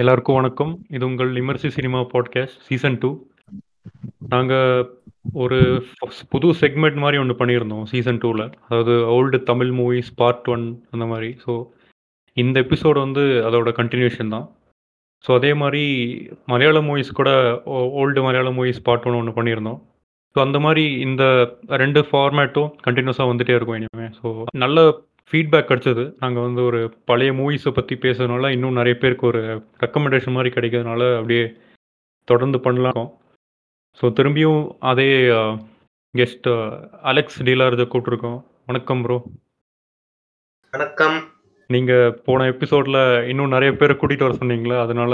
[0.00, 0.72] எல்லாருக்கும் வணக்கம்.
[0.94, 3.10] இது உங்கள் இமர்சி சினிமா பாட்காஸ்ட் சீசன் டூ
[4.32, 4.90] நாங்கள்
[5.42, 5.58] ஒரு
[6.32, 11.30] புது செக்மெண்ட் மாதிரி ஒன்று பண்ணியிருந்தோம் சீசன் டூவில் அதாவது old Tamil movies part one அந்த மாதிரி.
[11.44, 11.54] ஸோ
[12.42, 14.46] இந்த எபிசோடு வந்து அதோட கண்டினியூஷன் தான்.
[15.24, 15.84] ஸோ அதே மாதிரி
[16.52, 17.30] மலையாள மூவிஸ் கூட
[18.02, 19.80] ஓல்டு மலையாள மூவிஸ் பார்ட் ஒன் ஒன்று பண்ணியிருந்தோம்.
[20.36, 21.24] ஸோ அந்த மாதிரி இந்த
[21.84, 24.28] ரெண்டு ஃபார்மேட்டும் கண்டினியூஸாக வந்துகிட்டே இருக்கும் இனிமேல் ஸோ
[24.64, 24.78] நல்ல
[25.30, 26.04] ஃபீட்பேக் கிடச்சிது.
[26.22, 26.80] நாங்கள் வந்து ஒரு
[27.10, 29.40] பழைய மூவிஸை பற்றி பேசுறதுனால இன்னும் நிறைய பேருக்கு ஒரு
[29.84, 31.44] ரெக்கமெண்டேஷன் மாதிரி கிடைக்கிறதுனால அப்படியே
[32.28, 33.08] தொடர்ந்து பண்ணலாம்
[33.98, 35.10] ஸோ திரும்பியும் அதே
[36.14, 36.48] கெஸ்ட்
[37.10, 38.38] அலெக்ஸ் டீலர் கூப்பிட்ருக்கோம்
[38.70, 39.16] வணக்கம் ப்ரோ
[40.74, 41.18] வணக்கம்.
[41.70, 45.12] நீங்கள் போன எபிசோடில் இன்னும் நிறைய பேரை கூட்டிகிட்டு வர சொன்னீங்களே அதனால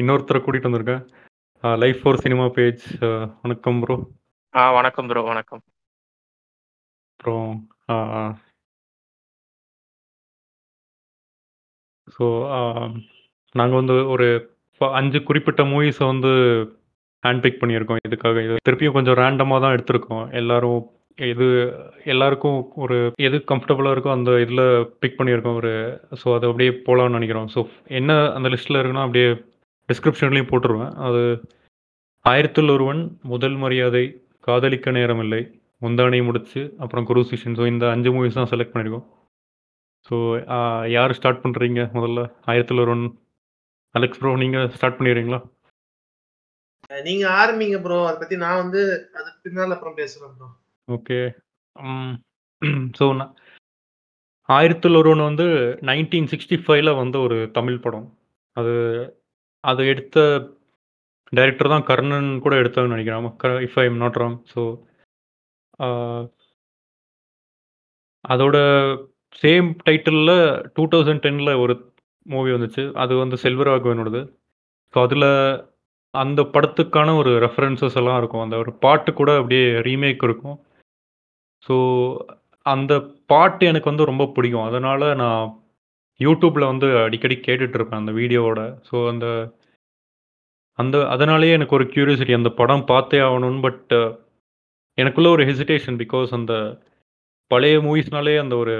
[0.00, 1.02] இன்னொருத்தரை கூட்டிகிட்டு வந்திருக்கேன்.
[1.82, 2.84] லைஃப் ஃபோர் சினிமா பேஜ்
[3.42, 3.96] வணக்கம் ப்ரோ
[4.54, 5.62] ஆ வணக்கம் ப்ரோ வணக்கம்.
[7.12, 7.50] அப்புறம்
[12.16, 12.24] ஸோ
[12.56, 12.92] um,
[13.54, 14.26] நாங்கள் வந்து ஒரு
[14.80, 16.30] அஞ்சு குறிப்பிட்ட மூவிஸை வந்து
[17.22, 18.00] ஹேண்ட் பிக் பண்ணியிருக்கோம்.
[18.08, 20.24] இதுக்காக இது திருப்பியும் கொஞ்சம் ரேண்டமாக தான் எடுத்திருக்கோம்.
[20.40, 20.80] எல்லாரும்
[21.28, 21.46] எது
[22.12, 24.64] எல்லாருக்கும் ஒரு எது கம்ஃபர்டபுளாக இருக்கோ அந்த இதில்
[25.02, 25.72] பிக் பண்ணியிருக்கோம் ஒரு
[26.20, 27.48] ஸோ அது அப்படியே போகலான்னு நினைக்கிறோம்.
[27.54, 27.62] ஸோ
[27.98, 29.28] என்ன அந்த லிஸ்ட்டில் இருக்குன்னா அப்படியே
[29.88, 30.92] டிஸ்கிரிப்ஷன்லேயும் போட்டுருவேன்.
[31.08, 31.22] அது
[32.24, 34.04] ஆயிரத்தில் ஒருவன் முதல் மரியாதை
[34.48, 35.42] காதலிக்க நேரம் இல்லை
[35.82, 39.06] முந்தானை முடிச்சு அப்புறம் குருசிஷன் ஸோ இந்த அஞ்சு மூவிஸ் தான் செலக்ட் பண்ணியிருக்கோம்.
[40.06, 40.16] ஸோ
[40.94, 42.20] யார் ஸ்டார்ட் பண்ணுறீங்க முதல்ல?
[42.46, 43.04] ஆயிரத்தில் ஒருவன்
[43.94, 45.40] அலெக்ஸ் ப்ரோ நீங்கள் ஸ்டார்ட் பண்ணிடுறீங்களா?
[46.90, 48.80] அஹ் நீங்க ஆரம்பிங்க ப்ரோ அதை பத்தி நான் வந்து
[49.18, 50.48] அதுக்கு பின்னால அப்புறம் பேசுறேன் ப்ரோ
[50.88, 51.18] ஓகே.
[52.98, 53.34] ஸோ நான்
[54.48, 55.44] ஆயிரத்தில் ஒருவன் வந்து
[55.88, 58.06] நைன்டீன் சிக்ஸ்டி ஃபைவ்ல வந்த ஒரு தமிழ் படம்.
[58.56, 58.72] அது
[59.64, 60.18] அது எடுத்த
[61.32, 63.28] டைரக்டர் தான் கர்ணன் கூட எடுத்தாங்கன்னு நினைக்கிறேன்.
[63.66, 64.62] If I am not wrong so
[68.24, 68.56] அதோட
[69.38, 70.36] சேம் டைட்டிலில்
[70.76, 71.74] டூ தௌசண்ட் டென்னில் ஒரு
[72.26, 72.84] மூவி வந்துச்சு.
[73.02, 74.20] அது வந்து செல்வராகவனோடது.
[74.94, 75.28] ஸோ அதில்
[76.14, 78.44] அந்த படத்துக்கான ஒரு ரெஃபரன்சஸ் எல்லாம் இருக்கும்.
[78.44, 80.58] அந்த ஒரு பாட்டு கூட அப்படியே ரீமேக் இருக்கும்.
[81.66, 81.74] ஸோ
[82.66, 82.92] அந்த
[83.26, 84.68] பாட்டு எனக்கு வந்து ரொம்ப பிடிக்கும்.
[84.68, 85.44] அதனால் நான்
[86.20, 88.60] யூடியூப்பில் வந்து அடிக்கடி கேட்டுட்ருப்பேன் அந்த வீடியோவோட.
[88.88, 89.26] ஸோ அந்த
[90.78, 94.10] அந்த அதனாலேயே எனக்கு ஒரு கியூரியாசிட்டி அந்த படம் பார்த்தே ஆகணும்னு பட் uh,
[94.98, 96.52] எனக்குள்ள ஒரு ஹெசிடேஷன் பிகாஸ் அந்த
[97.50, 98.74] பழைய மூவிஸ்னாலே அந்த ஒரு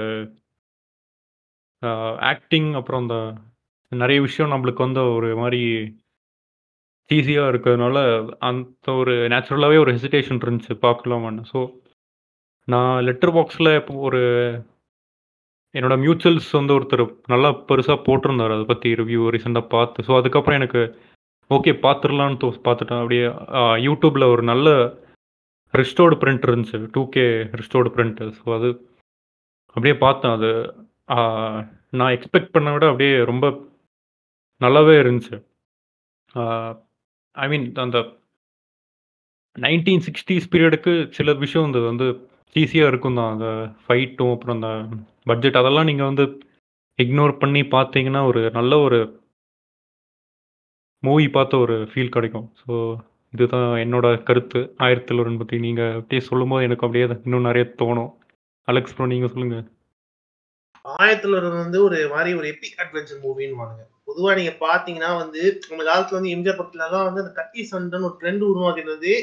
[2.31, 3.17] ஆக்டிங் அப்புறம் அந்த
[3.91, 5.61] நிறைய விஷயம் நம்மளுக்கு வந்து ஒரு மாதிரி
[7.09, 7.97] ஈஸியாக இருக்கிறதுனால
[8.49, 11.61] அந்த ஒரு நேச்சுரலாகவே ஒரு ஹெசிடேஷன் இருந்துச்சு பார்க்கலாமான்னு ஸோ
[12.67, 14.21] நான் லெட்டர் பாக்ஸில் இப்போ ஒரு
[15.75, 17.03] என்னோட மியூச்சுவல்ஸ் வந்து ஒருத்தர்
[17.33, 18.53] நல்லா பெருசாக போட்டிருந்தார்.
[18.55, 20.05] அதை பற்றி ரிவ்யூ ரீசெண்டாக பார்த்து.
[20.07, 20.81] ஸோ அதுக்கப்புறம் எனக்கு
[21.51, 23.01] ஓகே பார்த்துடலான்னு தோ பார்த்துட்டேன்.
[23.03, 23.25] அப்படியே
[23.87, 24.67] யூடியூப்பில் ஒரு நல்ல
[25.73, 26.79] ரிஸ்டோர்டு பிரிண்ட் இருந்துச்சு.
[26.95, 27.25] Two K
[27.59, 28.69] restored print so அது
[29.75, 30.35] அப்படியே பார்த்தேன்.
[30.37, 30.49] அது
[31.99, 33.45] நான் எக்ஸ்பெக்ட் பண்ண விட அப்படியே ரொம்ப
[34.61, 35.37] நல்லாவே இருந்துச்சு.
[37.37, 37.99] ஐ மீன் அந்த
[39.55, 42.07] நைன்டீன் சிக்ஸ்டீஸ் பீரியடுக்கு சில விஷயம் இந்த வந்து
[42.55, 43.31] ஈஸியாக இருக்கும் தான்.
[43.35, 43.47] அந்த
[43.83, 44.69] ஃபைட்டும் அப்புறம் அந்த
[45.29, 46.25] பட்ஜெட் அதெல்லாம் நீங்கள் வந்து
[46.99, 48.99] இக்னோர் பண்ணி பார்த்தீங்கன்னா ஒரு நல்ல ஒரு
[51.03, 52.47] மூவி பார்த்த ஒரு ஃபீல் கிடைக்கும்.
[52.61, 52.73] ஸோ
[53.33, 54.59] இதுதான் என்னோட கருத்து.
[54.85, 58.11] ஆயிரத்தி ஒருவன் பற்றி நீங்கள் அப்படியே சொல்லும்போது எனக்கு அப்படியே இன்னும் நிறைய தோணும்.
[58.67, 59.65] அலெக்ஸ் ப்ரோ நீங்கள் சொல்லுங்கள்
[60.85, 66.11] ஆயிரத்துல வந்து ஒரு மாதிரி ஒரு எபிக் அட்வென்ச்சர் மூவின்னு வாங்க பொதுவா நீங்க பாத்தீங்கன்னா வந்து நம்ம காலத்துல
[66.11, 69.13] வந்து எம்ஜிஆர் படத்துல எல்லாம் வந்து அந்த கத்தி சண்டன் ஒரு ட்ரெண்ட் உருவாக்கினது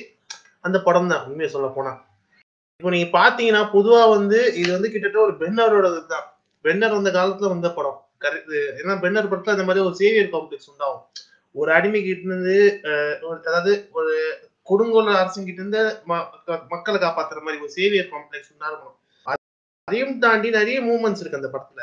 [0.60, 1.92] அந்த படம் தான் உண்மையை சொல்ல போனா.
[2.80, 6.26] இப்போ நீங்க பாத்தீங்கன்னா பொதுவா வந்து இது வந்து கிட்டத்தட்ட ஒரு பென்னரோட இதுதான்
[6.64, 7.98] பென்னர் வந்த காலத்துல வந்த படம்.
[8.20, 11.04] கரெக்ட் ஏன்னா பென்னர் படத்துல அந்த மாதிரி ஒரு சேவியர் காம்ப்ளெக்ஸ் உண்டாகும்.
[11.54, 12.56] ஒரு அடிமை கிட்ட இருந்து
[13.22, 14.12] ஒரு- அதாவது ஒரு
[14.68, 16.28] கொடுங்கோல அரசன் கிட்ட இருந்து ம-
[16.68, 18.94] மக்களை காப்பாத்துற மாதிரி ஒரு சேவியர் காம்ப்ளெக்ஸ் உண்டாகும்
[19.88, 21.82] அதையும் தாண்டி நிறைய மூமெண்ட்ஸ் இருக்கு அந்த படத்துல.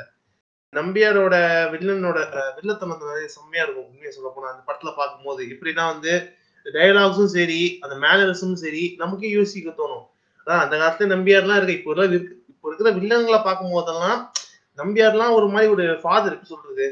[0.73, 1.35] நம்பியாரோட
[1.73, 4.47] வில்லனோட அஹ், வில்லத்தனம் நிறைய செம்மையா இருக்கும் உண்மையை சொல்ல போனா.
[4.53, 6.13] அந்த படத்துல பார்க்கும்போது இப்படின்னா வந்து
[6.65, 10.05] டயலாக்ஸும் சரி அந்த மேனரிஸும் சரி நமக்கே யோசிக்க தோணும்.
[10.39, 14.19] அதான் அந்த காலத்துல நம்பியார்லாம் இருக்கு இப்போ எல்லாம் இருக்கு இப்போ இருக்கிற வில்லன்களை பார்க்கும் போதெல்லாம்
[14.77, 16.87] நம்பியார்லாம் ஒரு மாதிரி ஒரு ஃபாதர் எப்படி சொல்றது?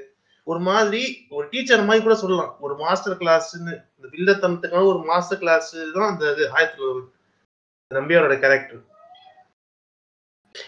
[0.47, 1.01] ஒரு மாதிரி
[1.31, 2.53] ஒரு டீச்சர் மாதிரி கூட சொல்லலாம்.
[2.59, 6.81] ஒரு மாஸ்டர் கிளாஸ்ன்னு இந்த வில்லத்தனத்துக்கான ஒரு மாஸ்டர் கிளாஸ் தான் அந்த இது ஆயிரத்தி
[7.91, 8.81] நம்பியாரோட கேரக்டர்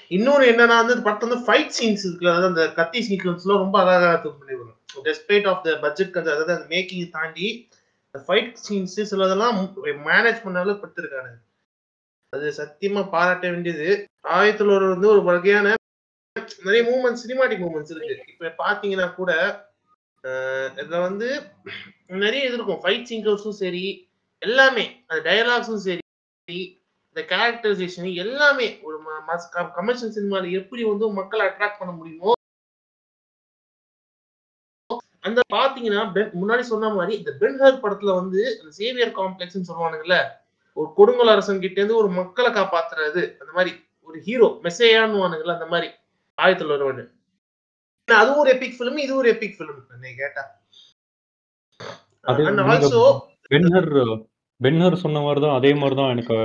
[0.08, 4.58] இன்னொரு என்னன்னா வந்து படத்துல வந்து ஃபைட் சீன்ஸ் இருக்குல்ல அதாவது அந்த கத்தி சீக்வன்ஸ்லாம் ரொம்ப அழகாக தூக்கி
[5.08, 7.48] டெஸ்பைட் ஆஃப் த பட்ஜெட் அதாவது அந்த மேக்கிங் தாண்டி
[8.08, 9.58] அந்த ஃபைட் சீன்ஸ் சிலதெல்லாம்
[10.10, 11.34] மேனேஜ் பண்ண அளவுக்கு படுத்திருக்காங்க
[12.34, 13.90] அது சத்தியமா பாராட்ட வேண்டியது.
[14.36, 15.68] ஆயிரத்துல ஒரு வந்து ஒரு வகையான
[16.66, 18.31] நிறைய மூமெண்ட்ஸ் சினிமாட்டிக் மூமெண்ட்ஸ் இருக்கு.
[18.34, 19.31] இப்ப பாத்தீங்கன்னா கூட
[20.80, 21.28] இதுல வந்து
[22.24, 22.81] நிறைய இது இருக்கும்.
[22.84, 23.84] ஃபைட் சீக்வன்ஸும் சரி
[24.42, 26.58] எல்லாமே அந்த டயலாக்ஸும் சரி
[27.16, 28.96] இந்த கேரக்டரைசேஷன் எல்லாமே ஒரு
[29.76, 32.32] கமர்ஷியல் சினிமால எப்படி வந்து மக்களை அட்ராக்ட் பண்ண முடியுமோ
[35.24, 36.02] அந்த பாத்தீங்கன்னா
[36.36, 40.18] முன்னாடி சொன்ன மாதிரி இந்த பென்ஹர் படத்துல வந்து அந்த சேவியர் காம்ப்ளெக்ஸ்னு சொல்லுவானுங்கல்ல
[40.78, 43.72] ஒரு கொடுங்கல் அரசன் கிட்ட இருந்து ஒரு மக்களை காப்பாத்துறது அந்த மாதிரி
[44.08, 45.88] ஒரு ஹீரோ மெசேயான்னு வானுங்கல்ல அந்த மாதிரி
[46.38, 47.02] ஆயத்துல ஒருவன்
[48.08, 50.44] அதுவும் ஒரு எபிக் ஃபிலிம் இது ஒரு எபிக் ஃபிலிம் என்னை கேட்டா.
[52.44, 53.02] அண்ட் ஆல்சோ
[53.52, 53.90] பென்ஹர்
[54.62, 56.38] பென்ஹர் சொன்ன மாதிரி தான் அதே மாதிரி தான் எனக்கு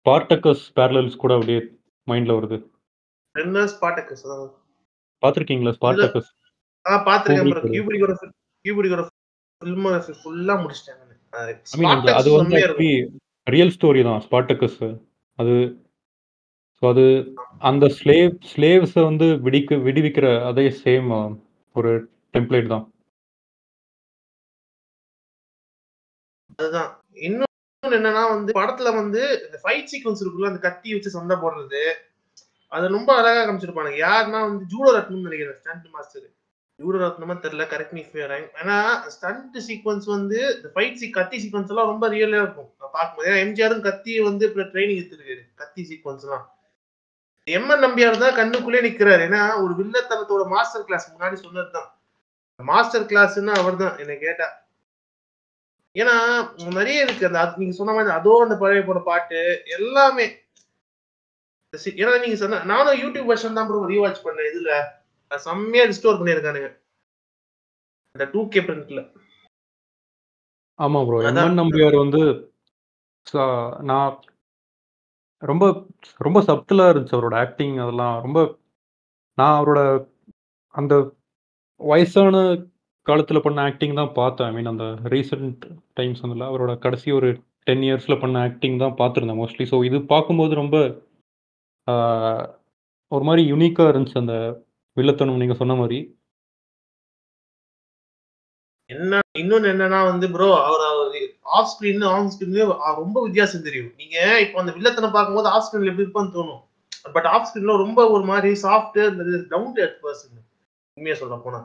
[0.00, 1.60] ஸ்பார்டக்கஸ் பேரலல்ஸ் கூட அப்படியே
[2.06, 2.56] மைண்ட்ல வருது.
[3.34, 4.22] ரென்னர்ஸ் பாட்டக்கஸ்
[5.22, 6.30] பார்த்துருக்கீங்களா ஸ்பார்டக்கஸ்
[6.86, 7.74] ஆ பாத்துருக்கேன் ப்ரோ Kubrick.
[7.74, 8.12] கியூபிரிக்கோட
[8.64, 9.02] கியூபிரிக்கோட
[9.62, 9.86] ஃபில்ம்
[10.18, 10.54] ஃபுல்லா
[11.66, 12.60] Spartacus அது வந்து
[13.46, 14.80] ரியல் ஸ்டோரி தான் ஸ்பார்டக்கஸ்
[15.38, 15.54] அது
[16.82, 17.04] ஸோ அது
[17.62, 21.08] அந்த ஸ்லேவ் ஸ்லேவ்ஸை வந்து விடிக்க விடுவிக்கிற அதே சேம்
[21.76, 21.90] ஒரு
[22.34, 22.84] டெம்ப்ளேட் தான்.
[26.58, 26.90] அதுதான்.
[27.26, 27.49] இன்னொன்னு
[27.88, 31.82] என்னன்னா வந்து படத்துல வந்து இந்த ஃபைட் சீக்வன்ஸ் இருக்குல்ல அந்த கத்தி வச்சு சண்டை போடுறது
[32.72, 36.26] அது ரொம்ப அழகா காமிச்சிருப்பாங்க யாருன்னா வந்து ஜூடோ ரத்னம் நினைக்கிறேன் ஸ்டண்ட் மாஸ்டர்
[36.80, 38.02] ஜூடோ ரத்னமா தெரியல கரெக்ட் மீ
[38.60, 38.76] ஏன்னா
[39.14, 42.70] ஸ்டண்ட் சீக்வன்ஸ் வந்து இந்த ஃபைட் சீ கத்தி சீக்வன்ஸ் எல்லாம் ரொம்ப ரியலா இருக்கும்.
[42.80, 46.46] நான் பார்க்கும்போது ஏன்னா எம்ஜிஆரும் கத்தி வந்து இப்போ ட்ரைனிங் எடுத்துருக்காரு கத்தி சீக்வன்ஸ் எல்லாம்.
[47.46, 49.22] எம்என் நம்பியார் தான் கண்ணுக்குள்ளே நிக்கிறாரு.
[49.28, 51.88] ஏன்னா ஒரு வில்லத்தனத்தோட மாஸ்டர் கிளாஸ் முன்னாடி சொன்னதுதான்.
[52.60, 54.48] மாஸ்டர் கிளாஸ்ன்னு அவர் தான் என்னை கேட்டா.
[55.94, 56.14] ஏன்னா
[56.74, 57.26] நிறைய இருக்கு.
[57.26, 60.26] அந்த நீங்க சொன்ன மாதிரி அதோ அந்த பழைய போட பாட்டு எல்லாமே.
[61.76, 64.48] ஏன்னா நீங்க சொன்ன நானும் யூடியூப் வெர்ஷன் தான் ப்ரோ ரீவாட்ச் பண்ணேன்.
[64.52, 66.68] இதுல செம்மையா ரிஸ்டோர் பண்ணியிருக்கானுங்க.
[68.10, 69.00] அந்த டூ கே பிரிண்ட்ல
[70.78, 71.20] ஆமா ப்ரோ.
[71.30, 72.52] எம்என் நம்பியார் வந்து
[73.32, 74.22] ச- நான்
[75.38, 78.22] ரொம்ப ரொம்ப சப்டலா இருந்துச்சு அவரோட ஆக்டிங் அதெல்லாம்.
[78.22, 78.58] ரொம்ப
[79.34, 80.08] நான் அவரோட
[80.74, 81.16] அந்த
[81.80, 82.36] வயசான
[83.10, 84.48] காலத்துல பண்ண ஆக்டிங் தான் பார்த்தேன்.
[84.48, 85.64] ஐ மீன் அந்த ரீசெண்ட்
[85.98, 87.28] டைம்ஸ் வந்து அவரோட கடைசி ஒரு
[87.66, 90.76] டென் இயர்ஸ்ல பண்ண ஆக்டிங் தான் பார்த்துருந்தேன் மோஸ்ட்லி ஸோ இது பார்க்கும்போது ரொம்ப
[91.86, 92.44] ஆஹ்,
[93.12, 94.34] ஒரு மாதிரி யூனிக்காக இருந்துச்சு அந்த
[94.96, 95.98] வில்லத்தனம் நீங்க சொன்ன மாதிரி.
[98.90, 100.84] என்ன இன்னொன்னு என்னன்னா வந்து ப்ரோ அவர்
[101.56, 102.56] ஆஃப் ஸ்கிரீன் ஆன் ஸ்கிரீன்
[103.00, 103.92] ரொம்ப வித்தியாசம் தெரியும்.
[104.00, 106.62] நீங்க இப்போ அந்த வில்லத்தனை பார்க்கும்போது ஆஃப் ஸ்கிரீன்ல எப்படி இருப்பான்னு தோணும்.
[107.14, 108.98] பட் ஆஃப் ஸ்கிரீன்ல ரொம்ப ஒரு மாதிரி soft
[109.52, 110.36] down to earth person
[110.96, 111.60] உண்மையா சொல்ல போனா.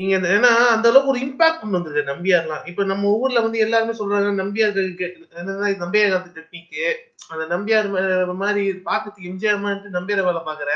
[0.00, 2.60] நீங்க ஏன்னா அந்த அளவுக்கு ஒரு இம்பாக்ட் கொண்டு வந்திருக்கு நம்பியார்லாம்.
[2.70, 6.84] இப்ப நம்ம ஊர்ல வந்து எல்லாருமே சொல்றாங்க நம்பியார் என்னன்னா நம்பியார் காலத்து டெக்னிக்கு
[7.32, 7.88] அந்த நம்பியார்
[8.42, 10.70] மாதிரி பாக்கிறதுக்கு எம்ஜிஆர் மாதிரி நம்பியார் வேலை பாக்குற.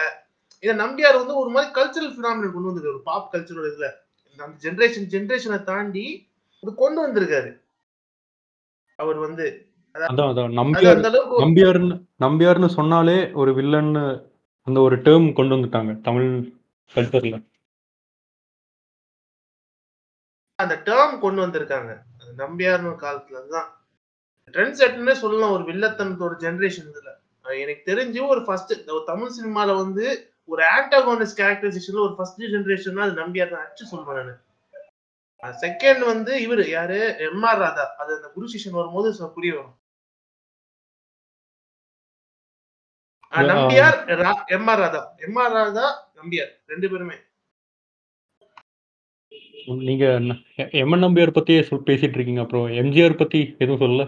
[0.63, 3.89] இதை நம்பியார் வந்து ஒரு மாதிரி கல்ச்சரல் பினாமினல் கொண்டு வந்திருக்கு ஒரு பாப் கல்ச்சரோட இதுல.
[4.33, 6.05] அந்த ஜென்ரேஷன் ஜென்ரேஷனை தாண்டி
[6.63, 7.53] இது கொண்டு வந்திருக்காரு.
[8.99, 9.47] அவர் வந்து
[11.43, 14.05] நம்பியார்னு நம்பியார்னு சொன்னாலே ஒரு வில்லன்னு
[14.67, 16.29] அந்த ஒரு டேர்ம் கொண்டு வந்துட்டாங்க தமிழ்
[16.93, 17.37] கல்ச்சர்ல
[20.62, 21.93] அந்த டேர்ம் கொண்டு வந்திருக்காங்க.
[22.38, 23.70] நம்பியார்னு காலத்துல அதுதான்.
[24.50, 27.11] ட்ரெண்ட் செட்னே சொல்லலாம் ஒரு வில்லத்தனத்தோட ஜென்ரேஷன் இதுல.
[27.61, 28.73] எனக்கு தெரிஞ்சு ஒரு ஃபர்ஸ்ட்
[29.06, 30.06] தமிழ் சினிமால வந்து
[30.44, 33.67] ஒரு ஆன்டாகோனிஸ்ட் கேரக்டரைசேஷன்ல ஒரு ஃபர்ஸ்ட் ஜென்ரேஷன் அது நம்பியார் தான்.
[33.67, 34.41] அடிச்சு சொல்றேன்
[35.43, 35.55] நான்.
[35.61, 37.17] செகண்ட் வந்து இவரு யாரு?
[37.19, 37.85] M R Radha.
[38.03, 39.76] அது அந்த குரு சிஷன் வரும்போது புரிய வரும்.
[43.32, 43.99] Nambiar
[44.47, 45.15] M R Radha.
[45.17, 45.87] M R Radha
[46.17, 46.53] Nambiar.
[46.67, 47.17] ரெண்டு பேருமே.
[49.67, 50.05] நீங்க
[50.82, 51.55] எம்என் நம்பியார் பத்தி
[51.89, 52.43] பேசிட்டு இருக்கீங்க.
[52.44, 54.05] அப்புறம் எம்ஜிஆர் பத்தி எதுவும் சொல்லல?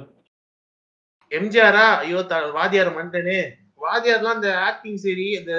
[1.31, 3.39] எம்ஜிஆரா ஐயோ வாதியார் வாத்தியார் மண்டனே.
[3.85, 5.53] வாத்தியார்லாம் அந்த ஆக்டிங் சரி இந்த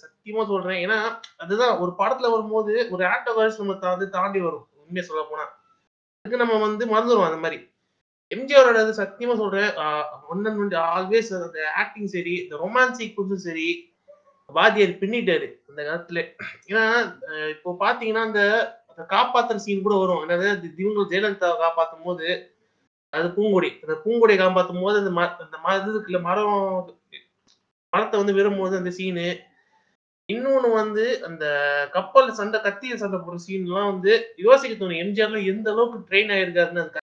[0.00, 0.80] சத்தியமா சொல்றேன்.
[0.84, 0.98] ஏன்னா
[1.36, 4.66] அதுதான் ஒரு படத்துல வரும்போது ஒரு ஆக்டர் நம்ம தாண்டி தாண்டி வரும்.
[4.82, 5.46] உண்மையை சொல்ல போனா.
[6.20, 7.58] அதுக்கு நம்ம வந்து மறந்துடுவோம் அந்த மாதிரி.
[8.34, 9.70] எம்ஜிஆரோட இது சத்தியமா சொல்றேன்.
[10.32, 13.66] ஒன்னன் ஆல்வேஸ் அந்த ஆக்டிங் சரி இந்த ரொமான்ஸ் சீக்வன்ஸும் சரி
[14.46, 16.20] வாத்தியார் பின்னிட்டாரு அந்த காலத்துல.
[16.70, 16.84] ஏன்னா
[17.54, 18.40] இப்போ பாத்தீங்கன்னா அந்த
[19.08, 20.28] காப்பாத்துற சீன் கூட வரும்.
[20.28, 22.56] என்னது இந்த இவங்க ஜெயலலிதாவை காப்பாத்தும் போது
[23.10, 23.80] அது பூங்கொடி.
[23.80, 27.00] அந்த பூங்கொடியை காப்பாத்தும் போது அந்த ம- அந்த ம- இது இருக்குல்ல மரம்
[27.90, 29.38] மரத்தை வந்து விரும்பும்போது அந்த சீனு
[30.32, 31.44] இன்னொன்னு வந்து அந்த
[31.92, 34.88] கப்பல் சண்டை கத்திய சண்டை போடுற சீன் எல்லாம் வந்து யோசிக்க தோணும்.
[34.88, 36.96] எம்ஜிஆர்ல எந்த அளவுக்கு ட்ரெயின் ஆயிருக்காருன்னு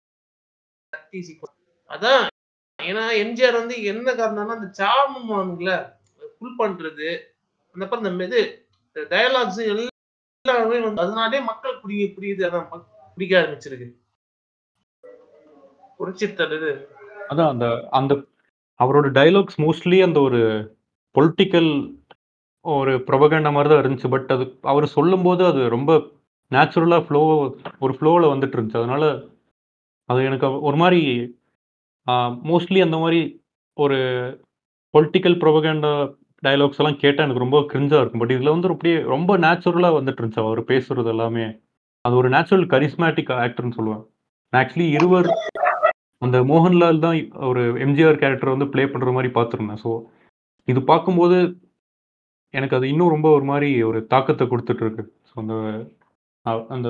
[0.88, 1.54] கத்தி சீக்கிரம்.
[1.88, 2.26] அதான்
[2.82, 5.94] ஏன்னா எம்ஜிஆர் வந்து என்ன காரணம்னா அந்த சாமுல
[6.38, 7.20] ஃபுல் பண்றது
[7.72, 9.90] அந்த அப்புறம் இந்த இது டயலாக்ஸ்
[10.44, 12.42] எல்லாமே வந்து அதனாலே மக்கள் புரிய புரியுது.
[12.48, 12.68] அதான்
[13.16, 13.88] பிடிக்க ஆரம்பிச்சிருக்கு.
[15.98, 16.24] புரட்சி
[16.58, 16.70] இது
[17.30, 17.66] அதான் அந்த
[17.98, 18.12] அந்த
[18.80, 20.40] அவரோட டைலாக்ஸ் மோஸ்ட்லி அந்த ஒரு
[21.14, 21.70] பொலிட்டிக்கல்
[22.64, 24.08] ஒரு ப்ரொபகண்டா மாதிரி தான் இருந்துச்சு.
[24.14, 25.92] பட் அது அவர் சொல்லும்போது அது ரொம்ப
[26.50, 27.22] நேச்சுரலாக ஃப்ளோ
[27.84, 28.80] ஒரு ஃப்ளோவில் வந்துட்டு இருந்துச்சு.
[28.82, 29.04] அதனால
[30.08, 31.00] அது எனக்கு ஒரு மாதிரி
[32.50, 33.20] மோஸ்ட்லி அந்த மாதிரி
[33.76, 33.98] ஒரு
[34.94, 35.92] பொலிட்டிக்கல் ப்ரொபகண்டா
[36.42, 38.22] டைலாக்ஸ் எல்லாம் கேட்டால் எனக்கு ரொம்ப கிரிஞ்சாக இருக்கும்.
[38.22, 40.44] பட் இதில் வந்து அப்படியே ரொம்ப நேச்சுரலாக வந்துட்டு இருந்துச்சு.
[40.46, 41.46] அவர் பேசுறது எல்லாமே.
[42.06, 44.02] அது ஒரு நேச்சுரல் கரிஸ்மேட்டிக் ஆக்டர்னு சொல்லுவேன்.
[44.52, 45.28] ஆக்சுவலி இருவர்
[46.22, 47.16] அந்த மோகன்லால் தான்
[47.48, 49.80] ஒரு எம்ஜிஆர் கேரக்டர் வந்து ப்ளே பண்ணுற மாதிரி பார்த்துருந்தேன்.
[49.84, 49.90] ஸோ
[50.68, 51.38] இது பார்க்கும்போது
[52.54, 55.54] எனக்கு அது இன்னும் ரொம்ப ஒரு மாதிரி ஒரு தாக்கத்தை கொடுத்துட்டு இருக்கு ஸோ அந்த
[56.68, 56.88] அந்த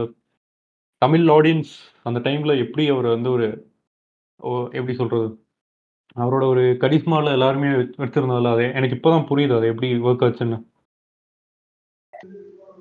[1.02, 3.46] தமிழ் ஆடியன்ஸ் அந்த டைம்ல எப்படி அவர் வந்து ஒரு
[4.40, 5.26] ஓ, எப்படி சொல்றது?
[6.16, 10.58] அவரோட ஒரு கரிஸ்மால எல்லாருமே வச்- வச்சிருந்தால அது எனக்கு இப்பதான் புரியுது அது எப்படி ஒர்க் ஆச்சுன்னு.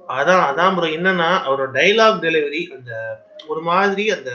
[0.09, 2.91] அதான் அதான் ப்ரோ என்னன்னா அவரோட டைலாக் டெலிவரி அந்த
[3.47, 4.31] ஒரு மாதிரி அந்த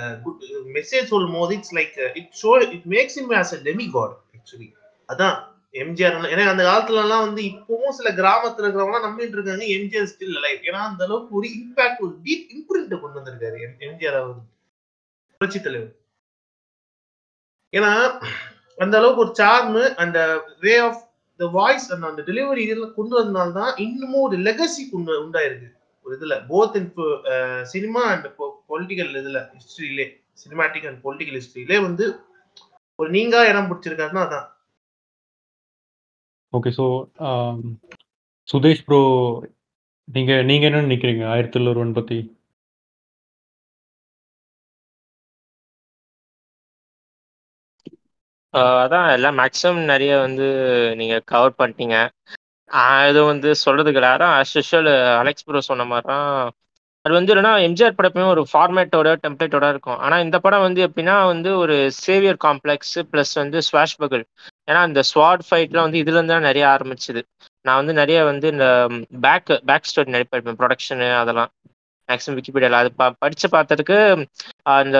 [0.75, 4.69] மெசேஜ் சொல்லும் போது it's like it show it makes him as a demi god actually
[5.09, 5.37] அதான்
[5.75, 10.65] எம்ஜிஆர் ஏன்னா அந்த காலத்துல எல்லாம் வந்து இப்பவும் சில கிராமத்துல இருக்கிறவங்க நம்பிட்டு இருக்காங்க எம்ஜிஆர் ஸ்டில் லைஃப்
[10.69, 13.59] ஏன்னா அந்த அளவுக்கு ஒரு இம்பாக்ட் ஒரு டீப் இம்ப்ரிண்ட் கொண்டு வந்திருக்காரு
[13.89, 14.39] எம்ஜிஆர் அவர்
[15.41, 15.93] புரட்சி தலைவர்.
[17.73, 17.93] ஏன்னா
[18.79, 20.19] அந்த அளவுக்கு ஒரு சார்மு அந்த
[20.63, 21.01] வே ஆஃப்
[21.41, 25.69] த வாய்ஸ் அந்த அந்த டெலிவரி இதெல்லாம் கொண்டு வந்தனால தான் இன்னமும் ஒரு லெகசி கொண்டு உண்டாயிருக்கு.
[26.07, 26.91] ஒரு இதுல both in
[27.73, 28.27] cinema and
[28.73, 30.07] political இதுல ஹிஸ்டரியிலே
[30.43, 32.07] சினிமாட்டிக் அண்ட் பொலிட்டிக்கல் ஹிஸ்டரியிலே வந்து
[32.99, 34.49] ஒரு நீங்கா இடம் பிடிச்சிருக்காருன்னா அதான்.
[36.53, 36.87] ஓகே ஸோ
[38.49, 39.01] சுதேஷ் ப்ரோ
[40.09, 41.25] நீங்க நீங்க என்ன நினைக்கிறீங்க?
[41.33, 42.19] ஆயிரத்தி தொள்ளாயிரம் பத்தி?
[48.55, 50.47] அதான் எல்லாம் மேக்ஸிமம் நிறைய வந்து
[50.97, 51.97] நீங்க கவர் பண்ணிட்டீங்க.
[52.71, 54.11] ஆஹ் வந்து சொல்றதுக்கு இல்லை.
[54.17, 54.35] அதான்
[55.21, 56.29] அலெக்ஸ் ப்ரோ சொன்ன மாதிரி தான்
[57.05, 59.99] அது வந்து என்னன்னா எம்ஜிஆர் படப்பையும் ஒரு ஃபார்மேட்டோட டெம்ப்ளேட்டோட இருக்கும்.
[59.99, 64.25] ஆனா இந்த படம் வந்து எப்படின்னா வந்து ஒரு சேவியர் காம்ப்ளெக்ஸ் ப்ளஸ் வந்து ஸ்வாஷ் பகல்
[64.69, 67.23] ஏன்னா இந்த ஸ்வாட் ஃபைட்லாம் வந்து இதுல இருந்து தான் நிறைய ஆரம்பிச்சுது.
[67.65, 68.67] நான் வந்து நிறைய வந்து இந்த
[69.25, 71.51] பேக் பேக் ஸ்டோரி நிறைய படிப்பேன் ப்ரொடக்ஷனு அதெல்லாம்.
[72.11, 73.99] மேக்ஸிமம் விக்கிபீடியாவில் அது ப படித்து பார்த்ததுக்கு
[74.77, 74.97] அந்த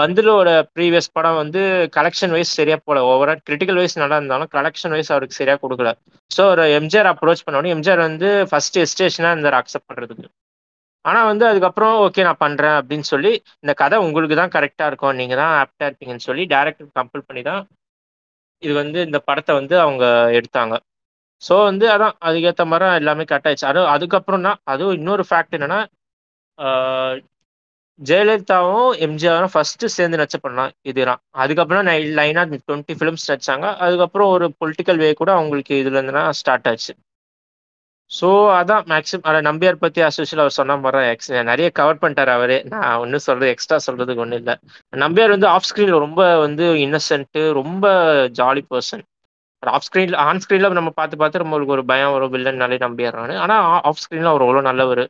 [0.00, 1.62] பந்துலோட ப்ரீவியஸ் படம் வந்து
[1.96, 5.92] கலெக்ஷன் வைஸ் சரியாக போல ஓவரால் கிரிட்டிக்கல் வைஸ் நல்லா இருந்தாலும் கலெக்ஷன் வைஸ் அவருக்கு சரியாக கொடுக்கல.
[6.30, 10.28] ஸோ ஒரு எம்ஜிஆர் அப்ரோச் பண்ணோடனே எம்ஜிஆர் வந்து ஃபர்ஸ்ட் எஸ்டேஷனாக இருந்தார் அக்செப்ட் பண்ணுறதுக்கு
[11.04, 13.30] ஆனால் வந்து அதுக்கப்புறம் ஓகே நான் பண்ணுறேன் அப்படின்னு சொல்லி
[13.62, 15.16] இந்த கதை உங்களுக்கு தான் கரெக்டாக இருக்கும்.
[15.20, 17.62] நீங்கள் தான் ஆப்டாக இருப்பீங்கன்னு சொல்லி டேரக்டர் கம்பல் பண்ணி தான்
[18.62, 20.04] இது வந்து இந்த படத்தை வந்து அவங்க
[20.38, 20.74] எடுத்தாங்க.
[21.42, 23.68] ஸோ வந்து அதான் அதுக்கேற்ற மாதிரி எல்லாமே கட் ஆயிடுச்சு.
[23.70, 25.78] அது அதுக்கப்புறம் தான் அதுவும் இன்னொரு ஃபேக்ட் என்னன்னா
[28.00, 31.20] ஜெயலலிதாவும் எம்ஜிஆரும் ஃபர்ஸ்ட் சேர்ந்து நடிச்ச பண்ணலாம் இதுதான்.
[31.42, 31.86] அதுக்கப்புறம்
[32.18, 33.66] லைனா டுவெண்ட்டி ஃபிலிம்ஸ் நடிச்சாங்க.
[33.86, 36.92] அதுக்கப்புறம் ஒரு பொலிட்டிக்கல் வே கூட அவங்களுக்கு இதுல இருந்து ஸ்டார்ட் ஆச்சு.
[38.10, 42.58] ஸோ அதான் மேக்ஸிமம் அதை நம்பியார் பத்தி அசோசியல் அவர் சொன்ன மாதிரி எக்ஸ் நிறைய கவர் பண்ணிட்டார் அவரே.
[42.72, 44.54] நான் ஒன்றும் சொல்றது எக்ஸ்ட்ரா சொல்றதுக்கு ஒன்றும் இல்லை.
[44.92, 47.84] நம்பியார் வந்து ஆஃப் ஸ்க்ரீனில் ரொம்ப வந்து இன்னசென்ட்டு ரொம்ப
[48.40, 49.04] jolly person
[49.62, 54.02] off screen on ஸ்க்ரீனில் நம்ம பார்த்து பார்த்து நம்மளுக்கு ஒரு பயம் வரும் வில்லன்னாலே நம்பிடுறாரு ஆனால் ஆஃப்
[54.02, 55.04] ஸ்க்ரீனில் அவர் அவ்வளோ நல்லவர்.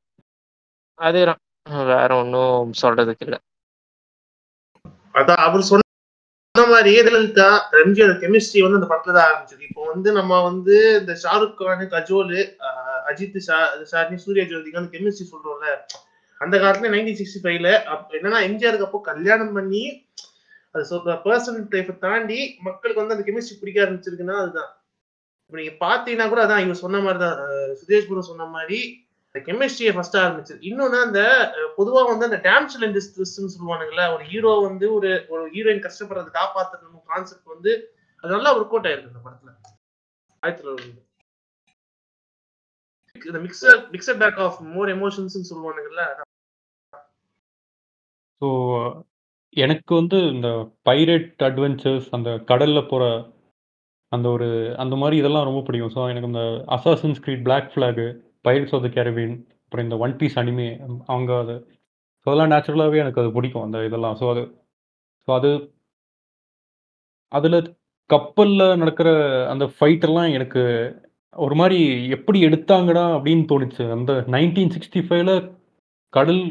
[0.98, 1.40] அதேதான்.
[1.92, 3.38] வேற ஒன்றும் சொல்றதுக்கு இல்லை.
[5.14, 5.84] அதான் அவர் சொன்ன
[6.72, 7.48] மாதிரி ஜெயலலிதா
[7.82, 9.62] எம்ஜிஆர் கெமிஸ்ட்ரி வந்து அந்த படத்துல தான் ஆரம்பிச்சது.
[9.68, 12.32] இப்போ வந்து நம்ம வந்து இந்த ஷாருக் கான் கஜோல்
[13.10, 13.58] அஜித் ஷா
[13.92, 15.68] ஷாரினி சூர்யா ஜோதிக்கு அந்த கெமிஸ்ட்ரி சொல்றோம்ல.
[16.40, 17.70] அந்த காலத்துல நைன்டீன் சிக்ஸ்டி ஃபைவ்ல
[18.16, 19.84] என்னன்னா எம்ஜிஆருக்கு அப்போ கல்யாணம் பண்ணி
[20.74, 24.70] அது சொல்ற பர்சனல் டைப்பை தாண்டி மக்களுக்கு வந்து அந்த கெமிஸ்ட்ரி பிடிக்க ஆரம்பிச்சிருக்குன்னா அதுதான்.
[25.42, 27.36] இப்போ நீங்க பாத்தீங்கன்னா கூட அதான் இவர் சொன்ன மாதிரி தான்
[27.80, 28.78] சுதேஷ் குரு சொன்ன மாதிரி
[29.34, 31.20] கெமிஸ்ட்ரியை ஃபர்ஸ்ட் ஆரம்பிச்சது இன்னொன்னு அந்த
[31.78, 33.72] பொதுவா வந்து அந்த டேம்ஷல் அண்ட் டிஸ்ட்ரெஸ்ன்னு
[34.14, 37.72] ஒரு ஹீரோ வந்து ஒரு ஒரு ஹீரோயின் கஷ்டப்படுறதை காப்பாற்றணும் கான்செப்ட் வந்து
[38.24, 39.50] அது நல்லா ஒர்க் அவுட் ஆயிருக்கு அந்த படத்துல.
[40.42, 41.04] ஆயிரத்தி தொள்ளாயிரத்தி
[43.16, 46.02] இந்த mixture mixture pack of more எமோஷன்ஸ்னு சொல்லுவானுங்கல்ல
[48.40, 48.48] ஸோ
[49.56, 50.48] எனக்கு வந்து இந்த
[50.86, 53.04] பைரேட் அட்வென்ச்சர்ஸ் அந்த கடல்ல போற
[54.12, 55.94] அந்த ஒரு அந்த மாதிரி இதெல்லாம் ரொம்ப பிடிக்கும்.
[55.96, 56.42] ஸோ எனக்கு இந்த
[56.76, 58.06] Assassin's Creed Black Flag
[58.44, 60.68] Pirates of the Caribbean அப்புறம் இந்த ஒன் பீஸ் அனிமே
[61.12, 61.56] அவங்க அது
[62.22, 64.16] ஸோ அதெல்லாம் நேச்சுரலாகவே எனக்கு அது பிடிக்கும் அந்த இதெல்லாம்.
[64.20, 64.42] ஸோ அது
[65.28, 65.50] ஸோ அது
[67.32, 67.58] அதில்
[68.10, 69.08] கப்பலில் நடக்கிற
[69.52, 70.62] அந்த ஃபைட்டெல்லாம் எனக்கு
[71.36, 71.78] ஒரு மாதிரி
[72.16, 73.84] எப்படி எடுத்தாங்கடா அப்படின்னு தோணுச்சு.
[73.96, 75.32] அந்த நைன்டீன் சிக்ஸ்டி ஃபைவ்ல
[76.12, 76.42] கடல்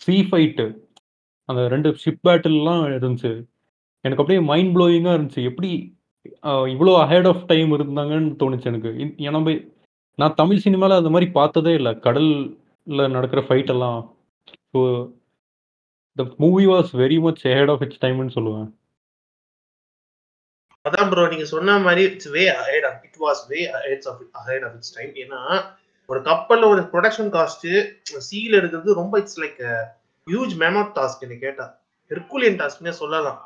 [0.00, 0.66] சீ ஃபைட்டு
[1.48, 3.32] அந்த ரெண்டு ஷிப் பேட்டில்லாம் இருந்துச்சு.
[4.04, 5.42] எனக்கு அப்படியே மைண்ட் ப்ளோயிங்காக இருந்துச்சு.
[5.50, 5.70] எப்படி
[6.74, 8.90] இவ்வளோ அஹெட் ஆஃப் டைம் இருந்தாங்கன்னு தோணுச்சு எனக்கு.
[9.28, 9.40] ஏன்னா
[10.18, 11.92] நான் தமிழ் சினிமாவில் அந்த மாதிரி பார்த்ததே இல்லை.
[12.06, 14.00] கடல்ல நடக்கிற ஃபைட் எல்லாம்.
[14.72, 14.80] So
[16.16, 18.68] the movie was very much ahead of its டைம்னு சொல்லுவேன்.
[20.84, 24.64] அதான் ப்ரோ நீங்க சொன்ன மாதிரி it's way ahead of it was way ahead of ahead
[24.66, 25.40] of its time ஏன்னா
[26.08, 27.66] ஒரு கப்பல்ல ஒரு ப்ரொடக்ஷன் காஸ்ட்
[28.28, 29.60] சீல் எடுக்கிறது ரொம்ப it's like
[30.26, 31.66] huge mammoth task என்ன கேட்டா.
[32.10, 33.40] ஹெர்குலியன் டாஸ்க்னே சொல்லலாம்.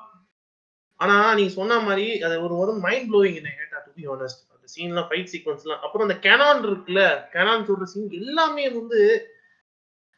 [1.01, 4.43] ஆனா நீங்க சொன்ன மாதிரி அது ஒரு ஒரு மைண்ட் ப்ளோவிங் என்ன கேட்டா டு பி ஆனஸ்ட்
[4.75, 7.03] சீன்லாம் ஃபைட் சீக்வன்ஸ்லாம் அப்புறம் அந்த கேனான் இருக்குல்ல
[7.35, 9.01] கேனான் சொல்ற சீன் எல்லாமே வந்து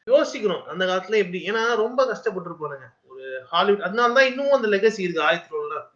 [0.07, 0.65] யோசிக்கணும்.
[0.65, 1.41] அந்த காலத்துல எப்படி?
[1.51, 5.23] ஏன்னா ரொம்ப கஷ்டப்பட்டு ஒரு ஹாலிவுட் அதனால தான் இன்னும் அந்த லெகசி இருக்கு.
[5.23, 5.89] ஆயிரத்தி தொள்ளாயிரம்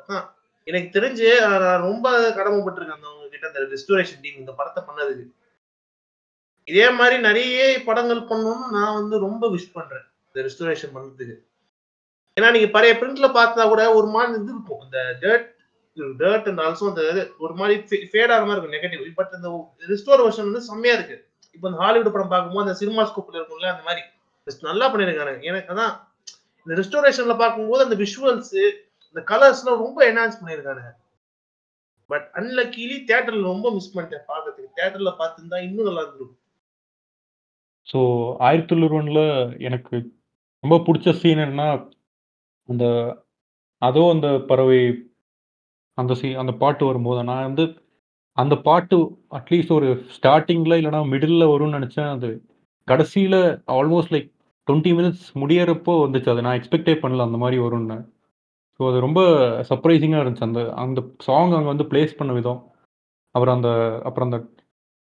[0.00, 0.26] அதான்.
[0.64, 5.26] எனக்கு தெரிஞ்சு நான் ரொம்ப கடமைப்பட்டிருக்கேன் அந்த அவங்க கிட்ட அந்த ரெஸ்டோரேஷன் டீம் இந்த படத்தை பண்ணதுக்கு.
[6.64, 11.36] இதே மாதிரி நிறைய படங்கள் பண்ணணும்னு நான் வந்து ரொம்ப விஷ் பண்றேன் இந்த ரெஸ்டோரேஷன் பண்ணதுக்கு
[12.40, 14.82] ஏன்னா நீங்க பழைய பிரிண்ட்ல பார்த்தா கூட ஒரு மாதிரி இது இருக்கும்.
[14.84, 15.48] இந்த டர்ட்
[16.20, 17.02] டர்ட் அண்ட் ஆல்சோ அந்த
[17.44, 17.74] ஒரு மாதிரி
[18.12, 19.48] ஃபேட் ஆகிற மாதிரி இருக்கும் நெகட்டிவ் பட் இந்த
[19.92, 21.16] ரிஸ்டோர் வெர்ஷன் வந்து செம்மையா இருக்கு.
[21.54, 24.04] இப்போ இந்த ஹாலிவுட் படம் பார்க்கும்போது அந்த சினிமா ஸ்கோப்ல இருக்கும்ல அந்த மாதிரி.
[24.70, 25.94] நல்லா பண்ணியிருக்காங்க எனக்கு அதான்
[26.66, 28.54] இந்த ரெஸ்டோரேஷன்ல பார்க்கும்போது அந்த விஷுவல்ஸ்
[29.08, 30.84] இந்த கலர்ஸ்லாம் ரொம்ப என்ஹான்ஸ் பண்ணியிருக்காங்க.
[32.10, 34.70] பட் அன்லக்கிலி தியேட்டர்ல ரொம்ப மிஸ் பண்ணிட்டேன் பார்க்கறதுக்கு.
[34.78, 36.40] தியேட்டர்ல பார்த்துருந்தா இன்னும் நல்லா இருந்திருக்கும்.
[37.90, 37.98] ஸோ
[38.46, 39.22] ஆயிரத்தி தொண்ணூறுல
[39.68, 39.96] எனக்கு
[40.64, 41.68] ரொம்ப பிடிச்ச சீன் என்னன்னா
[42.68, 42.84] அந்த
[43.82, 44.80] அதோ அந்த பறவை
[45.98, 47.64] அந்த சீ அந்த பாட்டு வரும்போது நான் வந்து
[48.36, 48.96] அந்த பாட்டு
[49.38, 52.10] அட்லீஸ்ட் ஒரு ஸ்டார்டிங்கில் இல்லைனா மிடில் வரும்னு நினச்சேன்.
[52.16, 52.28] அது
[52.88, 53.38] கடைசியில்
[53.78, 54.28] ஆல்மோஸ்ட் லைக்
[54.68, 56.30] டுவெண்ட்டி மினிட்ஸ் முடியறப்போ வந்துச்சு.
[56.34, 57.98] அது நான் எக்ஸ்பெக்டே பண்ணல அந்த மாதிரி வரும்னு.
[58.80, 59.20] ஸோ அது ரொம்ப
[59.70, 60.48] சர்ப்ரைசிங்காக இருந்துச்சு.
[60.50, 62.60] அந்த அந்த சாங் அங்கே வந்து ப்ளேஸ் பண்ண விதம்.
[63.34, 63.70] அப்புறம் அந்த
[64.08, 64.38] அப்புறம் அந்த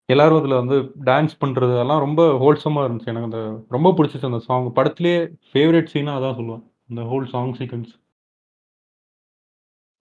[0.09, 0.77] எல்லாரும் அதில் வந்து
[1.09, 3.11] டான்ஸ் பண்ணுறது அதெல்லாம் ரொம்ப ஹோல்சமாக இருந்துச்சு.
[3.13, 3.41] எனக்கு அந்த
[3.75, 4.69] ரொம்ப பிடிச்சிச்சு அந்த சாங்.
[4.79, 5.19] படத்துலேயே
[5.51, 6.63] ஃபேவரட் சீனாக அதான் சொல்லுவேன்.
[6.89, 7.91] அந்த ஹோல் சாங் சீக்வன்ஸ்.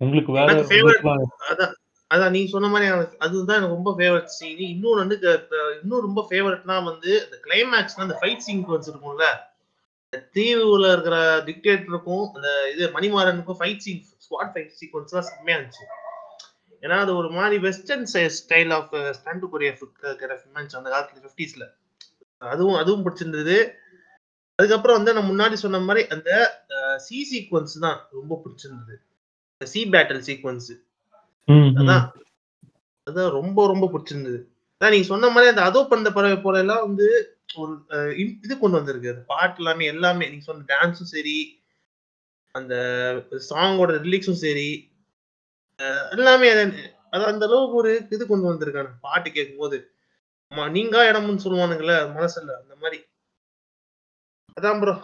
[0.00, 0.48] உங்களுக்கு வேற
[1.50, 1.74] அதான்
[2.10, 2.86] அதான் நீ சொன்ன மாதிரி
[3.18, 5.16] அதுதான் எனக்கு ரொம்ப ஃபேவரட் சீன் இன்னொன்று வந்து
[5.82, 9.26] இன்னும் ரொம்ப ஃபேவரட்னா வந்து அந்த கிளைமேக்ஸ்ல அந்த ஃபைட் சீக்வன்ஸ் இருக்கும்ல
[10.36, 11.16] தீவுல இருக்கிற
[11.48, 15.86] டிக்டேட்டருக்கும் அந்த இது மணிமாறனுக்கும் ஃபைட் சீன் ஸ்குவாட் ஃபைட் சீக்வன்ஸ்லாம் செம்மையா இருந்துச்சு.
[16.82, 18.06] ஏன்னா அது ஒரு மாதிரி western
[18.38, 21.66] style of stunt choreography அந்த காலத்துல ஃபிஃப்டிஸ்ல
[22.42, 23.58] அதுவும் அதுவும் பிடிச்சிருந்தது.
[24.58, 26.30] அதுக்கப்புறம் வந்து நான் முன்னாடி சொன்ன மாதிரி அந்த
[26.96, 28.96] சி சீக்வன்ஸ் தான் ரொம்ப பிடிச்சிருந்தது.
[29.64, 30.86] Sea battle sequence.
[31.52, 32.10] அதான்.
[33.10, 34.44] அதான் ரொம்ப ரொம்ப பிடிச்சிருந்தது.
[34.80, 37.84] அதான் நீங்க சொன்ன மாதிரி அந்த அதோ பண்ண பறவை போல எல்லாம் வந்து ஒரு
[38.16, 39.08] இது கொண்டு வந்திருக்கு.
[39.08, 41.62] அந்த பாட்டு எல்லாமே எல்லாமே நீங்க சொன்ன டான்ஸும் சரி
[42.52, 42.74] அந்த
[43.30, 44.90] சாங்கோட ரிலீக்ஸும் சரி
[46.10, 49.90] எல்லாமே அது- அந்த அளவுக்கு ஒரு இது கொண்டு வந்திருக்காங்க பாட்டு கேட்கும்போது.
[50.50, 53.02] ம- நீங்கா இடம்னு சொல்லுவானுங்களே மனசுல அந்த மாதிரி.
[54.60, 55.00] அதான் ப்ரோ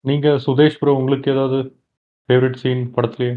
[0.00, 1.80] நீங்க சுதேஷ் ப்ரோ உங்களுக்கு ஏதாவது
[2.28, 3.32] ஃபேவரட் சீன் படத்துலயே?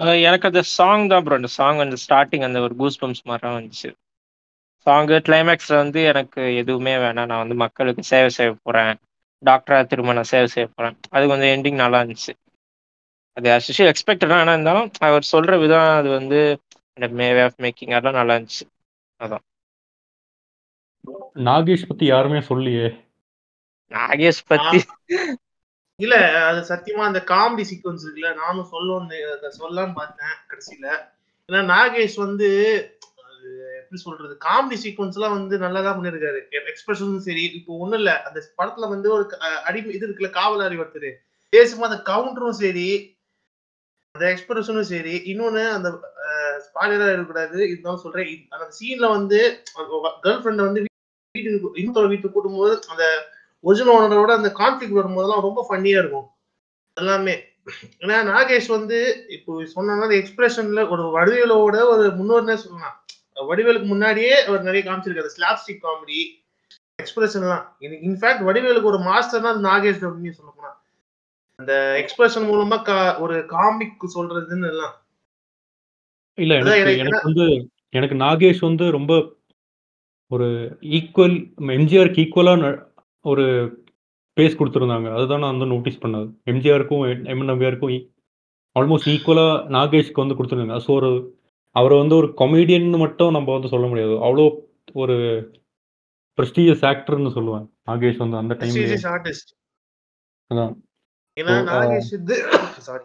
[0.00, 3.48] அஹ் எனக்கு அந்த சாங் தான் ப்ரோ அந்த சாங் அந்த ஸ்டார்டிங் அந்த ஒரு கூஸ் பம்ப்ஸ் மாதிரி
[3.50, 3.90] வந்துச்சு.
[4.86, 7.30] சாங்கு கிளைமேக்ஸ்ல வந்து எனக்கு எதுவுமே வேணாம்.
[7.30, 8.92] நான் வந்து மக்களுக்கு சேவை செய்ய போறேன்.
[9.42, 10.96] டாக்டரா திரும்ப நான் சேவை செய்ய போறேன்.
[11.10, 12.32] அது கொஞ்சம் எண்டிங் நல்லா இருந்துச்சு.
[13.36, 16.40] அது அசிஷி எக்ஸ்பெக்டட் ஆனால் இருந்தாலும் அவர் சொல்ற விதம் அது வந்து
[16.96, 18.64] அந்த மே வே ஆஃப் மேக்கிங் அதெல்லாம் நல்லா இருந்துச்சு.
[21.44, 22.86] நாகேஷ் பத்தி யாருமே சொல்லியே
[23.92, 24.78] நாகேஷ் பத்தி.
[26.00, 26.16] இல்ல
[26.48, 29.18] அது சத்தியமா அந்த காமெடி சீக்வன்ஸ் இருக்குல்ல நானும் சொல்லணும்னு
[29.60, 30.86] சொல்லலாம்னு பார்த்தேன் கடைசியில.
[31.48, 32.48] ஏன்னா நாகேஷ் வந்து
[33.80, 36.40] எப்படி சொல்றது காமெடி சீக்வன்ஸ் எல்லாம் வந்து நல்லா தான் பண்ணிருக்காரு
[36.72, 39.24] எக்ஸ்பிரஷனும் சரி இப்போ ஒண்ணும் இல்ல அந்த படத்துல வந்து ஒரு
[39.68, 41.08] அடி இது இருக்குல்ல காவலாரி ஒருத்தர்
[41.52, 42.88] பேசும்போது அந்த கவுண்டரும் சரி
[44.14, 45.88] அந்த எக்ஸ்பிரஷனும் சரி இன்னொன்னு அந்த
[46.66, 48.30] ஸ்பாயிலரா இருக்கக்கூடாது இதுதான் சொல்றேன்.
[48.54, 49.38] அந்த சீன்ல வந்து
[50.24, 50.82] கேர்ள் ஃப்ரெண்டை வந்து
[51.34, 53.04] வீட்டுக்கு இன்னொரு வீட்டுக்கு கூட்டும்போது அந்த
[53.60, 56.26] ஒரிஜினல் ஓனரோட அந்த கான்ஃபிளிக் வரும்போதெல்லாம் ரொம்ப ஃபன்னியா இருக்கும்.
[56.94, 57.38] எல்லாமே.
[57.98, 63.04] ஏன்னா நாகேஷ் வந்து இப்போ சொன்னா எக்ஸ்பிரஷன்ல ஒரு வடிவேலோட ஒரு முன்னோர்னே சொல்லலாம்.
[63.34, 65.28] வடிவேலுக்கு முன்னாடியே அவர் நிறைய காமிச்சிருக்காரு.
[65.36, 66.46] ஸ்லாப்ஸ்டிக் காமெடி
[67.02, 70.84] எக்ஸ்பிரஷன்லாம் இன்ஃபேக்ட் வடிவேலுக்கு ஒரு மாஸ்டர் தான் நாகேஷ் அப்படின்னு சொல்ல போனா.
[71.54, 74.94] அந்த எக்ஸ்பிரஷன் மூலமா கா- ஒரு காமிக் சொல்றதுன்னு எல்லாம்.
[76.34, 79.32] இல்ல எனக்கு வந்து எனக்கு நாகேஷ் வந்து ரொம்ப
[80.26, 82.86] ஒரு ஈக்குவல் எம்ஜிஆருக்கு ஈக்குவலா
[83.24, 83.44] ஒரு
[84.36, 85.08] பேஸ் கொடுத்துருந்தாங்க.
[85.16, 86.28] அதுதான் நான் வந்து நோட்டீஸ் பண்ணது.
[86.52, 87.02] எம்ஜிஆருக்கும்
[87.32, 87.94] எம் நம்பியாருக்கும்
[88.76, 90.78] ஆல்மோஸ்ட் ஈக்குவலா நாகேஷ்க்கு வந்து கொடுத்துருந்தாங்க.
[90.86, 91.10] ஸோ ஒரு
[91.76, 94.14] அவரை வந்து ஒரு கொமேடியன் மட்டும் நம்ம வந்து சொல்ல முடியாது.
[94.26, 94.44] அவ்வளோ
[95.02, 95.16] ஒரு
[96.38, 97.66] ப்ரெஸ்டீஜியஸ் ஆக்டர்னு சொல்லுவேன்.
[97.88, 98.54] நாகேஷ் வந்து அந்த
[99.14, 99.52] ஆர்டிஸ்ட்
[100.50, 100.74] அதான்.
[101.36, 102.36] ஏன்னா நாகேஷ் இது
[102.88, 103.04] சாரி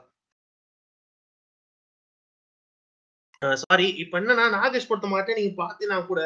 [3.64, 5.38] சாரி இப்ப என்னன்னா நாகேஷ் பொறுத்த மாட்டேன்.
[5.40, 6.22] நீங்க பாத்தீங்கன்னா கூட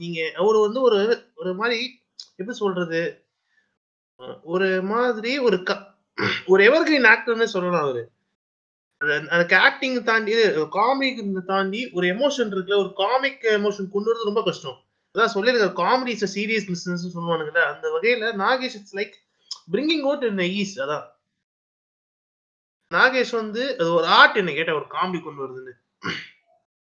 [0.00, 1.00] நீங்க அவரு வந்து ஒரு
[1.40, 1.78] ஒரு மாதிரி
[2.38, 3.02] எப்படி சொல்றது?
[4.42, 5.94] ஒரு மாதிரி ஒரு க-
[6.46, 8.10] ஒரு எவர்கிரீன் ஆக்டர்னு சொல்லலாம் அவரு.
[9.30, 10.32] எனக்கு ஆக்டிங் தாண்டி
[10.68, 14.84] காமிக் தாண்டி ஒரு எமோஷன் இருக்குல்ல ஒரு காமிக் எமோஷன் கொண்டு வரது ரொம்ப கஷ்டம்.
[15.14, 19.12] அதான் சொல்லியிருக்க காமெடி இஸ் சீரியஸ் பிசினஸ் சொல்லுவானுங்கல்ல அந்த வகையில Nagesh it's like
[19.72, 21.04] bringing out in ease அதான்.
[22.94, 25.72] நாகேஷ் வந்து அது ஒரு ஆர்ட் என்ன கேட்ட ஒரு காமெடி கொண்டு வருதுன்னு.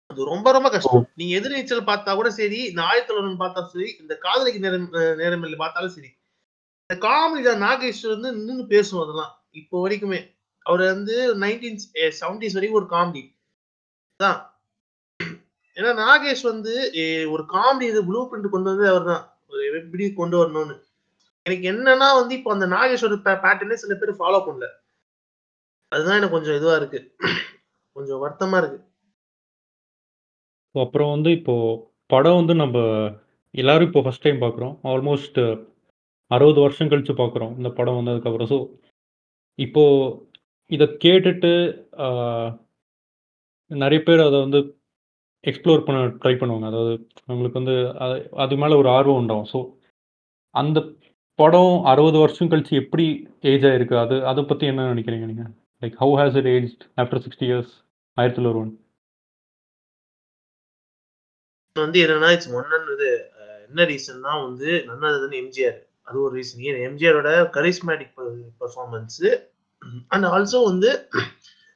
[0.06, 1.10] அது ரொம்ப ரொம்ப கஷ்டம்.
[1.16, 5.90] நீங்க எதிர்நீச்சல் பார்த்தா கூட சரி இந்த ஆயத்தலன் பார்த்தா சரி இந்த காதலிக்கு நேரம் அஹ் நேரமில்லை பார்த்தாலும்
[5.90, 6.18] சரி
[6.90, 9.34] இந்த காமெடி தான் நாகேஷ் வந்து நின்று பேசும் அதெல்லாம்.
[9.60, 10.20] இப்போ வரைக்குமே.
[10.66, 11.78] அவர் வந்து நைன்டீன்
[12.20, 13.22] செவன்டிஸ் வரைக்கும் ஒரு காமெடி.
[14.20, 14.40] தான்
[15.78, 16.74] ஏன்னா நாகேஷ் வந்து
[17.34, 20.76] ஒரு காமெடி இது ப்ளூ பிரிண்ட் கொண்டு வந்து அவர் தான் ஒரு எப்படி கொண்டு வரணும்னு.
[21.46, 24.68] எனக்கு என்னன்னா வந்து இப்போ அந்த நாகேஷோட பேட்டர்னே சில பேர் ஃபாலோ பண்ணல.
[25.92, 27.00] அதுதான் எனக்கு கொஞ்சம் இதுவா இருக்கு.
[27.96, 28.80] கொஞ்சம் வருத்தமா இருக்கு.
[30.76, 31.56] அப்புறம் வந்து இப்போ
[32.14, 32.78] படம் வந்து நம்ம
[33.54, 34.76] எல்லாரும் இப்போ ஃபர்ஸ்ட் டைம் பார்க்குறோம்.
[34.92, 35.40] ஆல்மோஸ்ட்
[36.32, 38.60] அறுபது வருஷம் கழிச்சு பார்க்குறோம் இந்த படம் வந்ததுக்கப்புறம் ஸோ
[39.60, 40.16] இப்போது
[40.72, 41.52] இதை கேட்டுட்டு
[43.72, 44.60] நிறைய பேர் அதை வந்து
[45.44, 46.68] எக்ஸ்ப்ளோர் பண்ண ட்ரை பண்ணுவாங்க.
[46.72, 46.94] அதாவது
[47.30, 49.50] அவங்களுக்கு வந்து அது அது மேலே ஒரு ஆர்வம் உண்டாகும்.
[49.54, 49.60] ஸோ
[50.56, 50.80] அந்த
[51.40, 53.06] படம் 60 வருஷம் கழிச்சு எப்படி
[53.52, 57.46] ஏஜ் ஆகிருக்கு அது அதை பற்றி என்ன நினைக்கிறீங்க நீங்கள் like how has it age after 60
[57.50, 57.74] years?
[58.18, 58.72] 1001
[61.76, 63.10] வந்து என்னன்னா, இட்ஸ் ஒன் இது
[63.68, 65.78] என்ன ரீசன்னா வந்து நன் எம்ஜிஆர்.
[66.10, 66.62] அது ஒரு ரீசன்.
[66.68, 69.32] ஏன் எம்ஜிஆரோட கரிஸ்மேட்டிக் பெ
[70.14, 70.92] அண்ட் ஆல்சோ வந்து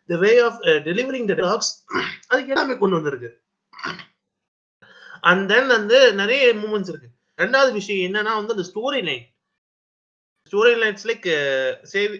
[0.10, 1.72] the way of delivering the talks
[2.32, 3.30] அதுக்கு எல்லாமே கொண்டு வந்திருக்கு.
[5.30, 7.10] அண்ட் தென் வந்து நிறைய மூமெண்ட்ஸ் இருக்கு.
[7.38, 9.24] ரெண்டாவது விஷயம் என்னன்னா வந்து அந்த story line.
[10.52, 11.28] Story lines like
[11.94, 12.12] save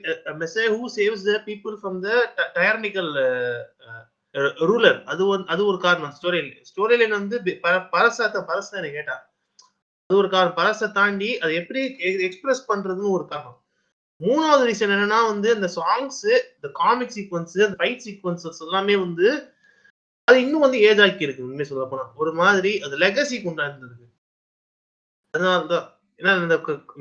[0.44, 2.10] messiah who saves the people from the
[2.56, 2.60] the
[4.70, 5.00] ruler.
[5.12, 6.64] அது ஒன் அது ஒரு காரணம் ஸ்டோரி லைன்.
[6.72, 7.38] ஸ்டோரி லைன் வந்து
[7.96, 8.70] பரசாத்த பரச
[9.02, 9.14] என்ன
[10.14, 10.58] அது ஒரு காரணம்.
[10.58, 11.82] பழசை தாண்டி அது எப்படி
[12.28, 13.60] எக்ஸ்பிரஸ் பண்றதுன்னு ஒரு காரணம்.
[14.22, 16.26] மூணாவது ரீசன் என்னன்னா வந்து அந்த சாங்ஸ்,
[16.58, 19.28] இந்த காமிக் சீக்வன்ஸ் அந்த ஃபைட் சீக்வன்சஸ் எல்லாமே வந்து
[20.28, 22.06] அது இன்னும் வந்து ஏஜ் ஆக்கி இருக்கு உண்மைய சொல்லப்போனா.
[22.22, 23.66] ஒரு மாதிரி அது லெகசி கொண்டா
[25.34, 25.88] அதனால தான்.
[26.20, 26.56] ஏன்னா இந்த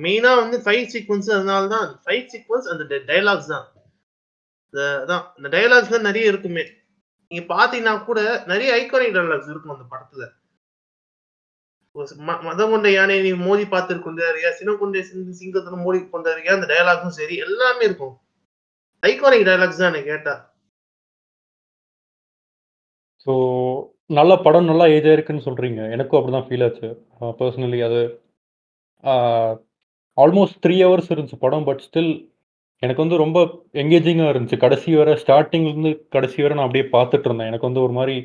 [0.05, 1.89] மெயினா வந்து ஃபைட் சீக்வன்ஸ் அதனால தான்.
[2.05, 3.67] ஃபைட் சீக்வன்ஸ் அந்த டைலாக்ஸ் டயலாக்ஸ் தான்.
[5.03, 6.65] அதான் இந்த டயலாக்ஸ் தான் நிறைய இருக்குமே.
[7.31, 8.21] நீங்க பார்த்தீங்கன்னா கூட
[8.53, 10.25] நிறைய ஐகானிக் டயலாக்ஸ் இருக்கும் அந்த படத்துல.
[11.97, 15.01] ம மதம் கொண்ட யானையை நீ மோதி பார்த்துட்டு கொண்டாருயா சினம் கொண்ட
[15.41, 18.15] சிங்கத்தில் மோடி கொண்டாருயா அந்த டயலாக்ஸும் சரி, எல்லாமே இருக்கும்.
[19.03, 20.35] ஐகானிக் டயலாக்ஸ் தான் என்ன கேட்டா.
[23.27, 23.33] ஸோ
[24.19, 25.81] நல்ல படம் நல்லா ஏஜ் இருக்குன்னு சொல்றீங்க.
[25.97, 26.89] எனக்கும் அப்படிதான் ஃபீல் ஆச்சு.
[27.41, 28.01] பர்சனலி அது
[30.19, 31.67] ஆல்மோஸ்ட் த்ரீ ஹவர்ஸ் இருந்துச்சு படம்.
[31.69, 32.13] பட் ஸ்டில்
[32.83, 33.39] எனக்கு வந்து ரொம்ப
[33.83, 34.63] என்கேஜிங்காக இருந்துச்சு.
[34.65, 37.51] கடைசி வர ஸ்டார்டிங்லேருந்து கடைசி வர நான் அப்படியே பார்த்துட்டு இருந்தேன்.
[37.53, 38.17] எனக்கு வந்து ஒரு மாதிரி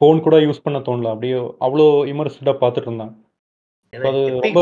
[0.00, 1.12] ஃபோன் கூட யூஸ் பண்ண தோணல.
[1.14, 3.12] அப்படியே அவ்வளோ இம்மர்ஸ்டா பார்த்துட்டு இருந்தேன்.
[3.92, 4.60] ஏன்னா அது ரொம்ப.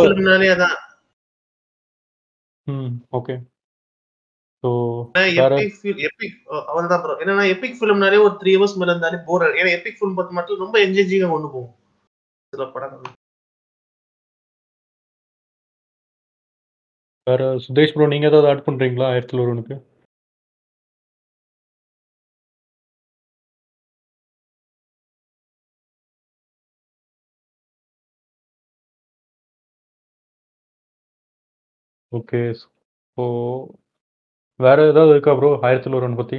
[2.67, 2.93] ம்.
[3.19, 3.35] ஓகே.
[4.65, 4.71] ஸோ
[5.33, 5.57] ஏன்னா
[6.71, 7.15] அவ்வளதான் ப்ரோ.
[7.23, 10.77] என்னன்னா எபிக் ஃபிலிம்னாலே ஒரு 3 ஹவர்ஸ் மேல இருந்தாலே போர் ஏன்னா எபிக் ஃபிலிம் பொறுத்த மட்டும் ரொம்ப
[10.87, 11.75] என்கேஜிங்கா கொண்டு போகும்.
[12.53, 13.13] சில படங்கள்.
[17.27, 19.07] வேற சுதேஷ் ப்ரோ நீங்க ஏதாவது ஆட் பண்றீங்களா?
[19.19, 19.77] 1001க்கு?
[32.15, 32.41] ஓகே.
[33.17, 33.25] ஸோ
[34.61, 35.51] வேற ஏதாவது இருக்கா ப்ரோ?
[35.65, 36.39] 1001 பத்தி?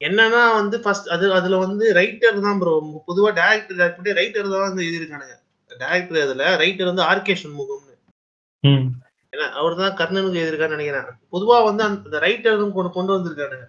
[0.00, 2.74] என்னன்னா வந்து ஃபர்ஸ்ட் அது அதுல வந்து ரைட்டர் தான் ப்ரோ.
[3.08, 5.36] பொதுவா டைரக்டர் டைரக்டர் ரைட்டர் தான் வந்து எழுதியிருக்கானுங்க.
[5.70, 7.34] டைரக்டர் அதுல ரைட்டர் வந்து ஆர்.கே.
[7.34, 7.94] சண்முகம்னு.
[8.64, 8.86] ம்.
[9.32, 11.18] ஏன்னா அவர் தான் கர்ணனுக்கு எழுதியிருக்காருன்னு நெனைக்கிறேன்.
[11.32, 13.66] பொதுவா வந்து அந்த ரைட்டரும் கொண்டு கொண்டு வந்திருக்கானுங்க.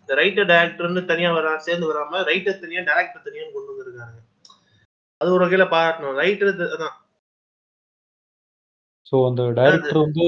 [0.00, 4.22] இந்த ரைட்டர் டைரக்டர்ன்னு தனியா வரா சேர்ந்து வராம ரைட்டர் தனியா, டைரக்டர் தனியான்னு கொண்டு வந்திருக்கானுங்க.
[5.20, 6.16] அது ஒரு வகையில பாராட்டணும்.
[6.16, 6.96] ரைட்டர் த அதான்.
[9.12, 10.24] ஸோ அந்த டைரக்டர் வந்து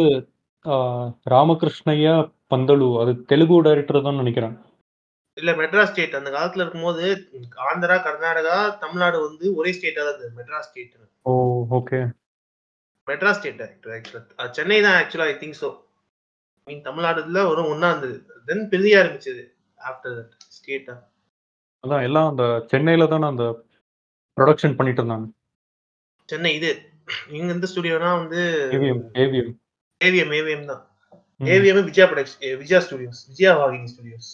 [1.27, 2.15] ராமகிருஷ்ணய்யா
[2.53, 2.89] பந்தலு.
[3.03, 4.55] அது தெலுங்கு டைரக்டர் தான் நெனைக்கிறேன்.
[5.37, 6.19] இல்ல மெட்ராஸ் ஸ்டேட்.
[6.19, 7.05] அந்த காலத்துல இருக்கும்போது
[7.71, 10.37] ஆந்திரா, கர்நாடகா, தமிழ்நாடு வந்து ஒரே ஸ்டேட்டா தான் இருந்தது.
[10.41, 11.09] மெட்ராஸ் ஸ்டேட்ன்னு.
[11.27, 11.33] ஓ!
[11.79, 11.99] Okay.
[13.09, 15.65] Madras state director Chennai தான் ஆக்சுவலா ஐ திங்க்.
[15.65, 18.17] ஐ மீன் தமிழ்நாடுல ஒரு ஒண்ணா இருந்தது.
[18.49, 19.43] தென் பிரிய ஆரம்பிச்சது.
[19.79, 20.95] ஆஃப்டர் தட் ஸ்டேட்டா.
[21.85, 23.47] அதான் எல்லாம் அந்த சென்னையில தான அந்த
[24.37, 25.27] புரொடக்ஷன் பண்ணிட்டு இருந்தாங்க.
[26.29, 26.71] சென்னை இது
[27.37, 28.41] இங்க இந்த ஸ்டுடியோனா வந்து
[28.77, 29.53] ஏவிஎம் ஏவிஎம்.
[30.01, 30.83] ஏவிஎம் ஏவிஎம் தான்.
[31.55, 33.23] AVM Vijaya production Vijaya studios.
[33.31, 34.31] Vijaya Vauhini studios.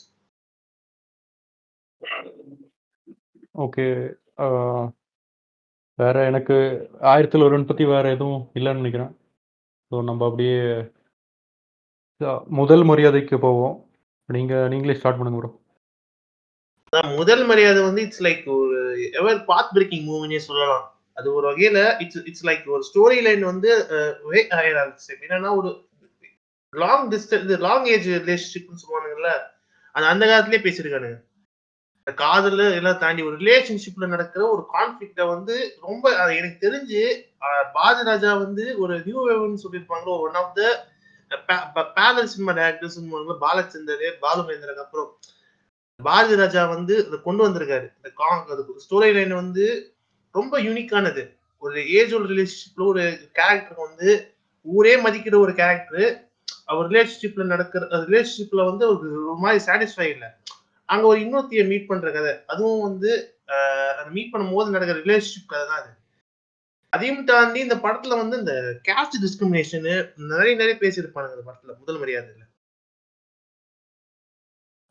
[3.65, 3.87] Okay.
[5.99, 6.57] வேற எனக்கு
[7.13, 9.13] 1001 பத்தி வேற எதுவும் இல்லன்னு நெனைக்கிறேன்.
[9.91, 10.59] ஸோ நம்ம அப்படியே
[12.61, 13.77] முதல் மரியாதைக்கு போவோம்.
[14.29, 15.51] நீங்க நீங்களே ஸ்டார்ட் பண்ணுங்க ப்ரோ.
[17.19, 18.79] முதல் மரியாதை வந்து இட்ஸ் லைக் ஒரு
[19.21, 20.87] எவர் பாத் பிரேக்கிங் மூவினே சொல்லலாம்.
[21.21, 23.71] அது ஒரு வகையில இட்ஸ் இட்ஸ் லைக் ஒரு ஸ்டோரி லைன் வந்து
[25.25, 25.71] என்னன்னா ஒரு
[26.73, 29.33] லாங் டிஸ்டன்ஸ் லாங் ஏஜ் ரிலேஷன்ஷிப்னு சொல்லுவானுங்கல்ல.
[29.95, 31.19] அது அந்த காலத்திலேயே பேசியிருக்கானுங்க.
[32.07, 35.55] காதல் எல்லாம் தாண்டி ஒரு ரிலேஷன்ஷிப்ல நடக்கிற ஒரு கான்ஃபிளிக்ட வந்து
[35.89, 36.05] ரொம்ப
[36.39, 37.03] எனக்கு தெரிஞ்சு
[37.77, 40.63] பாஜராஜா வந்து ஒரு நியூ வேவ்னு சொல்லியிருப்பாங்களோ one of the
[41.49, 45.11] pa pa parallel cinema டைரக்டர்ஸ்ன்னு Balachander, பாலுமகேந்திராக்கு அப்புறம்
[46.01, 47.87] பாரதி ராஜா வந்து அதை கொண்டு வந்திருக்காரு.
[47.99, 49.65] இந்த காங் அது ஸ்டோரி லைன் வந்து
[50.31, 51.23] ரொம்ப யூனிக்கானது.
[51.59, 54.35] ஒரு ஏஜ் ஒரு ரிலேஷன்ஷிப்ல ஒரு கேரக்டர் வந்து
[54.67, 56.29] ஊரே மதிக்கிற ஒரு கேரக்டர்
[56.65, 60.29] அவர் ரிலேஷன்ஷிப்ல நடக்கிற ரிலேஷன்ஷிப்ல வந்து ஒரு மாதிரி சாட்டிஸ்ஃபை இல்லை
[60.85, 62.33] அங்க ஒரு இன்னொருத்திய மீட் பண்ற கதை.
[62.47, 63.11] அதுவும் வந்து
[63.47, 63.61] அதை
[63.97, 65.91] அந்த மீட் பண்ணும்போது நடக்கிற ரிலேஷன்ஷிப் கதை தான் அது.
[66.89, 68.55] அதையும் தாண்டி இந்த படத்துல வந்து இந்த
[68.89, 69.87] கேஸ்ட் டிஸ்கிரிமினேஷன்
[70.33, 72.45] நிறைய நிறைய பேசியிருப்பானுங்க இந்த படத்துல முதல் மரியாதையில.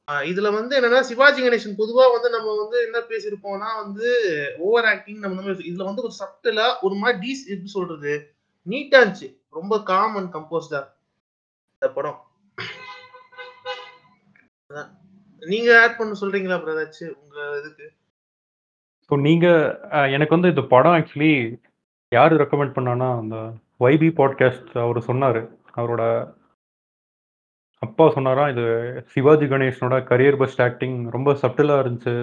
[0.10, 4.10] இதுல வந்து என்னன்னா சிவாஜி கணேசன் பொதுவா வந்து நம்ம வந்து என்ன பேசியிருப்போம்னா வந்து
[4.58, 8.36] ஓவர் ஆக்டிங் நம்ம இதுல வந்து ஒரு சப்டலா ஒரு மாதிரி டீஸ் எப்படி சொல்றது?
[8.68, 9.38] நீட்டா இருந்துச்சு.
[9.50, 10.82] ரொம்ப காம் அண்ட் கம்போஸ்டா
[11.74, 12.20] இந்த படம்.
[14.72, 14.90] அதான்.
[15.40, 17.92] நீங்க ஆட் பண்ண சொல்றீங்களா பிரதாச்சு ஏதாச்சும் உங்க இதுக்கு?
[19.10, 19.48] ஸோ நீங்க
[19.90, 21.60] எனக்கு வந்து இந்த படம் ஆக்சுவலி
[22.10, 23.36] யாரு ரெக்கமெண்ட் பண்ணானா அந்த
[23.80, 25.42] வைபி பாட்காஸ்ட் அவர் சொன்னாரு.
[25.76, 26.04] அவரோட
[27.82, 28.64] அப்பா சொன்னாராம், "இது
[29.14, 32.14] சிவாஜி கணேஷனோட கரியர் பெஸ்ட் ஆக்டிங் ரொம்ப சப்டிலாக இருந்துச்சு.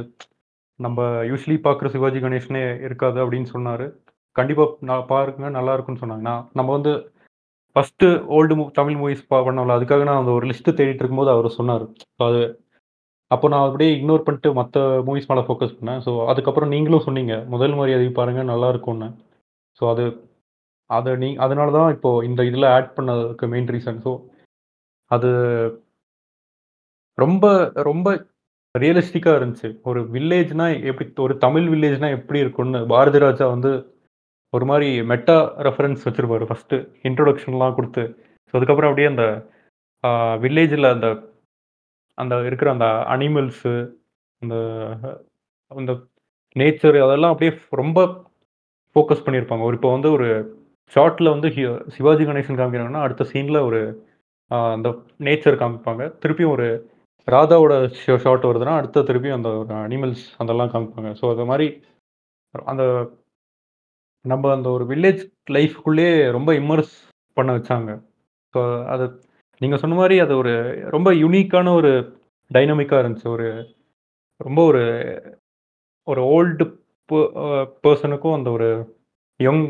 [0.80, 3.84] நம்ம யூஸ்வலி பார்க்குற சிவாஜி கணேஷனே இருக்காது." அப்படின்னு சொன்னார்
[4.36, 6.24] கண்டிப்பாக நான் பாருங்க நல்லா இருக்கும்னு சொன்னாங்க.
[6.30, 6.92] நான் நம்ம வந்து
[7.76, 11.84] ஃபஸ்ட்டு ஓல்டு மூ தமிழ் மூவிஸ் பா பண்ணோம்ல, அதுக்காக நான் அந்த ஒரு லிஸ்ட்டு தேடிட்டு இருக்கும்போது சொன்னார்
[12.18, 12.42] ஸோ அது
[13.30, 16.00] அப்போ நான் அப்படியே இக்னோர் பண்ணிட்டு மற்ற மூவிஸ் மேலே ஃபோக்கஸ் பண்ணேன்.
[16.06, 19.08] ஸோ அதுக்கப்புறம் நீங்களும் சொன்னீங்க, முதல் மரியாதை பாருங்க நல்லா இருக்கும்னு.
[19.80, 20.04] ஸோ அது
[20.90, 23.98] அதை நீ அதனால தான் இப்போது இந்த இதில் ஆட் பண்ணதுக்கு மெயின் ரீசன்.
[24.04, 24.10] ஸோ
[25.10, 25.30] அது
[27.18, 27.44] ரொம்ப
[27.88, 28.08] ரொம்ப
[28.74, 29.68] ரியலிஸ்டிக்காக இருந்துச்சு.
[29.88, 33.70] ஒரு வில்லேஜ்னா எப்படி ஒரு தமிழ் வில்லேஜ்னா எப்படி இருக்கும்னு பாரதி ராஜா வந்து
[34.52, 36.76] ஒரு மாதிரி மெட்டா ரெஃபரன்ஸ் வச்சுருப்பாரு ஃபர்ஸ்ட்டு
[37.08, 38.04] இன்ட்ரொடக்ஷன்லாம் கொடுத்து
[38.48, 39.24] ஸோ அதுக்கப்புறம் அப்படியே அந்த
[40.44, 41.08] வில்லேஜில் அந்த
[42.18, 43.72] அந்த இருக்கிற அந்த அனிமல்ஸு,
[44.42, 44.54] அந்த
[45.70, 45.92] அந்த
[46.56, 48.00] நேச்சர் அதெல்லாம் அப்படியே ரொம்ப
[48.96, 49.64] ஃபோக்கஸ் பண்ணியிருப்பாங்க.
[49.68, 50.28] ஒரு இப்போ வந்து ஒரு
[50.92, 51.48] ஷார்ட்டில் வந்து
[51.96, 53.80] சிவாஜி கணேசன் காமிக்கிறாங்கன்னா, அடுத்த சீனில் ஒரு
[54.50, 54.88] அந்த
[55.26, 56.02] நேச்சர் காமிப்பாங்க.
[56.22, 56.66] திருப்பியும் ஒரு
[57.28, 61.10] ராதாவோட ஷோ ஷாட் வருதுன்னா, அடுத்த திருப்பியும் அந்த ஒரு அனிமல்ஸ் அதெல்லாம் காமிப்பாங்க.
[61.20, 61.66] ஸோ அது மாதிரி
[62.54, 62.84] அந்த
[64.24, 65.22] நம்ம அந்த ஒரு வில்லேஜ்
[65.56, 66.94] லைஃப்குள்ளேயே ரொம்ப இம்மர்ஸ்
[67.36, 67.90] பண்ண வச்சாங்க.
[68.54, 68.60] ஸோ
[68.94, 69.04] அது
[69.60, 70.52] நீங்கள் சொன்ன மாதிரி அது ஒரு
[70.94, 71.90] ரொம்ப யூனிக்கான ஒரு
[72.50, 73.28] டைனமிக்காக இருந்துச்சு.
[73.36, 73.48] ஒரு
[74.40, 74.82] ரொம்ப ஒரு
[76.08, 76.64] ஒரு ஓல்டு
[77.84, 78.68] பர்சனுக்கும் அந்த ஒரு
[79.40, 79.64] யங்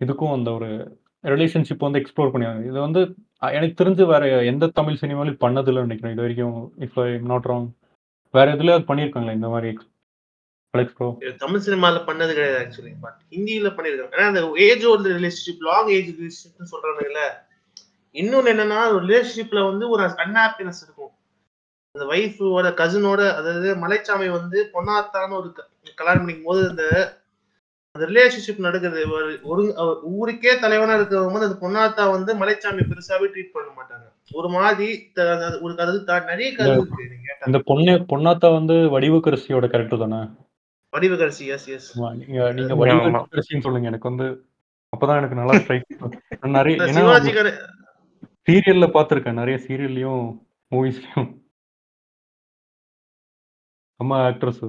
[0.00, 0.68] இதுக்கும் அந்த ஒரு
[1.24, 3.02] ரிலேஷன்ஷிப் வந்து எக்ஸ்ப்ளோர் பண்ணியாங்க இது வந்து
[3.52, 5.36] எனக்கு தெரிஞ்சு வேற எந்த தமிழ் சினிமாலயும்
[5.72, 7.70] நினைக்கிறேன் இது வரைக்கும் if I am not wrong.
[8.32, 9.78] வேற எதுல பண்ணியிருக்காங்களா இந்த மாதிரி
[10.76, 11.16] அலெக்ஸ் ப்ரோ?
[11.20, 12.94] இது தமிழ் சினிமால பண்ணது கிடையாது ஆக்சுவலி.
[13.00, 14.12] பட் ஹிந்தியில பண்ணியிருக்காங்க.
[14.12, 17.18] ஏன்னா அந்த age old relationship, long age ரிலேஷன்ஷிப்னு சொல்றானுங்கல்ல.
[18.12, 21.10] இன்னொன்னு என்னன்னா, ஒரு ரிலேஷன்ஷிப்ல வந்து ஒரு அன்ஹாப்பினஸ் இருக்கும்.
[21.92, 25.54] அந்த வைஃபோட கசினோட அதாவது மலைச்சாமி வந்து பொன்னாத்தான்னு ஒரு
[25.94, 27.14] கல்யாணம் பண்ணிக்கும் பண்ணிக்கும்போது அந்த
[27.98, 29.00] அந்த ரிலேஷன்ஷிப் நடக்குது.
[29.42, 29.62] ஒரு
[30.02, 34.06] ஊருக்கே தலைவனா இருக்கிறவங்க அந்த பொன்னாத்தா வந்து மலைச்சாமி பெருசாவே ட்ரீட் பண்ண மாட்டாங்க.
[34.32, 34.88] ஒரு மாதிரி
[35.60, 37.46] ஒரு கருது தா நெறைய கேட்டா.
[37.46, 40.20] இந்த பொண்ணு பொன்னாத்தா வந்து வடிவுக்கரசியோட கேரக்டர் தானே?
[40.96, 42.00] Vadivukkarasi yes yes.
[42.00, 42.74] நீங்க நீங்க.
[42.74, 43.88] வடிவுக்கரசின்னு சொல்லுங்க.
[43.88, 44.26] எனக்கு வந்து
[44.92, 45.86] அப்பதான் எனக்கு நல்லா ஸ்ட்ரைக்
[46.40, 47.52] நான் நெறைய
[48.50, 49.38] சீரியல்ல பார்த்துருக்கேன்.
[49.40, 50.24] நெறைய சீரியல்லயும்,
[50.70, 51.30] மூவிஸ்லயும்.
[53.98, 54.66] செம்ம ஆக்ட்ரஸ்.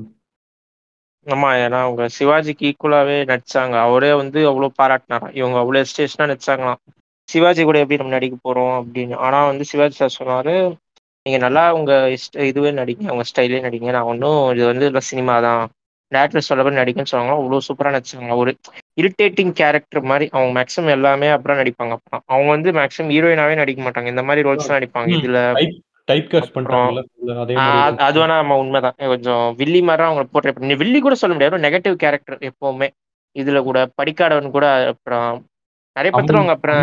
[1.26, 1.50] ஆமா.
[1.62, 3.76] ஏன்னா அவங்க சிவாஜிக்கு ஈக்குவலாவே நடிச்சாங்க.
[3.86, 5.34] அவரே வந்து அவ்ளோ பாராட்டுனாராம்.
[5.40, 6.80] இவங்க அவ்ளோ எஸ்டேஷனா நடிச்சாங்களாம்.
[7.30, 9.16] சிவாஜி கூட எப்படி நம்ம நடிக்க போறோம் அப்படின்னு.
[9.26, 10.54] ஆனா வந்து சிவாஜி சார் சொன்னாரு,
[11.26, 13.06] "நீங்க நல்லா உங்க இஷ்ட இதுவே நடிங்க.
[13.14, 13.90] உங்க ஸ்டைல்லயே நடிங்க.
[13.96, 15.64] நான் ஒண்ணும் இது வந்து இல்ல சினிமா தான்.
[16.12, 17.36] டைரக்டர் சொல்றபடி நடிங்கன்னு சொன்னாங்க.
[17.40, 18.36] அவ்ளோ சூப்பரா நடிச்சாங்க.
[18.42, 18.52] ஒரு
[18.98, 22.26] இரிட்டேட்டிங் கேரக்டர் மாரி அவங்க மேக்ஸிமம் எல்லாமே அப்படிதான் நடிப்பாங்க அப்பலாம்.
[22.30, 24.10] அவங்க வந்து மேக்ஸிமம் ஹீரோயினாவே நடிக்க மாட்டாங்க.
[24.14, 25.10] இந்த மாரி ரோல்ஸ் தான் நடிப்பாங்க.
[25.12, 25.20] ம்.
[25.20, 25.42] இதுல
[26.08, 27.02] டைப் காஸ்ட் பண்ணிட்டாங்கல்ல.
[27.44, 27.56] அதே
[28.06, 28.98] அது வேணா ஆமா உண்மைதான்.
[29.06, 31.66] கொஞ்சம் வில்லி அவங்கள போர்ட்ரே பண்ணி வில்லி கூட சொல்ல முடியாது.
[31.66, 32.90] நெகட்டிவ் கேரக்டர் எப்பவுமே.
[33.36, 35.32] இதுல கூட படிக்காதவன் கூட அப்புறம்
[35.96, 36.82] நெறைய அம்மன் அவங்க அப்புறம்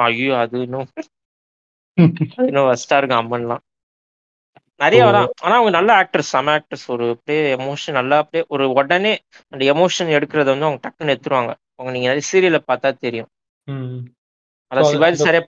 [0.00, 0.32] ஐயோ!
[0.42, 0.88] அது இன்னும்
[2.48, 3.62] இன்னும் வொர்ஸ்ட்டா இருக்கும் அம்மன்லாம்.
[4.80, 5.30] நெறைய அதான்.
[5.44, 6.32] ஆனா அவங்க நல்ல ஆக்டர்ஸ்.
[6.34, 6.84] செம ஆக்டர்ஸ்.
[6.88, 9.12] ஒரு அப்படியே எமோஷன் நல்லா அப்படியே ஒரு உடனே
[9.52, 11.52] அந்த எமோஷன் எடுக்கிறத வந்து அவங்க டக்குன்னு எடுத்துருவாங்க.
[11.78, 13.30] அவங்க நீங்க நெறைய சீரியல்ல பார்த்தா தெரியும்.
[14.72, 15.40] அதான் அது சிவாஜி அந்த சாரே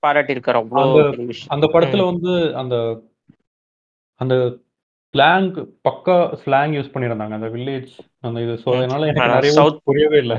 [0.83, 1.51] அந்த பெரிய விஷயம்.
[1.51, 2.05] அந்த படத்துல.
[2.05, 3.03] வந்து அந்த
[4.21, 4.35] அந்த
[5.15, 5.49] ஸ்லாங்
[5.89, 7.35] பக்கா ஸ்லாங் யூஸ் பண்ணியிருந்தாங்க.
[7.35, 8.53] அந்த வில்லேஜ் அந்த இது.
[8.67, 8.77] ம்.
[8.77, 10.35] அதனால எனக்கு நெறைய புரியவே இல்ல.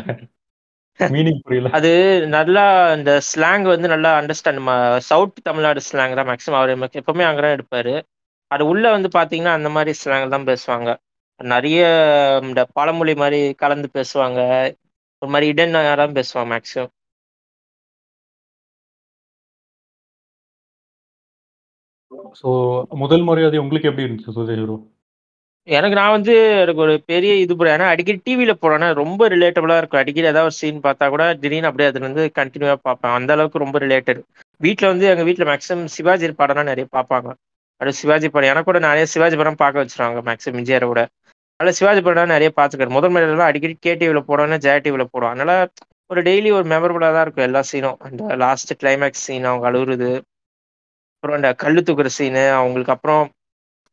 [1.00, 1.70] மீனிங் புரியல.
[1.70, 1.92] அது
[2.28, 7.42] நல்லா இந்த ஸ்லாங் வந்து நல்லா அண்டர்ஸ்டாண்ட் ம சவுத் தமிழ்நாடு ஸ்லாங் தான் மேக்ஸிமம் அவரு எப்பவுமே அங்க
[7.42, 7.94] தான் எடுப்பாரு.
[8.48, 10.90] அது உள்ள வந்து பார்த்தீங்கன்னா, அந்த மாரி ஸ்லாங் தான் பேசுவாங்க.
[11.40, 11.80] நெறைய
[12.44, 14.40] இந்த பழமொழி மாரி கலந்து பேசுவாங்க.
[15.22, 16.92] ஒரு மாரி இடென்னையா தான் பேசுவாங்க மேக்ஸிமம்.
[22.40, 22.50] ஸோ
[23.04, 24.76] முதல் மரியாதை உங்களுக்கு எப்படி இருந்துச்சு சுதேஷ் ப்ரோ?
[25.68, 27.70] எனக்கு நான் வந்து எனக்கு ஒரு பெரிய இது ப்ரோ.
[27.76, 30.02] ஏன்னா அடிக்கடி டிவியில போறேன்னா ரொம்ப ரிலேட்டபிளா இருக்கும்.
[30.02, 33.16] அடிக்கடி ஏதாவது ஒரு சீன் பார்த்தா கூட திடீர்னு அப்படியே அதுலருந்து கண்டினியூவா பார்ப்பேன்.
[33.18, 34.22] அந்த அளவுக்கு ரொம்ப ரிலேட்டட்.
[34.62, 37.30] வீட்ல வந்து எங்க வீட்ல மேக்ஸிமம் சிவாஜி படம்னா நிறைய பார்ப்பாங்க.
[37.82, 41.02] அது சிவாஜி படம் எனக்கு கூட நிறைய சிவாஜி படம் பார்க்க வச்சிருவாங்க மேக்ஸிமம் எம்ஜிஆர விட.
[41.60, 45.54] அதனால சிவாஜி படம் நிறைய பார்த்துக்கிறேன் முதல் முறையெல்லாம் அடிக்கடி கே டிவியில் போடுவாங்க, ஜெய டிவியில் போடுவோம் அதனால
[46.10, 47.98] ஒரு டெய்லி ஒரு மெமரபுளாக தான் இருக்கும் எல்லா சீனும்.
[48.08, 50.10] அந்த லாஸ்ட் கிளைமேக்ஸ் சீன் அவங்க அழுகுறது
[51.24, 53.22] அப்புறம் இந்த கல்லு தூக்குற சீனு, அவங்களுக்கு அப்புறம்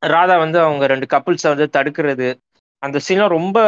[0.02, 2.28] ராதா வந்து அவங்க ரெண்டு கப்புள்ஸை வந்து தடுக்கிறது.
[2.82, 3.58] அந்த சீன்லாம் ரொம்ப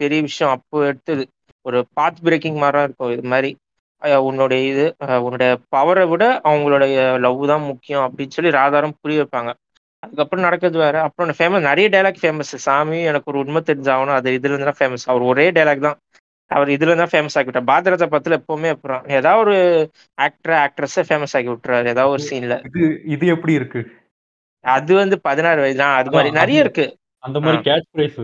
[0.00, 0.52] பெரிய விஷயம்.
[0.56, 1.24] அப்போ எடுத்தது.
[1.66, 3.12] ஒரு பாத் பிரேக்கிங் மாதிரி தான் இருக்கும்.
[3.14, 3.50] இது மாதிரி
[4.28, 4.84] உன்னுடைய இது
[5.26, 9.52] உன்னுடைய பவரை விட அவங்களுடைய லவ் தான் முக்கியம் அப்படின்னு சொல்லி ராதாரும் புரிய வைப்பாங்க.
[10.02, 10.96] அதுக்கப்புறம் நடக்கிறது வேற.
[11.06, 12.52] அப்புறம் ஃபேமஸ் நிறைய டைலாக் ஃபேமஸ்.
[12.66, 14.18] சாமி எனக்கு ஒரு உண்மை தெரிஞ்சாகணும்.
[14.20, 15.06] அது இதுலருந்து தான் ஃபேமஸ்.
[15.12, 15.98] அவர் ஒரே டயலாக் தான்.
[16.50, 17.68] அவர் இதுல தான் ஃபேமஸ் ஆக்கி விட்டார்.
[17.70, 19.06] பாரதிராஜா படத்துல எப்பவுமே அப்படிதான்.
[19.16, 19.56] ஏதாவது ஒரு
[20.18, 21.92] ஆக்டர், ஆக்ட்ரஸ ஃபேமஸ் ஆக்கி விட்டுருவாரு.
[21.94, 22.56] ஏதாவது ஒரு சீன்ல.
[22.68, 22.82] இது
[23.14, 23.80] இது எப்படி இருக்கு?
[24.64, 25.94] அது வந்து 16 வயது தான்.
[25.98, 26.86] அது அது நெறைய இருக்கு.
[27.24, 27.38] அந்த.
[27.40, 28.20] மாரி கேட்ச் ஃப்ரேஸ்.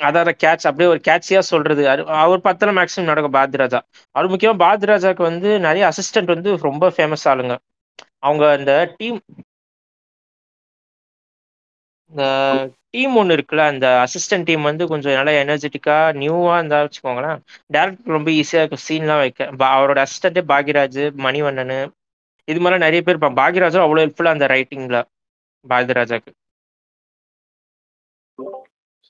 [0.00, 1.82] அதான் கேட்ச் அப்படியே ஒரு கேட்சியா சொல்றது
[2.18, 3.80] அவர் பத்துல மேக்ஸிமம் நடக்கும் பாரதிராஜா
[4.14, 7.54] அவர் முக்கியமா பாரதிராஜாக்கு வந்து நிறைய அசிஸ்டன்ட் வந்து ரொம்ப ஃபேமஸ் ஆளுங்க
[8.20, 9.18] அவங்க இந்த டீம்
[12.14, 12.24] இந்த
[12.92, 18.30] டீம் ஒன்று இருக்குல்ல அந்த அசிஸ்டன்ட் டீம் வந்து கொஞ்சம் நல்லா எனர்ஜெட்டிக்கா நியூவா இருந்தா வச்சுக்கோங்களேன் டேரக்டர் ரொம்ப
[18.40, 19.40] ஈஸியா இருக்கும் சீன்லாம் வைக்க.
[19.70, 21.74] அவரோட அசிஸ்டன்டே பாக்யராஜ் மணிவண்ணன்
[22.48, 23.38] இது மாதிரி நிறைய பேர் இருப்பாங்க.
[23.40, 24.98] பாக்யராஜும் அவ்வளோ ஹெல்ப்ஃபுல்லா அந்த ரைட்டிங்ல
[25.64, 26.32] பாரதிராஜாக்கு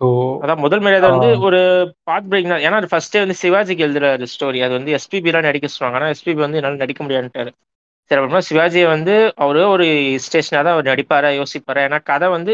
[0.01, 0.07] ஸோ
[0.45, 1.29] அதான் முதல் மரியாதை வந்து.
[1.47, 1.61] ஒரு
[2.09, 5.99] பார்ட் பிரேக் தான் ஏன்னா ஃபர்ஸ்டே வந்து சிவாஜிக்கு எழுதுற ஸ்டோரி அது வந்து எஸ்பிபி எல்லாம் நடிக்க சொல்லுவாங்க.
[6.01, 7.51] ஆனா எஸ்பிபி வந்து என்னால நடிக்க முடியாதுட்டாரு
[8.11, 9.15] சரி அப்புறமா சிவாஜியை வந்து
[9.45, 9.85] அவரு ஒரு
[10.25, 11.83] ஸ்டேஷனா தான் அவர் நடிப்பாரா யோசிப்பாரா?
[11.89, 12.53] ஏன்னா கதை வந்து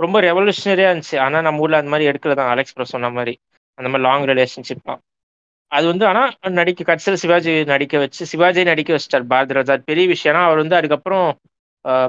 [0.00, 1.16] ரொம்ப ரெவல்யூஷனரியா இருந்துச்சு.
[1.24, 2.50] ஆனா நம்ம ஊர்ல அந்த மாதிரி எடுக்கல தான்.
[2.54, 3.34] அலெக்ஸ் ப்ரோ சொன்ன மாதிரி.
[3.78, 5.00] அந்த மாதிரி லாங் ரிலேஷன்ஷிப் தான்.
[5.72, 6.22] அது வந்து ஆனா
[6.58, 9.72] நடிக்க கடைசியில் சிவாஜி நடிக்க வச்சு சிவாஜியை நடிக்க வச்சிட்டார் பாரதிராஜா.
[9.72, 10.32] ராஜா பெரிய விஷயம்.
[10.32, 11.26] ஏன்னா அவர் வந்து அதுக்கப்புறம்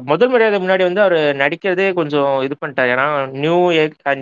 [0.10, 2.92] முதல் மரியாதை முன்னாடி வந்து அவர் நடிக்கிறதே கொஞ்சம் இது பண்ணிட்டார்.
[2.96, 3.08] ஏன்னா
[3.44, 3.56] நியூ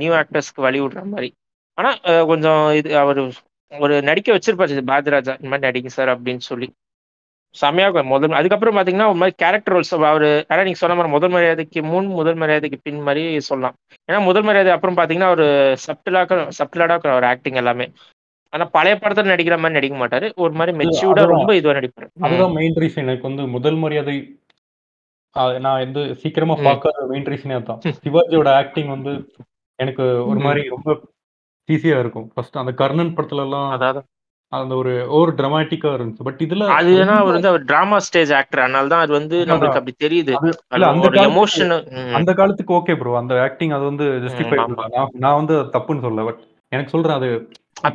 [0.02, 1.30] நியூ ஆக்டர்ஸ்க்கு வழி விடுற மாதிரி.
[1.78, 1.89] ஆனா
[2.32, 3.19] கொஞ்சம் இது அவர்
[3.71, 4.84] ஒரு நடிக்க வச்சிருப்பாரு.
[4.91, 6.67] பாரதிராஜா இந்த மாதிரி நடிங்க சார் அப்படின்னு சொல்லி.
[7.55, 8.07] செமையா இருக்கும்.
[8.07, 12.07] முதல் அதுக்கப்புறம் பாத்தீங்கன்னா ஒரு மாதிரி கேரக்டர் ரோல்ஸ் அவரு அதான் நீங்க சொன்ன மாதிரி முதல் மரியாதைக்கு முன்
[12.19, 13.75] முதல் மரியாதைக்கு பின் மாதிரி சொல்லலாம்.
[14.09, 15.45] ஏன்னா முதல் மரியாதை அப்புறம் பாத்தீங்கன்னா ஒரு
[15.85, 17.87] சப்டிலாக்க சப்டிலாடா இருக்கிற ஒரு ஆக்டிங் எல்லாமே.
[18.53, 20.27] ஆனா பழைய படத்துல நடிக்கிற மாதிரி நடிக்க மாட்டாரு.
[20.35, 21.23] ஒரு மாதிரி மெச்சூர்டா.
[21.33, 22.07] ரொம்ப இதுவா நடிப்பாரு.
[22.21, 24.17] அதுதான் மெயின் ரீசன் எனக்கு வந்து முதல் மரியாதை
[25.59, 26.55] நான் வந்து சீக்கிரமா.
[26.63, 29.13] பார்க்காத மெயின் ரீசனே அதான் சிவாஜியோட ஆக்டிங் வந்து
[29.79, 30.39] எனக்கு ஒரு.
[30.39, 30.91] மாதிரி ரொம்ப
[31.69, 32.27] ஈஸியா இருக்கும்.
[32.33, 34.01] ஃபர்ஸ்ட் அந்த கர்ணன் படத்துல எல்லாம் அதாவது?
[34.55, 36.25] அந்த ஒரு ஓவர் டிராமாட்டிக்கா இருந்துச்சு.
[36.27, 39.37] பட் இதுல அது ஏன்னா அவர் வந்து அவர் டிராமா ஸ்டேஜ் ஆக்டர் அதனால தான் அது வந்து.
[39.49, 40.33] நம்மளுக்கு அப்படி தெரியுது.
[40.93, 41.73] அந்த எமோஷன்
[42.19, 44.59] அந்த காலத்துக்கு ஓகே ப்ரோ அந்த ஆக்டிங் அது வந்து ஜஸ்டிஃபை.
[45.17, 47.29] நான் வந்து தப்புன்னு சொல்ல பட் எனக்கு சொல்றேன் அது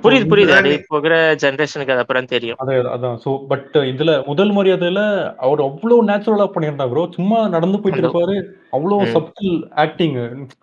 [0.03, 0.53] புரியுது புரியுது.
[0.57, 2.59] அது இருக்கிற ஜென்ரேஷனுக்கு அது அப்புறம் தெரியும்.
[2.63, 3.17] அது அதான்.
[3.25, 5.01] சோ பட் இதுல முதல் மரியாதையில
[5.47, 8.37] அவர் அவ்வளவு நேச்சுரலா பண்ணியிருந்தார் ப்ரோ சும்மா நடந்து போயிட்டு இருப்பாரு.
[8.77, 9.07] அவ்வளவு.
[9.15, 10.17] சப்டில் ஆக்டிங்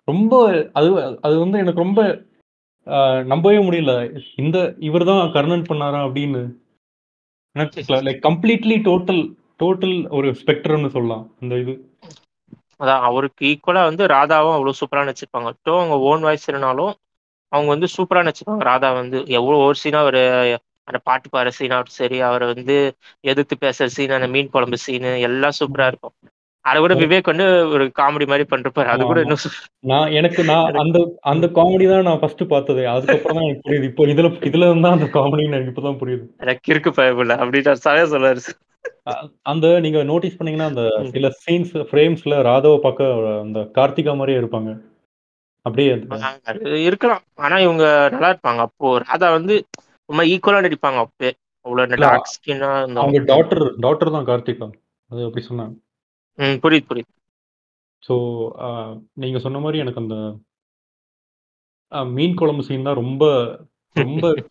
[0.04, 0.32] ரொம்ப
[0.72, 0.88] அது
[1.22, 2.00] அது வந்து எனக்கு ரொம்ப
[3.30, 3.92] நம்பவே முடியல.
[4.36, 6.42] இந்த இவர்தான் கர்ணன் பண்ணாரா அப்படின்னு
[8.06, 9.22] லைக் கம்ப்ளீட்லி டோட்டல்
[9.60, 11.26] டோட்டல் ஒரு ஸ்பெக்ட்ரம்னு சொல்லலாம்.
[11.40, 11.74] அந்த இது.
[12.82, 15.50] அதான் அவருக்கு ஈக்குவலா வந்து ராதாவும் அவ்வளவு சூப்பரா நடிச்சிருப்பாங்க.
[15.62, 16.92] டோ அவங்க ஓன் வாய்ஸ் இருந்தாலும்
[17.52, 18.64] அவங்க வந்து சூப்பரா நடிச்சிருப்பாங்க.
[18.70, 20.22] ராதா வந்து எவ்வளவு ஒரு சீனா ஒரு
[20.88, 22.76] அந்த பாட்டு பாடுற சீனாகட்டும் சரி அவரை வந்து
[23.24, 26.14] எதிர்த்து பேசுற சீன் அந்த மீன் குழம்பு சீனு எல்லாம் சூப்பரா இருக்கும்.
[26.66, 29.20] அதை விட விவேக் வந்து ஒரு காமெடி மாதிரி பண்ணிருப்பாரு அது கூட.
[29.20, 29.42] இன்னும்
[29.86, 32.88] நான் எனக்கு நான் அந்த அந்த காமெடி தான் நான் ஃபர்ஸ்ட் பார்த்தது.
[32.88, 33.84] அதுக்கப்புறம் தான் எனக்கு புரியுது.
[33.84, 36.24] இப்போ இதுல இதுல இருந்தா அந்த காமெடின்னு எனக்கு இப்பதான் புரியுது.
[36.38, 38.42] எனக்கு இருக்கு பயமில்ல அப்படின்னு சரியா சொல்லுவாரு
[39.08, 40.82] அ- அந்த நீங்க நோட்டீஸ் பண்ணீங்கன்னா அந்த.
[41.10, 43.08] சில சீன்ஸ் ஃப்ரேம்ஸ்ல ராதாவை பார்க்க
[43.40, 44.70] அந்த கார்த்திகா மாதிரியே இருப்பாங்க.
[45.66, 45.90] அப்படியே
[46.82, 47.22] இருக்கலாம்.
[47.36, 48.58] ஆனா இவங்க நல்லா இருப்பாங்க.
[48.58, 49.54] அப்போ ராதா வந்து
[50.08, 51.30] ரொம்ப ஈக்குவலா நடிப்பாங்க அப்பே
[51.66, 54.66] அவ்வளவு ஸ்கின்னா அவங்க டாக்டர் டாக்டர் தான் கார்த்திகா.
[55.10, 55.74] அது அப்படி சொன்னாங்க.
[56.38, 57.10] ம் புரியுது புரியுது.
[58.02, 58.14] ஸோ
[59.16, 60.16] நீங்க சொன்ன மாதிரி எனக்கு அந்த
[61.92, 63.24] அ, மீன் குழம்பு சீன் தான் ரொம்ப
[63.96, 64.24] ரொம்ப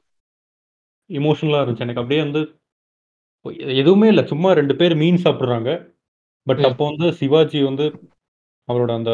[1.09, 1.85] இமோஷனலா இருந்துச்சு.
[1.85, 2.41] எனக்கு அப்படியே வந்து
[3.73, 4.23] எதுவுமே இல்லை.
[4.25, 5.69] சும்மா ரெண்டு பேர் மீன் சாப்பிடுறாங்க.
[6.47, 6.67] பட் ம்.
[6.69, 7.85] அப்போ வந்து சிவாஜி வந்து
[8.67, 9.11] அவரோட அந்த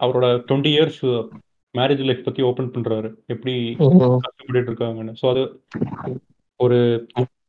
[0.00, 1.00] அவரோட டுவெண்ட்டி இயர்ஸ்
[1.74, 3.08] மேரேஜ் லைஃப் பத்தி ஓபன் பண்றாரு.
[3.26, 3.54] எப்படி
[4.20, 5.14] கஷ்டப்பட்டுட்டு இருக்காங்கன்னு.
[5.20, 5.42] ஸோ அது
[6.60, 6.78] ஒரு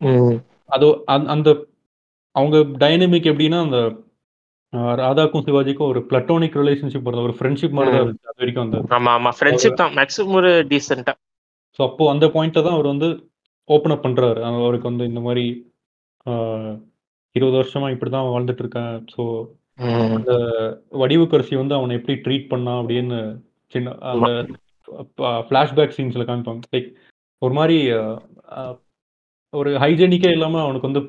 [0.07, 0.35] ம்.
[0.69, 0.87] அது
[1.29, 1.49] அந்த
[2.35, 3.79] அவங்க டைனமிக் எப்படின்னா அந்த
[4.99, 7.27] ராதாக்கும் சிவாஜிக்கும் ஒரு பிளட்டோனிக் ரிலேஷன்ஷிப் வருது.
[7.27, 8.29] ஒரு ஃப்ரெண்ட்ஷிப் மாதிரி தான் இருந்துச்சு.
[8.29, 9.31] அது வரைக்கும் அந்த ஆமா ஆமா.
[9.37, 9.93] ஃப்ரெண்ட்ஷிப் தான்.
[9.95, 11.13] மேக்ஸிமம் ஒரு டீசெண்டா
[11.79, 13.07] ஸோ அப்போ அந்த பாயிண்ட்டை தான் அவர் வந்து
[13.69, 14.39] ஓப்பன் அப் பண்றாரு.
[14.43, 15.43] அவ- அவருக்கு வந்து இந்த மாதிரி
[17.35, 18.93] இருபது வருஷமா இப்படி தான் வாழ்ந்துட்டு இருக்கேன்.
[19.13, 19.23] ஸோ
[20.99, 23.19] வடிவுக்கரசி வந்து அவனை எப்படி ட்ரீட் பண்ணா அப்படின்னு
[23.73, 24.29] சின்ன அந்த
[25.47, 26.61] ஃப்ளாஷ்பேக் சீன்ஸ்ல காமிப்பாங்க.
[26.73, 26.89] லைக்
[27.41, 27.77] ஒரு மாதிரி
[29.53, 31.03] ஒரு ஹைஜெனிக்கே இல்லாம அவனுக்கு வந்து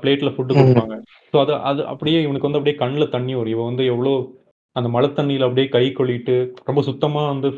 [0.00, 0.56] பிளேட்ல ஃபுட்டு.
[0.58, 0.96] கொடுப்பாங்க.
[1.32, 3.54] ஸோ அது அது அப்படியே இவனுக்கு வந்து அப்படியே கண்ணில் தண்ணி வரும்.
[3.54, 4.12] இவன் வந்து எவ்வளோ
[4.76, 6.36] அந்த மழை தண்ணியில அப்படியே கை கொள்ளிட்டு
[6.68, 7.48] ரொம்ப சுத்தமா வந்து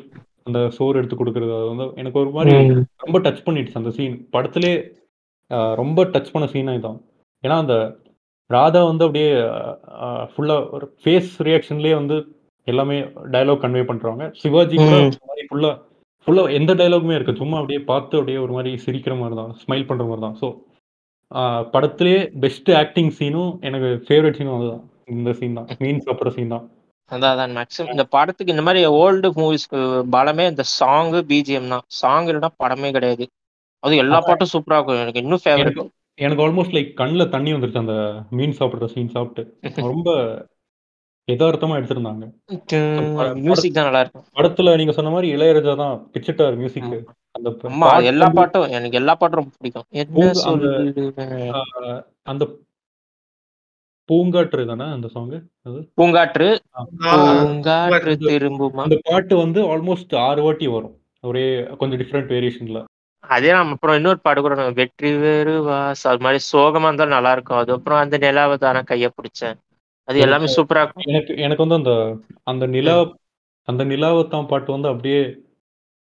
[0.49, 1.53] அந்த சோறு எடுத்து கொடுக்கறது.
[1.59, 2.53] அது வந்து எனக்கு ஒரு மாதிரி
[3.05, 4.73] ரொம்ப டச் பண்ணிடுச்சு அந்த சீன் படத்திலே
[5.81, 6.99] ரொம்ப டச் பண்ண சீனா இதான்.
[7.45, 7.77] ஏன்னா அந்த
[8.51, 9.31] ராதா வந்து அப்படியே
[10.33, 12.17] ஃபுல்லா ஒரு ஃபேஸ் ரியாக்ஷன்லயே வந்து
[12.67, 12.97] எல்லாமே
[13.35, 14.23] டயலாக் கன்வே பண்றாங்க.
[14.43, 15.71] சிவாஜி மாதிரி ஃபுல்லா
[16.27, 20.05] ஃபுல்லா எந்த டயலாகுமே இருக்கு சும்மா அப்படியே பார்த்து அப்படியே ஒரு மாதிரி சிரிக்கிற மாதிரி தான் ஸ்மைல் பண்ற
[20.09, 20.47] மாதிரி தான் ஸோ
[21.75, 24.83] படத்திலே பெஸ்ட் ஆக்டிங் சீனும் எனக்கு ஃபேவரட் சீனும் அதுதான்.
[25.15, 25.69] இந்த சீன் தான்.
[25.85, 26.65] மீன் சாப்பிட்ற சீன் தான்.
[27.11, 29.81] அதான் அதான் மேக்ஸிமம் இந்த படத்துக்கு இந்த மாதிரி ஓல்டு மூவிஸ்க்கு
[30.15, 31.85] பலமே இந்த சாங்கு பிஜிஎம் தான்.
[32.01, 33.27] சாங் இல்லைன்னா படமே கிடையாது.
[33.83, 35.03] அது எல்லா பாட்டும் சூப்பரா இருக்கும்.
[35.05, 37.97] எனக்கு இன்னும் ஃபேவரட் எனக்கு எனக்கு ஆல்மோஸ்ட் லைக் கண்ணில் தண்ணி வந்துருச்சு அந்த
[38.39, 39.43] மீன் சாப்பிட்ற சீன் சாப்பிட்டு.
[39.91, 40.11] ரொம்ப
[41.29, 42.25] யதார்த்தமா எடுத்திருந்தாங்க.
[43.47, 44.25] மியூசிக் தான் நல்லா இருக்கும்.
[44.39, 46.91] படத்துல நீங்க சொன்ன மாதிரி இளையராஜா தான் பிச்சிட்டார் மியூசிக்
[47.79, 49.85] பாட்டு எல்லா பாட்டும் எனக்கு எல்லா பாட்டும் ரொம்ப பிடிக்கும்.
[49.89, 50.31] என்ன
[52.23, 52.57] அந்த-
[54.13, 55.29] பூங்காற்று தானே அந்த சாங்
[55.97, 56.59] பூங்காற்று?
[56.97, 58.83] பூங்காற்று திரும்புமா?
[58.83, 60.97] அந்த பாட்டு வந்து ஆல்மோஸ்ட் ஆறு வாட்டி வரும்.
[61.21, 62.85] ஒரே கொஞ்சம் டிஃப்ரெண்ட் வேரியேஷன்ல
[63.21, 67.33] அதே நம்ம அப்புறம் இன்னொரு பாடு கூட நம்ம வெற்றி வேறு வாஸ் அது மாதிரி சோகமா இருந்தாலும் நல்லா
[67.33, 69.55] இருக்கும் அது அப்புறம் அந்த நிலாவை தானே கைய பிடிச்சேன்.
[70.05, 71.03] அது எல்லாமே சூப்பரா இருக்கும்.
[71.05, 73.13] எனக்கு எனக்கு வந்து அந்த அந்த நிலா
[73.63, 75.39] அந்த நிலாவத்தான் பாட்டு வந்து அப்படியே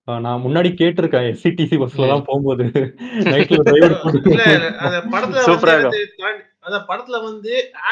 [0.08, 2.64] நான் முன்னாடி கேட்டிருக்கேன் எஸ்சிடிசி பஸ்ல எல்லாம் போகும்போது.
[4.84, 6.00] அந்த படத்துல சூப்பரா வந்து
[6.60, 6.78] அந்த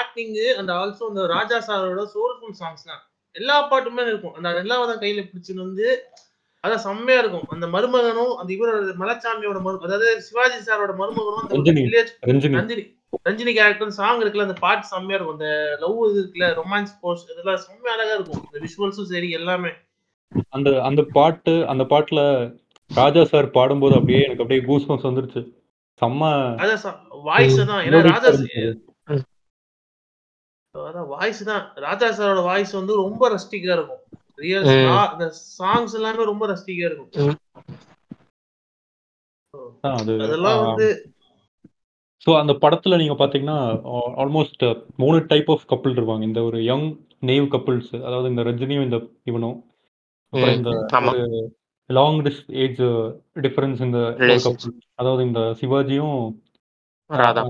[0.01, 3.03] ஆக்டிங் அண்ட் ஆல்சோ அந்த ராஜா சாரோட சோல்ஃபுல் சாங்ஸ் தான்.
[3.37, 4.35] எல்லா பாட்டுமே இருக்கும்.
[4.35, 6.05] அந்த நிலாவதான் கையில பிடிச்சுன்னு வந்து
[6.65, 7.49] அதான் செம்மையா இருக்கும்.
[7.49, 11.87] அந்த மருமகனும் அந்த இவரோட மலைச்சாமியோட மரு அதாவது சிவாஜி சாரோட மருமகனும் அந்த Ranjini.
[11.87, 12.85] Village Ranjini.
[13.27, 13.59] Ranjini.
[13.59, 15.39] Character song இருக்குல்ல அந்த பாட்டு செம்மையா இருக்கும்.
[15.39, 18.47] அந்த லவ் இது இருக்குல்ல ரொமான்ஸ் போஸ்ட் இதெல்லாம் செம்மையா அழகா இருக்கும்.
[18.47, 19.88] இந்த விஷுவல்ஸும் சரி எல்லாமே.
[20.57, 22.21] அந்த அந்த பாட்டு அந்த பாட்டுல
[22.91, 25.41] ராஜா சார் பாடும்போது அப்படியே எனக்கு அப்படியே கூஸ் வந்துருச்சு.
[26.01, 26.23] செம்ம
[27.29, 27.83] வாய்ஸ் தான்.
[27.87, 28.31] ஏன்னா ராஜா.
[30.75, 31.65] அதான் வாய்ஸ் தான்.
[31.85, 34.03] ராஜா சாரோட வாய்ஸ் வந்து ரொம்ப ரஸ்டிக்கா இருக்கும்.
[34.39, 34.67] ரியல்.
[35.15, 35.27] இந்த
[35.59, 37.11] சாங்ஸ் எல்லாமே ரொம்ப ரஸ்டிக்கா இருக்கும்.
[39.85, 40.87] ஆ, அது அதெல்லாம் வந்து
[42.27, 43.59] ஸோ அந்த படத்துல நீங்க பாத்தீங்கன்னா
[44.23, 44.65] ஆல்மோஸ்ட்
[44.97, 46.23] மூணு டைப் ஆஃப் கப்பிள் இருப்பாங்க.
[46.23, 46.89] இந்த ஒரு யங்
[47.23, 49.57] நேவ் கப்பிள்ஸ் அதாவது இந்த ரஜினியும் இந்த இவனும்.
[50.33, 50.71] அப்புறம் இந்த
[51.91, 52.19] லாங்
[52.65, 52.81] ஏஜ்
[53.47, 53.99] டிஃபரன்ஸ் இந்த.
[54.95, 56.17] அதாவது இந்த சிவாஜியும்
[57.11, 57.43] ராதா.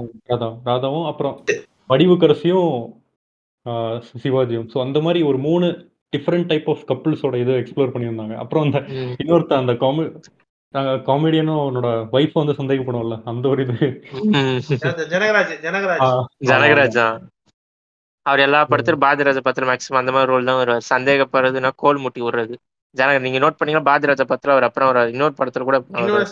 [0.67, 1.37] ராதாவும் அப்புறம்
[1.91, 2.73] வடிவுக்கரசியும்
[4.23, 4.69] சிவாஜியும்.
[4.73, 5.67] ஸோ அந்த மாதிரி ஒரு மூணு
[6.13, 8.35] டிஃப்ரெண்ட் டைப் ஆஃப் கப்பிள்ஸோட இதை எக்ஸ்ப்ளோர் பண்ணியிருந்தாங்க.
[8.37, 8.79] அப்புறம் அந்த.
[9.23, 10.05] இன்னொருத்த அந்த காமெ
[11.09, 13.89] காமெடியனும் அவனோட ஒய்ஃப் வந்து சந்தேகப்படும்ல அந்த ஒரு இது.
[15.13, 16.09] ஜனகராஜ் ஜனகராஜ்.
[16.45, 17.07] ஜனகராஜா.
[18.29, 20.89] அவர் எல்லா படத்திலும் பாரதிராஜா படத்துல மேக்ஸிமம் அந்த மாதிரி ரோல் தான் வருவார்.
[20.95, 22.57] சந்தேகப்படுறதுன்னா கோல் முட்டி விடுறது.
[22.95, 25.79] ஜனக நீங்க நோட் பண்ணீங்கன்னா பாரதிராஜா படத்துல அவர் அப்புறம் ஒரு இன்னொரு படத்துல கூட.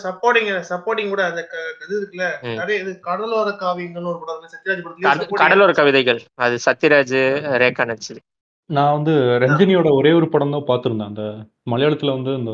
[0.03, 1.41] சப்போர்ட்டிங் சப்போர்ட்டிங் கூட அந்த
[1.83, 2.27] இது இருக்குல்ல?
[2.41, 2.55] ம்.
[2.55, 6.21] நிறைய இது கடலோர காவியங்கள்னு ஒரு படம் சத்யராஜ் படத்துல கடலோர கவிதைகள்.
[6.37, 7.17] அது சத்யராஜ்
[7.63, 8.21] ரேகா நடிச்சது.
[8.69, 11.05] நான் வந்து ரஞ்சினியோட ஒரே ஒரு படம் தான் பார்த்துருந்தேன்.
[11.05, 11.23] அந்த
[11.69, 12.53] மலையாளத்துல வந்து இந்த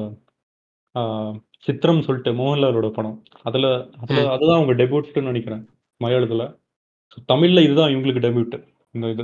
[1.60, 3.16] சித்திரம் சொல்லிட்டு மோகன்லாலோட படம்.
[3.44, 3.68] அதுல
[4.02, 4.26] அதுல.
[4.30, 5.64] அதுதான் அவங்க டெபியூட்னு நினைக்கிறேன்
[6.02, 6.44] மலையாளத்துல.
[7.32, 8.56] தமிழ்ல இதுதான் இவங்களுக்கு டெபியூட்
[8.94, 9.24] இந்த இது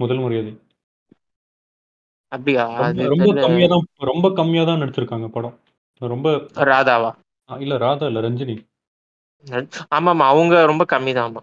[0.00, 0.52] முதல் மரியாதை.
[2.32, 2.64] அப்படியா?
[3.12, 3.40] ரொம்ப-.
[3.40, 5.56] கம்மியா தான் ரொம்ப கம்மியா தான் நடிச்சிருக்காங்க படம்.
[6.02, 6.28] ரொம்ப
[6.70, 7.10] ராதாவா?
[7.48, 8.56] இல்ல ராதா இல்ல ரஞ்சினி.
[9.88, 11.40] ஆமா ஆமா அவங்க ரொம்ப கம்மி தான் ஆமா.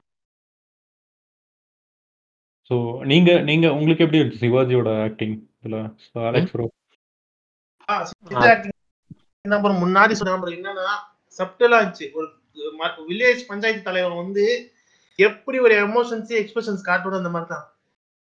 [2.71, 2.75] ஸோ
[3.05, 5.77] நீங்க நீங்க உங்களுக்கு எப்படி இருந்துச்சு சிவாஜியோட ஆக்டிங் இதுல?
[6.29, 6.65] அலெக்ஸ் ப்ரோ
[9.81, 10.87] முன்னாடி சொன்ன என்னன்னா
[11.39, 12.07] சப்டலா இருந்துச்சு.
[12.13, 12.27] ஒரு
[13.07, 14.45] வில்லேஜ் பஞ்சாயத்து தலைவர் வந்து
[15.19, 17.65] எப்படி ஒரு எமோஷன்ஸ் எக்ஸ்பிரஷன்ஸ் காட்டணும் அந்த மாதிரி தான்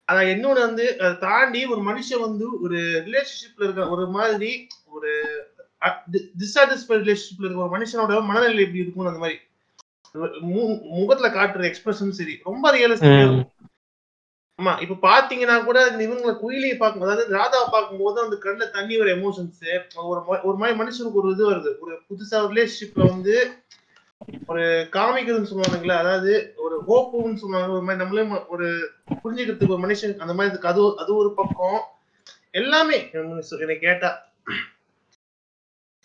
[0.08, 4.52] அதான் இன்னொன்னு வந்து அதை தாண்டி ஒரு மனுஷன் வந்து ஒரு ரிலேஷன்ஷிப்ல இருக்க ஒரு மாதிரி
[4.92, 5.12] ஒரு
[6.42, 9.38] டிசாட்டிஸ்ஃபைட் ரிலேஷன்ஷிப்ல இருக்க ஒரு மனுஷனோட மனநிலை எப்படி இருக்கும் அந்த மாதிரி.
[10.96, 13.26] முகத்துல காட்டுற எக்ஸ்பிரஷன் சரி ரொம்ப ரியலிஸ்டிக்கா ம்.
[13.26, 13.52] இருக்கும்.
[14.60, 19.60] ஆமா இப்ப பாத்தீங்கன்னா கூட இவங்களை குயிலியை பார்க்கும் அதாவது ராதாவை பார்க்கும்போது அந்த கண்ணுல தண்ணி வர எமோஷன்ஸ்
[20.06, 21.72] ஒரு ஒரு மாதிரி மனுஷனுக்கு ஒரு இது வருது.
[21.82, 23.36] ஒரு புதுசா ரிலேஷன்ஷிப்ல வந்து
[24.48, 27.74] ஒரு காமிக்கிறதுன்னு சொல்லுவானுங்களே அதாவது ஒரு ஹோப்புன்னு சொல்லுவாங்க.
[27.74, 28.90] ஒரு மாதிரி நம்மளே ஒரு
[29.24, 30.68] புரிஞ்சுக்கிறதுக்கு ஒரு மனுஷன் அந்த மாதிரி இருக்கு.
[30.68, 31.82] அது ஒரு- அது ஒரு பக்கம்.
[32.52, 34.34] எல்லாமே என்னை கேட்டா.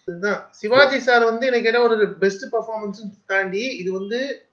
[0.05, 0.49] இதுதான்.
[0.51, 4.47] சிவாஜி சார் வந்து எனக்கு கேட்ட ஒரு பெஸ்ட் பர்ஃபார்மன்ஸ் தாண்டி இது வந்து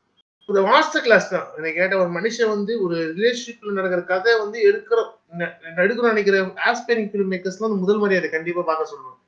[0.47, 1.47] ஒரு மாஸ்டர் கிளாஸ் தான்.
[1.57, 5.03] எனக்கு கேட்ட ஒரு மனுஷன் வந்து ஒரு ரிலேஷன்ஷிப்ல நடக்கிற கதை வந்து எடுக்கிற
[5.37, 9.26] ந- எடுக்கணும்னு நினைக்கிற ஆஸ்பைரிங் ஃபிலிம் மேக்கர்ஸ்லாம் முதல் முதல் மரியாதை கண்டிப்பா பார்க்க சொல்லணும்.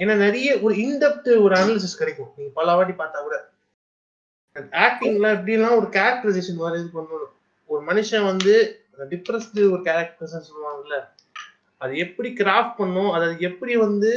[0.00, 2.30] ஏன்னா நிறைய ஒரு இன்டெப்த் ஒரு அனாலிசிஸ் கிடைக்கும்.
[2.36, 3.36] நீங்க பல வாட்டி பார்த்தா கூட.
[4.86, 7.32] ஆக்டிங்ல எப்படிலாம் ஒரு கேரக்டரைசேஷன் மாதிரி இது பண்ணணும்.
[7.70, 8.54] ஒரு மனுஷன் வந்து
[9.12, 10.96] டிப்ரெஸ்டு ஒரு கேரக்டர்ஸ் சொல்லுவாங்கல்ல
[11.80, 14.10] அது எப்படி கிராஃப்ட் பண்ணும் அதை எப்படி வந்து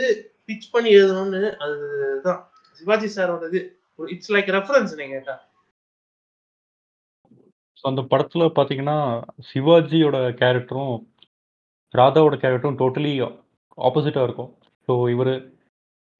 [0.47, 2.39] பிச் பண்ணி எழுதணும்னு அதுதான்
[2.79, 3.59] சிவாஜி சாரோட இது
[3.99, 5.35] ஒரு இட்ஸ் லைக் ரெஃபரன்ஸ் நீங்க கேட்டா.
[7.79, 8.97] ஸோ அந்த படத்துல பாத்தீங்கன்னா
[9.51, 10.95] சிவாஜியோட கேரக்டரும்
[11.93, 13.13] ராதாவோட கேரக்டரும் டோட்டலி
[13.77, 14.51] ஆப்போசிட்டா இருக்கும்.
[14.87, 15.33] ஸோ இவர்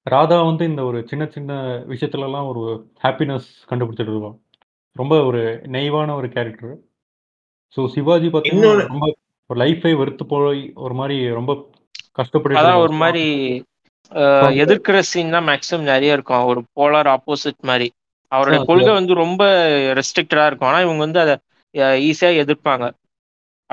[0.07, 1.51] ராதா வந்து இந்த ஒரு சின்ன சின்ன
[1.87, 2.63] விஷயத்துலலாம் ஒரு
[3.03, 4.37] ஹாப்பினஸ் கண்டுபிடிச்சிட்டு இருப்பான்
[4.95, 6.73] ரொம்ப ஒரு நெய்வான ஒரு கேரக்டர்
[7.77, 9.07] ஸோ சிவாஜி பார்த்தீங்கன்னா ரொம்ப
[9.49, 11.51] ஒரு லைஃபை வெறுத்து போய் ஒரு மாதிரி ரொம்ப
[12.11, 13.23] கஷ்டப்பட்டு அதான் ஒரு மாதிரி
[14.55, 16.45] எதிர்க்கிற சீன் தான் மேக்ஸிமம் நிறைய இருக்கும்.
[16.45, 17.87] ஒரு போலார் ஆப்போசிட் மாதிரி.
[18.31, 19.43] அவருடைய ஆ, கொள்கை வந்து ரொம்ப
[19.93, 20.69] ரெஸ்ட்ரிக்டடா இருக்கும்.
[20.69, 21.35] ஆனா இவங்க வந்து அதை
[22.09, 22.85] ஈஸியா எதிர்ப்பாங்க.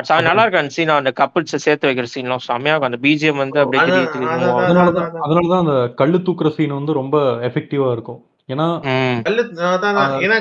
[0.09, 2.91] அது நல்லா இருக்கும் அந்த சீன் அந்த கப்பிள்ஸை சேர்த்து வைக்கிற சீன்லாம் செம்மையா இருக்கும்.
[2.91, 4.65] அந்த பிஜிஎம் வந்து அப்படியே அதான், திடீர் திடீர்னு அதான், move ஆகும்.
[4.65, 7.17] அதனால தான் அதனால தான் அந்த கல்லு தூக்குற சீன் வந்து ரொம்ப
[7.49, 8.21] எஃபெக்டிவா இருக்கும்.
[8.49, 8.67] ஏன்னா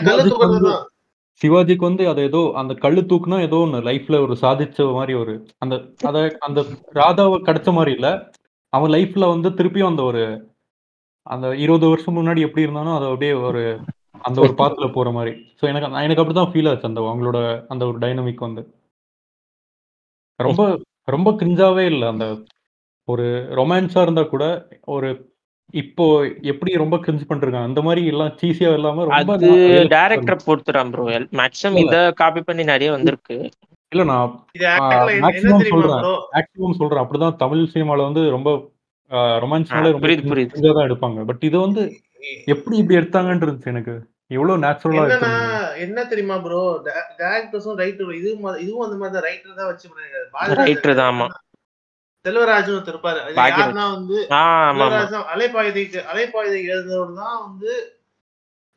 [0.06, 0.86] சிவாஜிக்கு வந்து- தான்.
[1.42, 5.76] சிவாஜிக்கு வந்து அதை ஏதோ அந்த கல்லு தூக்குனா ஏதோ ஒன்று லைஃப்ல ஒரு சாதிச்ச மாதிரி ஒரு அந்த
[6.04, 6.60] அத அந்த
[6.94, 8.08] ராதாவை கிடைச்ச மாதிரி இல்ல.
[8.74, 10.24] அவன் லைஃப்ல வந்து திருப்பியும் அந்த ஒரு
[11.28, 13.62] அந்த இருபது வருஷம் முன்னாடி எப்படி இருந்தானோ அதை அப்படியே ஒரு
[14.22, 15.32] அந்த ஒரு பாத்துல போற மாதிரி.
[15.58, 18.62] ஸோ எனக்கு எனக்கு அப்படிதான் ஃபீல் ஆச்சு அந்த அவங்களோட அந்த ஒரு டைனமிக் வந்து.
[20.40, 20.64] ரொம்ப
[21.08, 22.04] ரொம்ப கிரிஞ்சாவே இல்ல.
[22.08, 22.26] அந்த
[23.08, 24.46] ஒரு ரொமான்ஸா இருந்தா கூட,
[24.88, 25.10] ஒரு
[25.74, 26.06] இப்போ
[26.52, 27.70] எப்படி ரொம்ப கிரிஞ்ச் பண்ணிருக்காங்க.
[27.70, 29.50] அந்த மாரி எல்லாம் சீஸியா இல்லாம ரொம்ப அது.
[29.94, 31.06] டைரக்டர பொறுத்துதான் ப்ரோ.
[31.40, 31.84] மேக்ஸிமம் இல்ல.
[31.86, 33.38] இத காப்பி பண்ணி நெறைய வந்திருக்கு.
[33.92, 34.32] இல்ல நான்
[35.26, 36.04] மேக்ஸிமம் சொல்றேன்.
[36.36, 37.04] மேக்ஸிமம் சொல்றேன்.
[37.04, 38.50] அப்படிதான் தமிழ் சினிமால வந்து ரொம்ப
[39.44, 41.20] ரொமான்ஸ்னாலே ரொம்ப புரியுது, தான் எடுப்பாங்க.
[41.26, 41.84] பட் இது வந்து
[42.48, 43.96] எப்படி இப்படி எடுத்தாங்கன்னு இருந்துச்சு எனக்கு.
[44.32, 45.59] எவ்வளோ நேச்சுரலா எடுத்திருந்தாங்க.
[45.80, 46.62] என்ன தெரியுமா ப்ரோ?
[47.20, 48.30] டைரக்டர்ஸும் ரைட்டரும் இது
[48.64, 50.28] இதுவும் அந்த மாதிரி ரைட்டர் தான் வச்சு பண்ணிருக்காரு.
[50.64, 51.28] ரைட்டர் தான் ஆமா.
[52.26, 53.20] செல்வராஜ்னு ஒருத்தர் இருப்பாரு.
[53.52, 54.18] யாருன்னா வந்து.
[54.72, 57.72] செல்வராஜ் அலைப்பாயுதைக்கு அலைப்பாயுதை எழுதினவர் தான் வந்து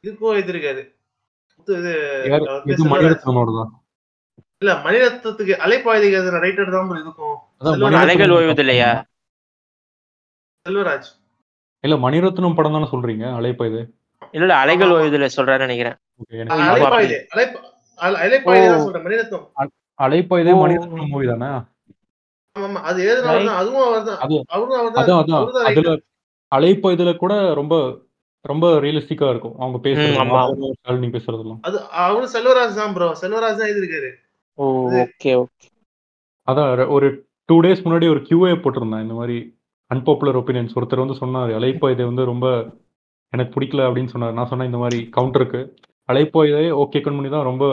[0.04, 0.36] இதுக்கும்
[2.88, 2.92] செல்வராஜ்.
[2.92, 3.64] மணிரத்னமோடதா?
[4.62, 6.90] இல்ல மணிரத்னத்துக்கு அலைப்பாயுதை எழுதின ரைட்டர் தான்
[7.64, 8.90] செல்வராஜ் அலைகள் மணிரத்னம் ஓய்வதில்லையா?
[10.66, 11.08] செல்வராஜ்.
[11.84, 13.24] இல்ல மணிரத்னம் படம் தானே சொல்றீங்க?
[13.38, 13.82] அலைப்பாயுதே.
[14.34, 14.96] இல்ல, அலைகள் ஆமா.
[14.96, 15.96] ஓய்வதில்லை சொல்றாருன்னு நெனைக்கிறேன்.
[16.54, 17.60] அலைப்பாயுதை அலைப்பா.
[19.06, 19.46] மணிரத்னம்.
[21.12, 21.50] மூவி தானே?
[26.52, 28.00] அலைப்பாயுதுல கூட ரொம்ப
[28.44, 29.58] ரொம்ப ரியலிஸ்டிக்கா இருக்கும்.
[29.58, 29.78] அவங்க.
[29.84, 31.12] பேசுறது.
[31.16, 31.60] பேசுறதெல்லாம்.
[31.60, 33.12] அது அவரும் செல்வராஜ் தான் ப்ரோ.
[33.20, 34.10] செல்வராஜ் தான் எழுதியிருக்காரு.
[34.58, 34.88] ஓ!
[34.88, 35.68] இது ஓகே, ஓகே.
[36.48, 39.00] அதான் ஒரு 2 டேஸ் முன்னாடி ஒரு கியூஏ போட்டிருந்தேன்.
[39.00, 39.56] இந்த மாரி
[39.90, 41.58] அன்பாப்புலர் ஒபினியன்ஸ் ஒருத்தர் வந்து சொன்னாரு.
[41.58, 42.72] அலைப்பாயுதே வந்து ரொம்ப
[43.32, 44.32] எனக்கு பிடிக்கல அப்படின்னு சொன்னாரு.
[44.32, 45.74] நான் சொன்னேன் இந்த மாரி கவுண்டருக்கு.
[46.12, 47.64] அலைப்பாயுதே ஓகே கண்மணி தான் ரொம்ப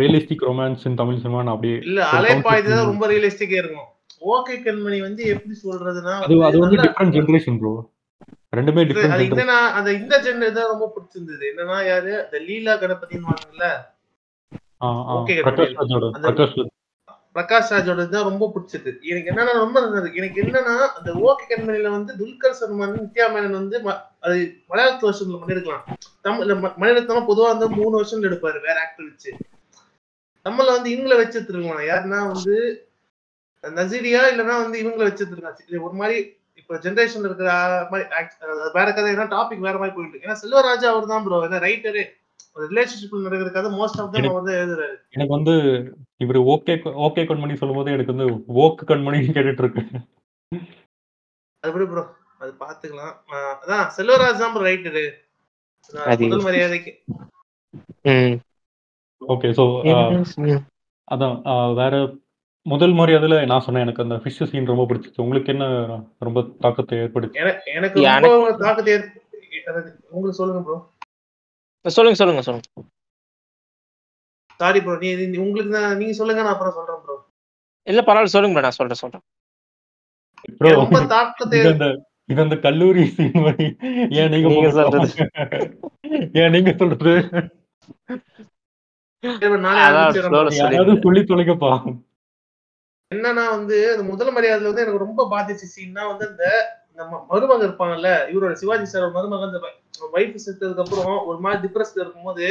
[0.00, 2.88] ரியலிஸ்டிக் ரொமான்ஸ் தமிழ் சினிமான்னு அப்படியே இல்ல அலைப்பாயுதை தான்.
[2.92, 3.88] ரொம்ப ரியலிஸ்டிக்கா இருக்கும்.
[4.34, 7.72] ஓகே கண்மணி வந்து எப்படி சொல்றதுன்னா அது வந்து அது வந்து டிஃபரண்ட் ஜெனரேஷன் ப்ரோ.
[8.56, 9.36] 2மே இது டிஃபரண்ட் ஜெனரேஷன்.
[9.36, 11.44] என்னன்னா அந்த இந்த ஜென்டர் தான் ரொம்ப பிடிச்சிருந்தது.
[11.52, 12.12] என்னன்னா யாரு?
[12.24, 13.70] அந்த லீலா கணபதின்னு
[14.84, 15.76] ஆ ஓகே பிரகாஷ்.
[15.78, 16.08] ராஜோட.
[17.36, 18.90] பிரகாஷ் ராஜோட தான் ரொம்ப பிடிச்சது.
[19.10, 19.80] எனக்கு என்னன்னா ரொம்ப.
[20.20, 23.76] எனக்கு என்னன்னா அந்த ஓகே கண்மணியில வந்து துல்கர் சல்மான், நித்யா மேனன் வந்து
[24.26, 24.36] அது
[24.70, 25.84] மலையாளத்து வருஷன்ல பண்ணிருக்கலாம்.
[26.26, 29.32] தமிழ்ல ம மணிரத்னமா பொதுவா வந்து 3 வருஷம்ல எடுப்பாரு வேற ஆக்டர் வச்சு.
[30.46, 31.86] நம்மள வந்து இவங்கள வச்சு எடுத்துருக்கலாம்.
[31.90, 32.56] யாருன்னா வந்து
[33.64, 35.62] நசீரியா இல்லன்னா வந்து இவங்கள வச்சு எடுத்துருக்காங்க.
[35.68, 36.18] இது ஒரு மாரி
[36.60, 37.50] இப்ப ஜெனரேஷன்ல இருக்கிற
[38.18, 38.36] ஆக்ட்
[38.76, 40.22] வேற கதை ஏன்னா டாபிக் வேற மாரி போயிட்டு.
[40.24, 41.40] ஏன்னா செல்வராஜ் அவர் தான் ப்ரோ.
[41.48, 42.04] ஏன்னா ரைட்டரே.
[42.56, 44.96] ஒரு ரிலேஷன்ஷிப்ல நடக்கிற கதை மோஸ்ட் ஆஃப் எனக்கு அவர் தான் எழுதுறாரு.
[45.16, 45.54] எனக்கு வந்து
[46.20, 46.74] இவரு ஓகே
[47.06, 49.82] ஓகே கண்மணி சொல்லும்போது எனக்கு வந்து ஓக் கண்மணின்னு கேட்டுட்டு இருக்கு.
[51.64, 52.02] அது எப்படி ப்ரோ?
[52.40, 53.14] அது பாத்துக்கலாம்.
[53.62, 55.04] அதான் செல்வராஜ் தான் ப்ரோ ரைட்டரு.
[56.22, 56.92] முதல் மரியாதைக்கு.
[58.08, 58.36] ம்.
[59.22, 59.48] ஓகே.
[59.52, 59.94] ஸோ அ
[60.42, 60.62] ம்.
[61.08, 61.94] அதான் அ வேற
[62.66, 65.20] முதல் மரியாதையில நான் சொன்னேன் எனக்கு அந்த ஃபிஷ் சீன் ரொம்ப பிடிச்சிச்சு.
[65.20, 65.66] உங்களுக்கு என்ன
[66.18, 67.40] ரொம்ப தாக்கத்த ஏற்படுத்துச்சு?
[67.42, 68.02] என எனக்கு
[68.60, 69.06] தாக்கத்தை ஏற்
[69.64, 70.76] எனக்கு உங்களுக்கு சொல்லுங்க ப்ரோ.
[71.84, 72.66] சொல்லுங்க, சொல்லுங்க, சொல்லுங்க.
[74.60, 74.94] Sorry bro.
[75.02, 77.16] நீ நீ உங்களுக்கு தான் நீங்க சொல்லுங்க நான் அப்புறம் சொல்றேன் ப்ரோ.
[77.86, 78.66] இல்ல பரவால்ல சொல்லுங்க ப்ரோ.
[78.66, 79.24] நான் சொல்றேன், சொல்றேன்.
[80.78, 81.60] ரொம்ப தாக்கத்தை
[82.28, 83.36] இது அந்த கல்லூரி சீன்
[84.18, 84.48] ஏன் நீங்க.
[86.40, 87.12] ஏன் நீங்க சொல்றது?
[91.04, 91.70] சொல்லி தொலைங்கப்பா.
[93.10, 96.44] என்னன்னா வந்து அந்த முதல் மரியாதையில வந்து எனக்கு ரொம்ப பாதிச்ச சீன்னா வந்து அந்த
[96.98, 99.60] நம்ம மருமகன் இருப்பாங்கல்ல இவரோட சிவாஜி சார் மருமகன் அந்த
[100.14, 102.46] வைஃப் செத்ததுக்கு அப்புறம் ஒரு மாதிரி டிப்ரெஸ்ல இருக்கும்போது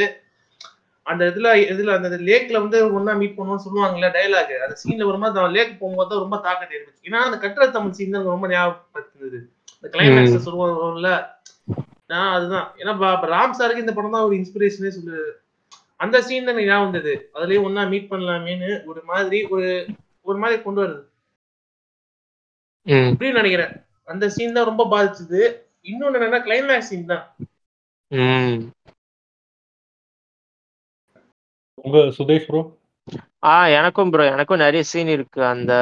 [1.08, 5.54] அந்த இதுல இதுல அந்த லேக்ல வந்து ஒன்னா மீட் பண்ணுவோம்னு சொல்லுவாங்கல்ல டைலாக் அந்த சீன்ல மாதிரி அந்த
[5.56, 9.38] லேக் போகும்போது தான் ரொம்ப தாக்கத்தை ஏற்படுச்சு ஏன்னா அந்த கட்டுரை தமிழ் சீன் தான் ரொம்ப ஞாபகப்படுத்துது.
[9.76, 10.46] இந்த கிளைமேக்ஸ்ல ம்.
[10.46, 11.10] சொல்லுவாங்கல்ல
[12.12, 12.66] நான் அதுதான்.
[12.80, 12.92] ஏன்னா
[13.34, 15.18] ராம் சாருக்கு இந்த படம் தான் ஒரு இன்ஸ்பிரேஷனே சொல்லு
[16.00, 17.12] அந்த சீன் தான் எனக்கு ஞாபகம் வந்தது.
[17.36, 19.68] அதுலயே ஒன்னா மீட் பண்ணலாமேன்னு ஒரு மாதிரி ஒரு
[20.26, 21.02] ஒரு மாதிரி கொண்டு வருது.
[23.08, 23.72] அப்படின்னு நினைக்கிறேன்.
[24.08, 25.40] அந்த சீன் தான் ரொம்ப பாதிச்சது.
[25.86, 27.24] இன்னொன்னு என்னன்னா கிளைமேக்ஸ் சீன் தான்.
[31.84, 32.60] உங்க சுதேஷ் ப்ரோ?
[33.44, 34.24] ஆ எனக்கும் ப்ரோ.
[34.32, 35.40] எனக்கும் நிறைய சீன் இருக்கு.
[35.50, 35.72] அந்த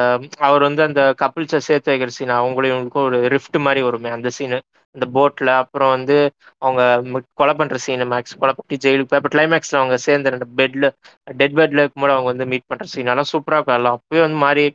[0.47, 2.33] அவர் வந்து அந்த கப்பிள்ஸை சேர்த்து வைக்கிற சீன்.
[2.37, 4.59] அவங்களும் இவங்களுக்கும் ஒரு ரிஃப்ட் மாதிரி வருமே அந்த சீனு.
[4.95, 5.49] அந்த போட்ல.
[5.63, 6.17] அப்புறம் வந்து
[6.61, 6.81] அவங்க
[7.33, 10.85] கொலை பண்ற சீனு மேக்ஸ் கொலை பண்ணி ஜெயிலுக்கு போய் அப்புறம் கிளைமேக்ஸ்ல அவங்க சேர்ந்து அந்த பெட்ல
[11.37, 13.97] டெட் பெட்ல இருக்கும்போது அவங்க வந்து மீட் பண்ற சீன் எல்லாம் சூப்பரா இருக்கும் எல்லாம்.
[13.99, 14.65] அப்பவே வந்து மாதிரி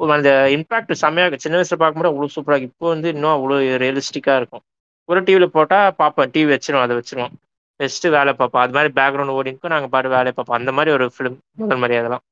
[0.00, 1.44] அந்த இம்பாக்ட் செம்மையா இருக்கு.
[1.44, 4.64] சின்ன வயசுல பார்க்கும்போது அவ்வளோ சூப்பரா இருக்கும் இப்போ வந்து இன்னும் அவ்வளோ ரியலிஸ்டிக்கா இருக்கும்.
[5.08, 6.32] ஒரு டிவியில் போட்டா பார்ப்பேன்.
[6.34, 6.86] டிவி வச்சுருவேன்.
[6.86, 7.34] அதை வச்சிருவோம்
[7.80, 8.62] வச்சுட்டு வேல பார்ப்போம்.
[8.64, 9.74] அது மாரி பேக்கிரவுண்ட் ஓடிருக்கும்.
[9.74, 10.58] நாங்க பாட்டுக்கு வேலைய பார்ப்போம்.
[10.60, 12.24] அந்த மாரி ஒரு ஃபிலிம் முதல் மரியாதைலாம்.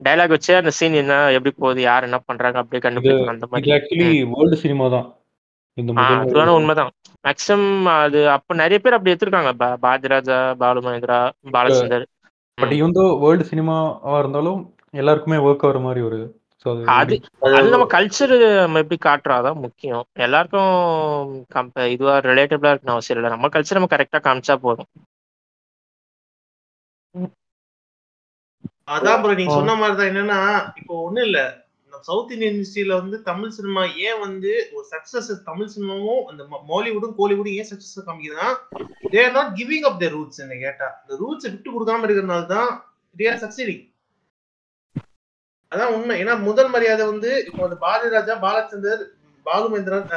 [0.00, 1.80] டயலாக் வச்சே அந்த சீன் என்ன எப்படி போகுது?
[1.82, 2.58] யார் என்ன பண்றாங்க?
[2.62, 3.62] அப்படியே இது கண்டுபிடிக்கலாம் அந்த.
[3.62, 4.06] இது ஆக்சுவலி.
[4.34, 5.08] வேர்ல்டு சினிமா தான்.
[5.76, 6.90] இந்த ஆ முதல் அது மரியாதை வேணா உண்மதான்.
[7.26, 9.52] மேக்ஸிமம் அது அப்ப நெறைய பேர் அப்படி எடுத்திருக்காங்க.
[9.62, 11.18] பா Bharathiraja, Balu Mahendra,
[11.56, 12.06] Balachander.
[12.58, 14.60] But though world சினிமாவா இருந்தாலும்
[15.00, 16.18] எல்லாருக்குமே ஒர்க் ஆகுற மாரி ஒரு
[16.94, 17.14] அது
[17.50, 20.02] அது நம்ம கல்ச்சர் நம்ம எப்படி காட்டுறோம் அதான் முக்கியம்.
[20.24, 20.72] எல்லாருக்கும்
[21.54, 23.30] கம்ப இதுவா ரிலேட்டபிளா இருக்கணும் அவசியம் இல்ல.
[23.34, 24.90] நம்ம கல்ச்சர் நம்ம கரெக்ட்டா காமிச்சா போதும்.
[28.94, 29.54] அதான் ப்ரோ நீங்க.
[29.56, 30.38] சொன்ன மாதிரி தான் என்னன்னா
[30.80, 31.40] இப்போ ஒண்ணும் இல்ல
[31.92, 37.16] நம்ம சவுத் இந்தியன் இண்டஸ்ட்ரியில வந்து தமிழ் சினிமா ஏன் வந்து ஒரு சக்சஸ் தமிழ் சினிமாவும் அந்த மாலிவுடும்
[37.18, 38.48] கோலிவுடும் ஏன் success காமிக்குதுன்னா
[39.12, 42.70] they are not giving up their roots என்ன கேட்டா இந்த ரூட்ஸ் விட்டு கொடுக்காம இருக்கிறதுனால தான்
[43.16, 43.82] தே ஆர் சக்சீடிங்
[45.72, 46.14] அதான் உண்மை.
[46.22, 49.02] ஏன்னா முதல் மரியாதை வந்து இப்போ அந்த பாரதி ராஜா பாலச்சந்தர்
[49.46, 50.08] பாலுமேந்திரன்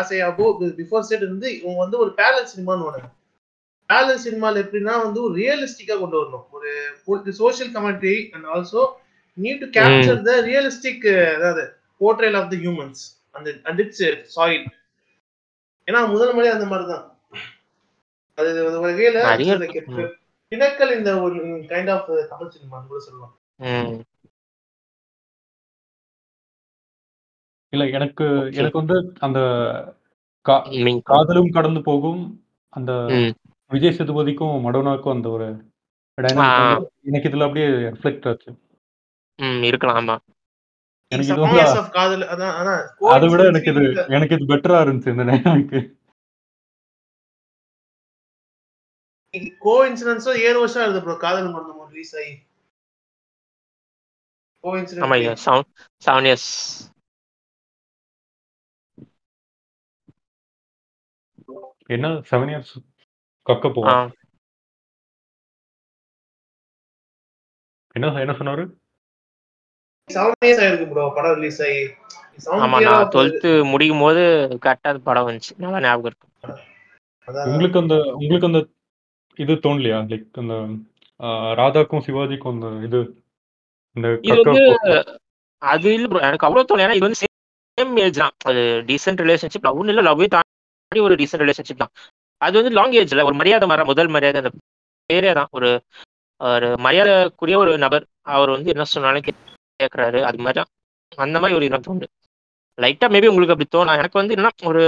[0.00, 0.44] ஆசை அபு
[0.80, 3.00] பிஃபோர் செட் இருந்து இவங்க வந்து ஒரு பேலன்ஸ் சினிமான்னு ஒன்று
[3.90, 6.46] பேலன்ஸ் சினிமால எப்படின்னா வந்து ஒரு ரியலிஸ்டிக்கா கொண்டு வரணும்.
[7.10, 8.82] ஒரு social commentary and also
[9.38, 11.06] need to capture the realistic
[11.36, 11.64] அதாவது
[12.00, 13.02] போர்ட்ரேல் ஆஃப் த ஹியூமன்ஸ்
[13.34, 14.04] அந்த அண்ட் இட்ஸ்
[14.36, 14.66] சாயில்
[15.88, 17.04] ஏன்னா முதல் முறை அந்த மாதிரி தான்
[18.38, 19.18] அது ஒரு வகையில
[20.52, 21.38] பிணக்கல் இந்த ஒரு
[21.70, 23.34] கைண்ட் ஆஃப் தமிழ் சினிமான்னு கூட சொல்லலாம்.
[27.72, 28.26] இல்ல எனக்கு.
[28.58, 29.40] எனக்கு வந்து அந்த
[31.06, 32.22] காதலும் கடந்து போகும்.
[32.72, 32.92] அந்த
[33.70, 35.48] விஜய் சேதுபதிக்கும் மடோனாக்கும் அந்த ஒரு
[37.08, 38.50] எனக்கு இதுல அப்படியே ரிஃப்ளெக்ட் ஆச்சு.
[39.38, 40.16] ம் இருக்கலாம் ஆமா.
[41.12, 41.44] எனக்கு இது
[43.12, 43.82] அதை விட எனக்கு இது
[44.16, 45.76] எனக்கு இது பெட்டரா இருந்துச்சு இந்த டைனாமிக்
[49.64, 52.34] கோ இன்சிடென்ட்ஸும் ஏழு வருஷம் ஆகுது ப்ரோ காதல் மரணம் ரிலீஸ் ஆகி.
[54.64, 54.68] கோ
[55.04, 55.66] ஆமா ஐயா இன்சிடென்ட் செவன்
[56.02, 56.50] செவன் இயர்ஸ்
[61.88, 62.74] என்ன செவன் இயர்ஸ்
[63.46, 63.94] கக்க ஆ போவா
[67.94, 68.64] என்ன என்ன சொன்னாரு?
[70.10, 71.82] செவன் இயர்ஸ் ஆயிருக்கு ப்ரோ படம் ரிலீஸ் ஆகி.
[72.64, 74.22] ஆமா நான் டுவெல்த்து முடிக்கும் போது
[74.64, 75.52] கரெக்டா படம் வந்துச்சு.
[75.64, 76.26] நல்லா ஞாபகம் இருக்கு.
[77.48, 78.60] உங்களுக்கு அந்த உங்களுக்கு அந்த
[79.38, 79.98] இது தோணலையா?
[80.12, 80.54] லைக் அந்த
[81.60, 83.00] ராதாக்கும் சிவாஜிக்கும் அந்த இது
[83.96, 84.64] இந்த இது வந்து.
[85.62, 86.86] அது இல்ல ப்ரோ எனக்கு அவ்வளவு தோணல.
[86.86, 88.34] ஏன்னா இது வந்து சேம் ஏஜ் தான்.
[88.50, 90.28] அது டீசென்ட் ரிலேஷன்ஷிப் லவ் இல்ல லவ்வே
[90.88, 91.92] தாண்டி ஒரு டீசென்ட் ரிலேஷன்ஷிப் தான்.
[92.40, 94.52] அது வந்து லாங் ஏஜ்ல ஒரு மரியாதை மர முதல் மரியாதை அந்த
[95.10, 95.48] பேரே தான்.
[95.50, 95.70] ஒரு
[96.40, 99.42] ஒரு மரியாதைக்குரிய ஒரு நபர் அவர் வந்து என்ன சொன்னாலும் கே-
[99.80, 100.18] கேக்குறாரு.
[100.28, 100.70] அது மாதிரி தான்.
[101.16, 102.08] அந்த மாதிரி ஒரு இடம் தோணுது.
[102.78, 104.82] லைட்டா மேபி உங்களுக்கு அப்படி தோணும் எனக்கு வந்து என்ன ஒரு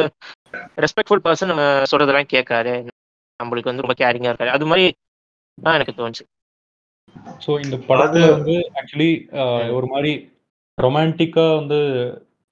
[0.76, 2.74] ரெஸ்பெக்ட்ஃபுல் பர்சன் நம்ம சொல்றதெல்லாம் கேட்காரு.
[3.40, 4.52] நம்மளுக்கு வந்து ரொம்ப கேரிங்கா இருக்காரு.
[4.56, 4.84] அது மாதிரி
[5.62, 6.24] தான் எனக்கு தோணுச்சு.
[7.46, 9.10] ஸோ இந்த படத்துல வந்து ஆக்சுவலி
[9.72, 10.12] ஒரு மாதிரி
[10.78, 11.78] ரொமான்டிக்கா வந்து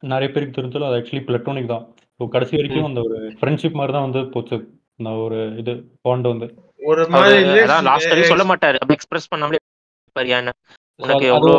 [0.03, 1.85] நிறைய பேருக்கு தெரிஞ்சாலும் அது ஆக்சுவலி பிளட்டோனிக் தான்.
[2.21, 4.57] ஸோ கடைசி வரைக்கும் அந்த ஒரு ஃப்ரெண்ட்ஷிப் மாதிரி தான் வந்து போச்சு.
[4.99, 5.73] அந்த ஒரு இது
[6.07, 6.47] பாண்ட் வந்து.
[6.91, 7.37] ஒரு மாதிரி
[7.89, 8.79] லாஸ்ட் வரைக்கும் சொல்ல மாட்டாரு.
[8.81, 9.61] அப்படி எக்ஸ்பிரஸ் பண்ணாமலே
[10.39, 10.53] என்ன
[11.01, 11.55] உனக்கு எவ்வளவு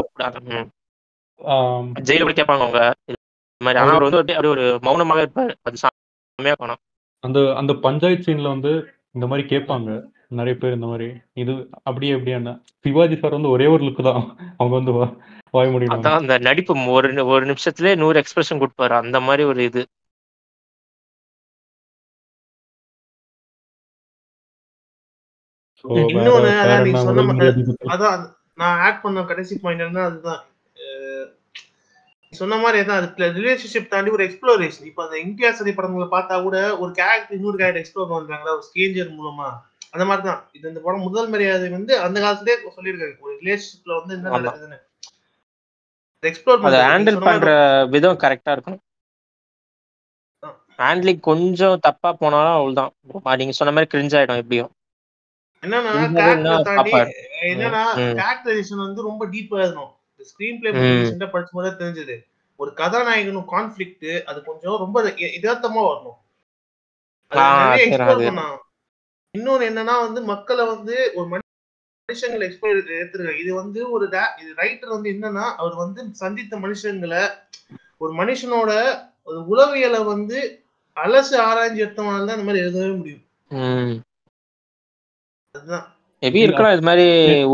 [2.07, 2.81] ஜெயில போய் கேட்பாங்க அவங்க.
[3.09, 3.17] இது
[3.61, 3.79] மாதிரி.
[3.81, 5.53] ஆனா அவர் வந்து அப்படியே ஒரு மௌனமாக இருப்பாரு.
[5.67, 6.81] அது செம்மையா காணும்
[7.23, 8.71] அந்த அந்த பஞ்சாயத்து சீன்ல வந்து
[9.15, 9.89] இந்த மாதிரி கேட்பாங்க.
[10.39, 11.07] நிறைய பேர் இந்த மாதிரி.
[11.41, 11.53] இது
[11.87, 12.51] அப்படியே எப்படியான
[12.85, 14.21] சிவாஜி சார் வந்து ஒரே ஒரு லுக் தான்.
[14.59, 14.93] அவங்க வந்து
[15.55, 16.73] வாய் முடியும் அதான் அந்த நடிப்பு.
[16.97, 18.95] ஒரு ஒரு நிமிஷத்துலயே நூறு எக்ஸ்பிரஷன் கொடுப்பாரு.
[19.03, 19.83] அந்த மாதிரி ஒரு இது.
[25.83, 27.49] இன்னொன்னு, அதான் நீ சொன்ன
[27.95, 28.21] அதான்
[28.61, 30.41] நான் ஆட் பண்ண கடைசி பாயிண்ட் என்ன அதுதான்.
[32.33, 33.05] சொன்ன மாதிரி தான்
[33.37, 38.11] ரிலேஷன்ஷிப் தாண்டி ஒரு எக்ஸ்ப்ளோரேஷன் இப்போ அந்த இந்தியாசரி படங்களை பார்த்தா கூட ஒரு கேரக்டர் இன்னொரு கேரக்டர் எக்ஸ்ப்ளோர்
[38.11, 38.53] பண்றாங்களா?
[38.57, 39.47] ஒரு ஸ்கேஞ்சர் மூலமா.
[39.93, 40.41] அந்த மாதிரி தான்.
[40.57, 44.33] இது இந்த படம் முதல் மரியாதை வந்து அந்த காலத்திலே சொல்லியிருக்காங்க ஒரு ரிலேஷன்ஷிப்ல வந்து என்ன.
[44.35, 44.79] நடக்குதுன்னு.
[46.23, 47.49] எக்ஸ்ப்ளோர் அதை ஹேண்டில் பண்ற
[47.95, 48.83] விதம் கரெக்டா இருக்கணும்.
[50.83, 52.93] ஹேண்ட்லிங் கொஞ்சம் தப்பா போனாலும் அவ்வளவுதான்.
[53.41, 54.71] நீங்க சொன்ன மாதிரி கிரிஞ்ச் ஆயிடும் எப்படியும்.
[55.61, 56.91] என்னன்னா கேரக்டர் தாண்டி.
[57.41, 57.83] என்னன்னா.
[58.15, 60.71] கேரக்டரைசேஷன் வந்து ரொம்ப டீப்பா இருக்கணும் ஸ்கிரீன் பிளே
[61.79, 62.25] தெரிஞ்சது.
[62.55, 66.17] ஒரு கதாநாயகனும் கான்ஃபிளிக்ட் அது கொஞ்சம் ரொம்ப யதார்த்தமா வரணும்.
[69.37, 73.39] இன்னொன்னு என்னன்னா வந்து மக்களை வந்து ஒரு மனு- மனுஷங்களை எக்ஸ்ப்ளோர் எடுத்துருக்காங்க.
[73.39, 74.05] இது வந்து ஒரு
[74.37, 77.29] இது ரைட்டர் வந்து என்னன்னா அவர் வந்து சந்தித்த மனுஷங்களை
[77.97, 80.63] ஒரு மனுஷனோட ஒரு உளவியலை வந்து
[80.95, 83.23] அலசு ஆராய்ஞ்சு எடுத்தவனால தான் இந்த மாதிரி எழுதவே முடியும்.
[85.55, 85.85] அதுதான்.
[86.23, 87.05] மேபி இருக்கலாம் இது மாதிரி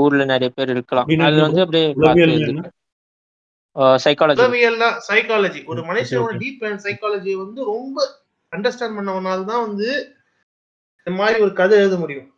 [0.01, 1.07] ஊர்ல நிறைய பேர் இருக்கலாம்.
[1.27, 1.87] அது வந்து அப்படியே?
[4.05, 6.35] சைக்காலஜி உளவியல்னா சைக்காலஜி ஒரு மனுஷனோட.
[6.43, 7.97] டீப் அண்ட் சைக்காலஜியை வந்து ரொம்ப
[8.53, 9.89] அண்டர்ஸ்டாண்ட் பண்ணவனால தான் வந்து
[10.99, 12.29] இந்த மாதிரி ஒரு கதை எழுத முடியும்.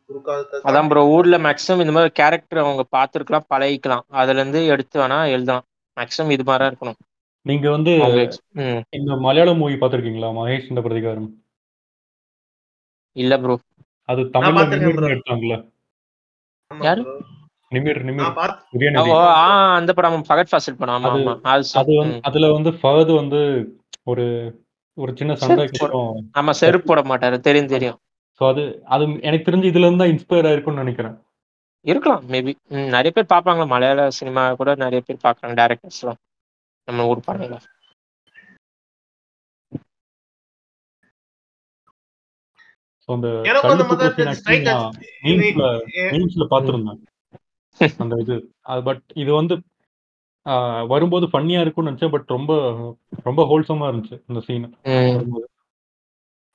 [0.68, 4.05] அதான் ப்ரோ ஊர்ல மேக்ஸிமம் இந்த மாதிரி கேரக்டர் அவங்க பார்த்துருக்கலாம் பழகிக்கலாம்.
[4.22, 5.66] அதுல இருந்து எடுத்து வேணா எழுதலாம்.
[5.97, 6.99] மேக்ஸிமம் இது மாதிரி இருக்கணும்.
[7.45, 7.91] நீங்க வந்து
[8.99, 10.30] இந்த மலையாள மூவி பார்த்திருக்கீங்களா?
[10.39, 11.30] மகேஷ் இந்த பிரதிகாரம்
[13.16, 13.55] இல்ல ப்ரோ
[14.10, 14.62] அது தமிழ்ல.
[15.10, 15.55] எடுத்தாங்கல்ல.
[16.72, 17.01] ஆமா யாரு?
[17.72, 19.01] நிமிர் நிமிர்.
[19.05, 20.95] ஓ ஆ அந்த படம் ஃபகத் ஃபாசில் படம்.
[20.97, 21.34] ஆமா ஆமா.
[21.45, 22.20] அது சொ- வந்து.
[22.24, 23.39] அதுல வந்து ஃபஹத் வந்து
[24.05, 24.26] ஒரு
[24.97, 25.88] ஒரு சின்ன சண்டைக்கு
[26.36, 27.38] ஆமா செருப்பு போட மாட்டாரு.
[27.39, 27.97] தெரியும் தெரியும்.
[28.41, 31.16] ஸோ அது அது எனக்கு தெரிஞ்சு இதுல இருந்து தான் இன்ஸ்பயர் ஆயிருக்கும்னு நினைக்கிறேன்.
[31.86, 32.51] இருக்கலாம் மேபி
[32.91, 33.64] நிறைய பேர் பார்ப்பாங்க.
[33.68, 36.20] மலையாள சினிமா கூட நிறைய பேர் பார்க்கறாங்க டேரக்டர்ஸ்லாம்
[36.88, 37.58] நம்ம ஊர் படங்கள
[46.14, 47.01] மீம்ஸ்ல பார்த்துருந்தேன்.
[48.01, 48.36] அந்த இது.
[48.88, 49.55] பட் இது வந்து
[50.45, 52.51] ஆஹ், வரும்போது ஃபன்னியா இருக்கும்னு நினைச்சேன் பட் ரொம்ப
[53.26, 54.68] ரொம்ப ஹோல்சமா இருந்துச்சு இந்த சீன்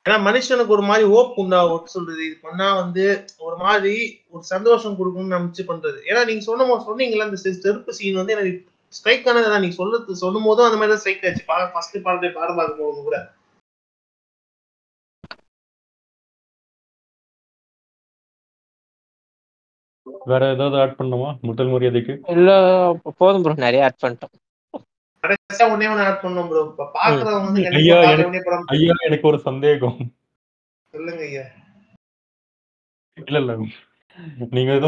[0.07, 2.23] ஏன்னா மனுஷனுக்கு ஒரு மாதிரி ஹோப் உண்டாகும் சொல்றது?
[2.29, 3.05] இது பண்ணா வந்து
[3.41, 3.93] ஒரு மாதிரி
[4.33, 5.99] ஒரு சந்தோஷம் கொடுக்கும்னு நினைச்சு பண்றது.
[6.09, 8.53] ஏன்னா நீங்க சொன்ன சொன்னீங்கல்ல அந்த செருப்பு சீன் வந்து எனக்கு
[8.93, 11.45] ஸ்ட்ரைக் ஆனது நீ சொல்றது சொல்லும் போதும் அந்த மாதிரி தான் ஸ்ட்ரைக் ஆச்சு
[11.75, 13.19] ஃபர்ஸ்ட் பாடத்தை பாடம் பார்க்கும் போது கூட.
[20.25, 22.21] வேற ஏதாவது ஆட் பண்ணுமா முதல் மரியாதைக்கு?
[22.27, 22.51] இல்ல
[23.17, 24.35] போதும் ப்ரோ நிறைய ஆட் பண்ணிட்டோம்.
[25.23, 28.93] கடைசியா ஒண்ணு ஆட் பண்ணோம் ப்ரோ இப்ப பாக்குறவங்க வந்து ஐயா, எனக்கு- ஐயா
[29.23, 29.97] ஒரு சந்தேகம்.
[30.95, 31.43] சொல்லுங்க ஐயா.
[33.27, 33.53] இல்ல இல்ல.
[34.51, 34.87] நீங்க ஏதோ.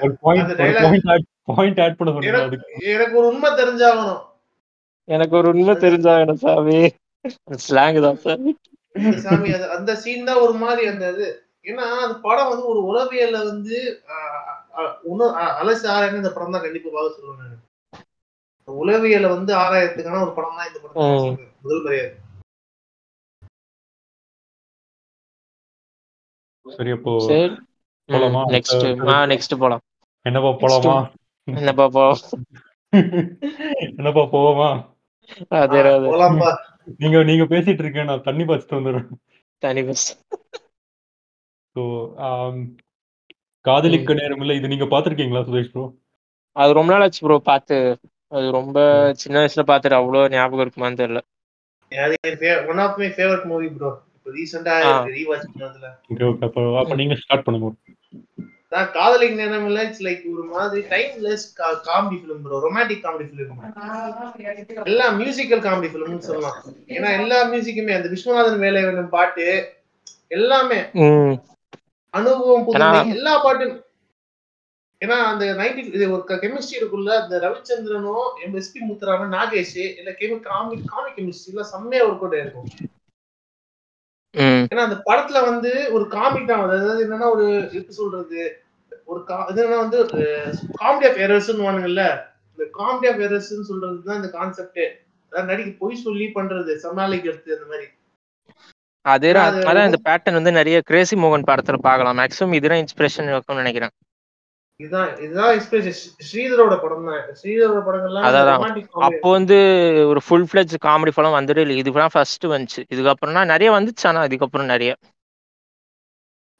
[0.00, 2.90] ஒரு பாயிண்ட் ஆட் பண்ண சொன்னீங்க எனக்கு அதுக்கு.
[2.90, 4.20] எனக்கு ஒரு உண்மை தெரிஞ்சாகணும்.
[5.08, 6.78] எனக்கு ஒரு உண்மை தெரிஞ்சாகணும் சாமி.
[7.68, 8.40] ஸ்லாங் தான் சார்
[9.18, 11.26] சாமி அந்த சீன் தான் ஒரு மாதிரி அந்த இது
[11.64, 13.76] ஏன்னா அந்த படம் வந்து ஒரு உளவியல்ல வந்து
[15.58, 17.56] அலசி ஆராய்ந்து இந்த படம் தான் கண்டிப்பா பார்க்க சொல்லுவேன் நானு.
[18.68, 21.38] உளவியலை வந்து ஆராயத்துக்கான ஒரு படம் தான் இந்த படம்.
[21.62, 22.10] முதல் மரியாதை
[26.66, 27.12] சரி அப்போ
[28.08, 28.42] போலாமா?
[28.54, 28.84] நெக்ஸ்ட்
[29.32, 29.82] நெக்ஸ்ட் போலாம்.
[30.26, 30.96] என்னப்பா போலாமா?
[31.48, 32.04] என்னப்பா போ.
[33.90, 34.70] என்னப்பா போவோமா?
[35.58, 36.08] அதே ஆ, அதே.
[36.08, 36.50] போலாம்பா
[37.00, 39.08] நீங்க நீங்க பேசிட்டு இருக்கேன் நான் தண்ணி பாய்ச்சிட்டு வந்துடுறேன்.
[39.62, 40.06] தனி பஸ்
[41.76, 41.82] ஸோ
[43.64, 45.84] காதலிக்க நேரம் இல்லை இது நீங்க பாத்திருக்கீங்களா சுதேஷ் ப்ரோ
[46.56, 47.76] அது ரொம்ப நாள் ஆச்சு ப்ரோ பார்த்து.
[48.32, 48.78] அது ரொம்ப
[49.22, 51.20] சின்ன வயசுல பார்த்துட்டு அவ்வளோ ஞாபகம் இருக்குமான்னு தெரியல.
[52.70, 54.92] One of my favourite movie bro இப்போ ரீசெண்டா ஆ.
[55.16, 56.44] ரீவாட்ச் பண்ணதுல ஓகே ஓகே.
[56.48, 57.70] அப்போ அப்போ நீங்க ஸ்டார்ட் பண்ணுங்க
[58.72, 61.44] நான் காதலிக்கு நேரம் இல்ல இட்ஸ் லைக் ஒரு மாதிரி timeless
[61.88, 63.50] comedy film bro romantic comedy film
[64.86, 66.58] எல்லாம் மியூசிக்கல் காமெடி ஃபிலிம்னு சொல்லலாம்.
[66.88, 69.46] ஏன்னா எல்லா மியூசிக்குமே அந்த விஸ்வநாதன் வேலை வேணும் பாட்டு
[70.30, 70.80] எல்லாமே.
[72.14, 73.76] அனுபவம் புதுமை எல்லா பாட்டும்.
[75.00, 78.26] ஏன்னா அந்த நைன்டி இது ஒரு கெமிஸ்ட்ரி இருக்குள்ள அந்த ரவிச்சந்திரனும்
[78.58, 82.68] எஸ்பி முத்துராமன் நாகேஷ் இல்ல கெமி காமி காமி கெமிஸ்ட்ரி எல்லாம் செம்மையா ஒர்க் அவுட் இருக்கும்
[84.66, 86.62] ஏன்னா அந்த படத்துல வந்து ஒரு காமிக் தான்.
[86.68, 88.42] அதாவது என்னன்னா ஒரு எப்படி சொல்றது
[89.06, 89.98] ஒரு கா- இது என்னன்னா வந்து
[90.76, 92.04] காமெடி ஆஃப் எரர்ஸ்னு வானுங்கல்ல
[92.52, 94.86] இந்த காமெடி ஆஃப் எரர்ஸ்னு சொல்றது தான் இந்த கான்செப்டே
[95.32, 97.86] அதாவது நடிக்க பொய் சொல்லி பண்றது சமாளிக்கிறது அந்த மாதிரி.
[99.04, 102.18] அதே அது அதான் இந்த பேட்டர்ன் வந்து நிறைய கிரேசி மோகன் படத்துல பார்க்கலாம்.
[102.18, 103.90] மேக்ஸிமம் இதுதான் இன்ஸ்பிரேஷன் இருக்கும்னு நினைக்கிறேன்.
[104.76, 107.24] இதுதான் இதுதான் எக்ஸ்பிரஸ் ஸ்ரீதரோட படம் தான்.
[107.40, 108.86] ஸ்ரீதரோட படங்கள்லாம் அதான்.
[108.90, 109.56] அப்போ வந்து
[110.08, 111.76] ஒரு ஃபுல் ஃபிளெஜ் காமெடி படம் வந்துட்டு இல்லை.
[111.76, 112.80] இதுதான் ஃபர்ஸ்ட் வந்துச்சு.
[112.94, 114.06] இதுக்கப்புறம்னா நிறைய வந்துச்சு.
[114.06, 114.96] ஆனா இதுக்கப்புறம் நிறைய.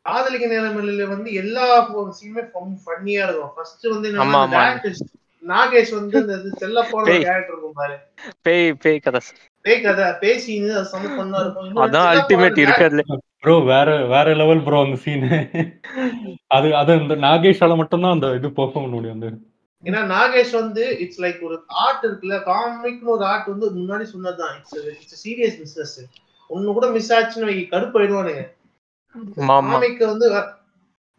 [0.02, 2.44] காதலிக்க நேரமில்ல வந்து எல்லா சீனுமே
[2.84, 3.52] ஃபன்னியா இருக்கும்.
[3.56, 4.10] ஃபர்ஸ்ட் வந்து
[5.42, 7.04] நாகேஷ் வந்து இது செல்ல போன.
[7.24, 7.96] கேரக்டர் இருக்கும் பாரு.
[8.46, 9.20] பேய் பேய் கதை.
[9.64, 11.80] பேய் கதை பேசின்னு அது செம்ம ஃபன்னா இருக்கும்.
[11.84, 13.04] அதான் அல்டிமேட் போன இருக்கிறதுல
[13.44, 15.24] ப்ரோ வேற வேற லெவல் ப்ரோ அந்த சீன்
[16.56, 19.30] அது அது இந்த நாகேஷால மட்டும்தான் அந்த இது பெர்ஃபார்ம் பண்ண முடியும் அந்த
[19.84, 24.52] ஏன்னா நாகேஷ் வந்து இட்ஸ் லைக் ஒரு ஆர்ட் இருக்குல்ல காமிக்னு ஒரு ஆர்ட் வந்து முன்னாடி சொன்னதுதான்.
[24.58, 25.96] இட்ஸ் இட்ஸ் சீரியஸ் பிசினஸ்
[26.50, 28.42] ஒண்ணு கூட மிஸ் ஆச்சுன்னு வை கடுப்பாயிடுவானுங்க.
[29.48, 30.28] ஆமா காமிக் வந்து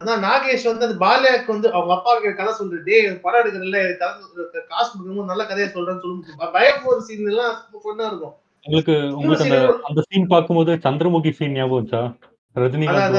[0.03, 4.61] அதான் நாகேஷ் வந்து அந்த பாலியாக்கு வந்து அவங்க அப்பா கிட்ட கதை சொல்றது டேய் படம் எடுக்கிறதுல கதை
[4.71, 7.53] காசு கொடுக்கும்போது நல்ல கதையை சொல்றேன்னு சொல்லி பயம் போற சீன் எல்லாம்
[7.85, 8.33] பொண்ணா இருக்கும்.
[8.65, 12.13] உங்களுக்கு உங்களுக்கு அந்த scene அந்த சீன் பார்க்கும்போது சந்திரமுகி சீன் ஞாபகம்
[12.55, 13.17] ரஜினிகாந்த்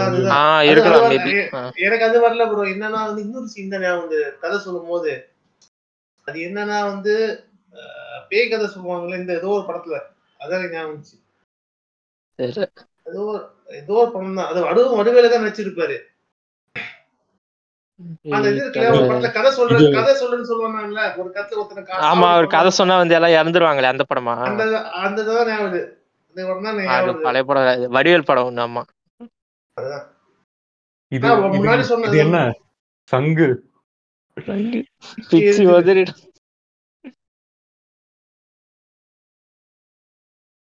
[1.85, 5.13] எனக்கு அது வரல ப்ரோ என்னன்னா வந்து இன்னொரு சீன் தான் ஞாபகம் வந்து கதை சொல்லும் போது
[6.27, 7.15] அது என்னன்னா வந்து
[8.31, 9.97] பேய் கதை சொல்லுவாங்கல்ல இந்த ஏதோ ஒரு படத்துல.
[10.41, 11.23] அதான் ஞாபகம்
[13.07, 13.23] ஏதோ
[13.79, 15.97] ஏதோ ஒரு படம் தான் அது வடுவும் வடுவேல தான் நடிச்சிருப்பாரு.
[22.07, 24.35] ஆமா ஒரு கதை சொன்னா வந்து எல்லாம் இறந்துருவாங்களே அந்த படமா.
[27.25, 28.83] பழைய படம் வடிவேல் படம் ஒண்ணு ஆமா.
[31.13, 32.39] இது என்ன?
[33.11, 33.49] சங்கு.
[35.31, 35.65] பிச்சு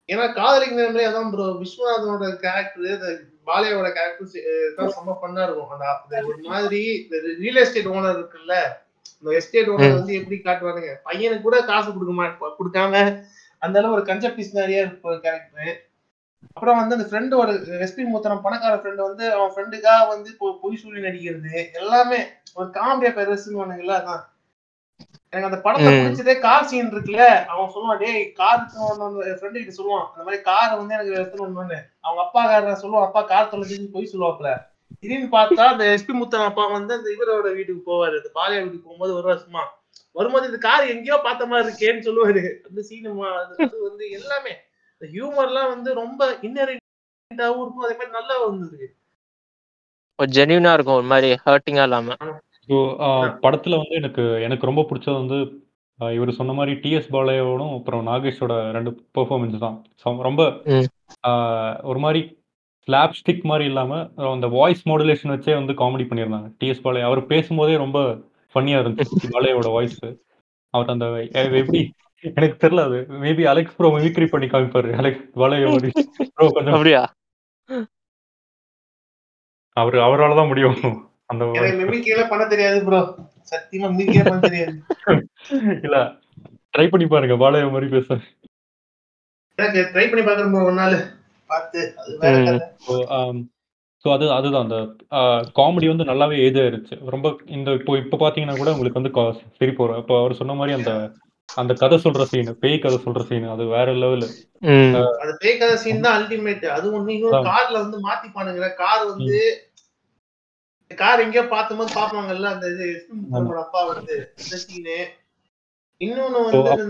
[0.09, 3.17] ஏன்னா காதலிக்கு நேரமே அதான் ப்ரோ விஸ்வநாதனோட கேரக்டர்
[3.47, 4.31] பாலியாவோட கேரக்டர்
[4.95, 5.71] செம்ம பண்ணா இருக்கும்.
[5.73, 6.81] அந்த ஒரு மாதிரி
[7.41, 8.55] ரியல் எஸ்டேட் ஓனர் இருக்குல்ல
[9.17, 10.93] இந்த எஸ்டேட் ஓனர் வந்து எப்படி காட்டுவானுங்க?
[11.07, 12.93] பையனுக்கு கூட காசு கொடுக்க மாட்டா கொடுக்காம
[13.61, 15.75] அந்த அளவு ஒரு கன்செப்டிஸ் நிறைய இருக்கும் கேரக்டர்
[16.57, 17.51] அப்புறம் வந்து அந்த ஃப்ரெண்டோட
[17.85, 20.29] எஸ்பி மூத்தனம் பணக்கார ஃப்ரெண்டு வந்து அவன் ஃப்ரெண்டுக்காக வந்து
[20.61, 22.19] பொய் சொல்லி நடிக்கிறது எல்லாமே
[22.57, 24.23] ஒரு காமெடியா பெருசுன்னு வானுங்கல்ல அதான்.
[25.33, 25.91] எனக்கு அந்த படத்தை.
[25.93, 27.23] பிடிச்சதே கார் சீன் இருக்குல்ல.
[27.53, 28.61] அவன் சொல்லுவான் டேய் கார்
[29.39, 30.05] ஃப்ரெண்டு கிட்ட சொல்லுவான்.
[30.11, 34.51] அந்த மாதிரி காரை வந்து எனக்கு எடுத்துன்னு அவங்க அப்பா கார சொல்லுவான் அப்பா கார் தொலைஞ்சு போய் சொல்லுவாப்ல
[34.99, 38.15] திடீர்னு பார்த்தா அந்த எஸ்பி முத்தன் அப்பா வந்து அந்த இவரோட வீட்டுக்கு போவாரு.
[38.19, 39.63] அந்த பாலியா வீட்டுக்கு போகும்போது வருவா சும்மா.
[40.17, 42.43] வரும்போது இந்த கார் எங்கேயோ பார்த்த மாதிரி இருக்கேன்னு சொல்லுவாரு.
[42.67, 43.09] அந்த சீன்
[43.41, 44.53] அது வந்து எல்லாமே.
[44.93, 47.85] இந்த ஹியூமர்லாம் வந்து ரொம்ப இன்னரெண்டாவும் இருக்கும்.
[47.87, 48.87] அதே மாதிரி நல்லா வந்திருக்கு.
[50.19, 50.99] ஒரு ஜென்யூனா இருக்கும்.
[51.01, 52.15] ஒரு மாதிரி ஹர்ட்டிங்கா இல்லாம.
[52.69, 52.75] ஸோ
[53.43, 55.37] படத்துல வந்து எனக்கு எனக்கு ரொம்ப பிடிச்சது வந்து
[56.13, 59.77] இவர் சொன்ன மாதிரி டிஎஸ் பாலையோடும் அப்புறம் நாகேஷோட ரெண்டு பெர்ஃபார்மன்ஸ் தான்.
[60.03, 60.87] சம்- ரொம்ப ம்.
[61.83, 62.21] ஒரு மாதிரி
[62.87, 63.93] ஸ்லாப் ஸ்டிக் மாதிரி இல்லாம
[64.33, 66.53] அந்த வாய்ஸ் மாடுலேஷன் வச்சே வந்து காமெடி பண்ணியிருந்தாங்க.
[66.59, 67.99] டிஎஸ் பாலை அவர் பேசும்போதே ரொம்ப
[68.53, 69.15] ஃபன்னியா இருந்துச்சு.
[69.31, 69.99] பாலையோட வாய்ஸ்
[70.73, 71.05] அவர் அந்த
[71.35, 71.81] எ- எப்படி
[72.35, 72.99] எனக்கு தெரியல அது.
[73.23, 74.91] மேபி அலெக்ஸ் ப்ரோ மிமிக்ரி பண்ணி காமிப்பாரு.
[74.93, 75.91] அலெக்ஸ் வளைய மாதிரி
[76.35, 77.01] ப்ரோ கொஞ்சம் அப்படியா?
[79.77, 81.06] அவர் அவரால தான் முடியும்.
[81.29, 81.43] அந்த
[81.79, 83.01] மிமிக்கில பண்ண தெரியாது ப்ரோ
[83.51, 84.75] சத்தியமா மிமிக்கில பண்ண தெரியாது.
[85.85, 85.97] இல்ல
[86.73, 88.09] ட்ரை பண்ணி பாருங்க வாழைய மாதிரி பேச.
[89.57, 90.97] எனக்கு ட்ரை பண்ணி பாக்குறேன் ப்ரோ ஒரு நாள்.
[91.49, 92.57] பார்த்து அது வேற
[94.05, 94.77] ஸோ அது அதுதான் அந்த
[95.55, 99.23] காமெடி வந்து நல்லாவே ஆயிருச்சு ரொம்ப இந்த இப்போ இப்போ பார்த்தீங்கன்னா கூட உங்களுக்கு வந்து கா-
[99.57, 100.91] சரி போகிறோம் இப்போ அவர் சொன்ன மாதிரி அந்த
[101.49, 104.27] அந்த கதை சொல்ற சீன் பேய் கதை சொல்ற சீன் அது வேற லெவலு.
[105.21, 107.41] அது பேய் கதை சீன் தான் அல்டிமேட் அது ஒண்ணு இன்னொரு.
[107.47, 109.37] கார்ல வந்து மாத்தி பானுங்கிற கார் வந்து
[110.91, 114.15] கார் எங்கேயோ பார்த்தும்போது பாப்பாங்கல்ல அந்த இது எஸ்பி முத்துராமன் அப்பா வந்து
[116.01, 116.85] இன்னொன்னு வந்து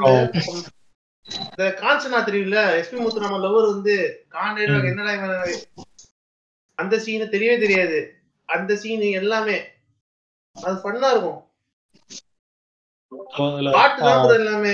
[1.27, 3.95] இந்த காஞ்சனா தெரியல எஸ்பி முத்துராமன் லவர் வந்து
[4.31, 4.85] காண்டே ம்.
[4.89, 5.13] என்னடா
[6.77, 7.99] அந்த சீனு தெரியவே தெரியாது.
[8.49, 9.55] அந்த சீனு எல்லாமே
[10.57, 11.39] அது ஃபன்னா இருக்கும்.
[14.35, 14.73] எல்லாமே.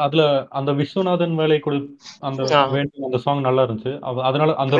[0.00, 1.78] அதுல அந்த விஸ்வநாதன் வேலை கொடு
[2.20, 2.42] அந்த
[3.04, 3.92] அந்த சாங் நல்லா இருந்துச்சு.
[4.22, 4.76] அதனால அந்த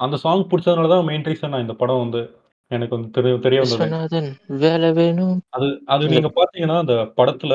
[0.00, 2.20] அந்த சாங் பிடிச்சதுனால தான் மெயின் ரீசன் நான் இந்த படம் வந்து
[2.70, 4.20] எனக்கு வந்து தெரிய தெரிய வந்தது.
[4.58, 5.36] வேலை வேணும்.
[5.48, 7.54] அது அது இந்த- நீங்க பாத்தீங்கன்னா அந்த படத்துல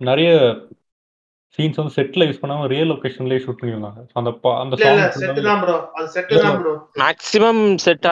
[0.00, 0.30] நிறைய
[1.58, 5.76] சீன்ஸ் வந்து செட்ல யூஸ் பண்ணாம ரியல் லொகேஷன்லயே ஷூட் பண்ணிருந்தாங்க அந்த அந்த சாங் செட்டு தான் ப்ரோ
[5.92, 6.58] அது செட்டு தான்
[7.00, 7.62] மேக்ஸிமம்.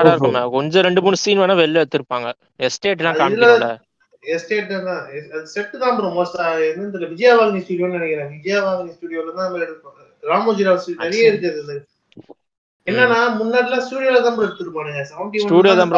[0.06, 0.50] இருக்கும்.
[0.50, 3.68] கொஞ்சம் ரெண்டு மூணு சீன் வேணா வெளில எடுத்திருப்பாங்க எஸ்டேட் எல்லாம் அது இதுல- காமிக்கணும்ல.
[4.26, 5.04] எஸ்டேட் தான்.
[5.54, 8.32] செட்டு தான் ப்ரோ மோஸ்டா என்னன்னு தெரியல விஜயவாகினி ஸ்டுடியோன்னு நினைக்கிறேன்.
[8.36, 9.94] விஜயவாகினி ஸ்டுடியோல தான் நம்ம எடுப்போம்.
[10.22, 11.76] ராமோஜி ராவ் நிறைய இருக்குது.
[12.88, 15.02] என்னன்னா முன்னாடிலாம் ஸ்டுடியோல தான் ப்ரோ எடுத்துருப்பானுங்க.
[15.10, 15.94] செவன்டி ஸ்டூடியோ தான்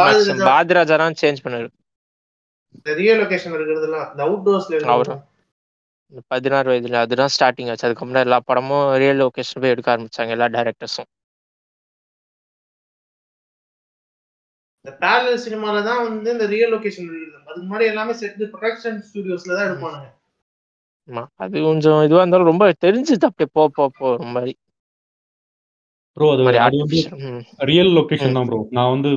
[0.51, 1.69] பாத்ராஜா தான் சேஞ்ச் பண்ணாரு.
[3.01, 5.17] ரியல் லொகேஷன் இருக்கிறதுலாம் இந்த அவுட் டோர்ஸ்ல அவரு.
[6.33, 7.87] பதினாறு வயதுல அதுதான் ஸ்டார்டிங் ஆச்சு.
[7.89, 11.09] அதுக்கப்புறம் எல்லா படமும் ரியல் லொகேஷன் போய் எடுக்க ஆரம்பிச்சாங்க எல்லா டேரக்டர்ஸும்
[14.85, 17.09] இந்த பேரல் சினிமால தான் வந்து இந்த ரியல் லொகேஷன்
[17.49, 20.09] அதுக்கு முன்னாடி எல்லாமே செட் ப்ரொடக்ஷன் ஸ்டுடியோஸ்ல தான் எடுப்பானுங்க.
[21.09, 23.85] ஆமா அது கொஞ்சம் இதுவா இருந்தாலும் ரொம்ப தெரிஞ்சுது அப்படியே போ போ
[24.15, 24.53] ரொம்ப மாதிரி
[26.13, 26.97] ப்ரோ அது மாதிரி அது வந்து.
[27.57, 29.11] ரியல் லொகேஷன் தான் ப்ரோ நான் வந்து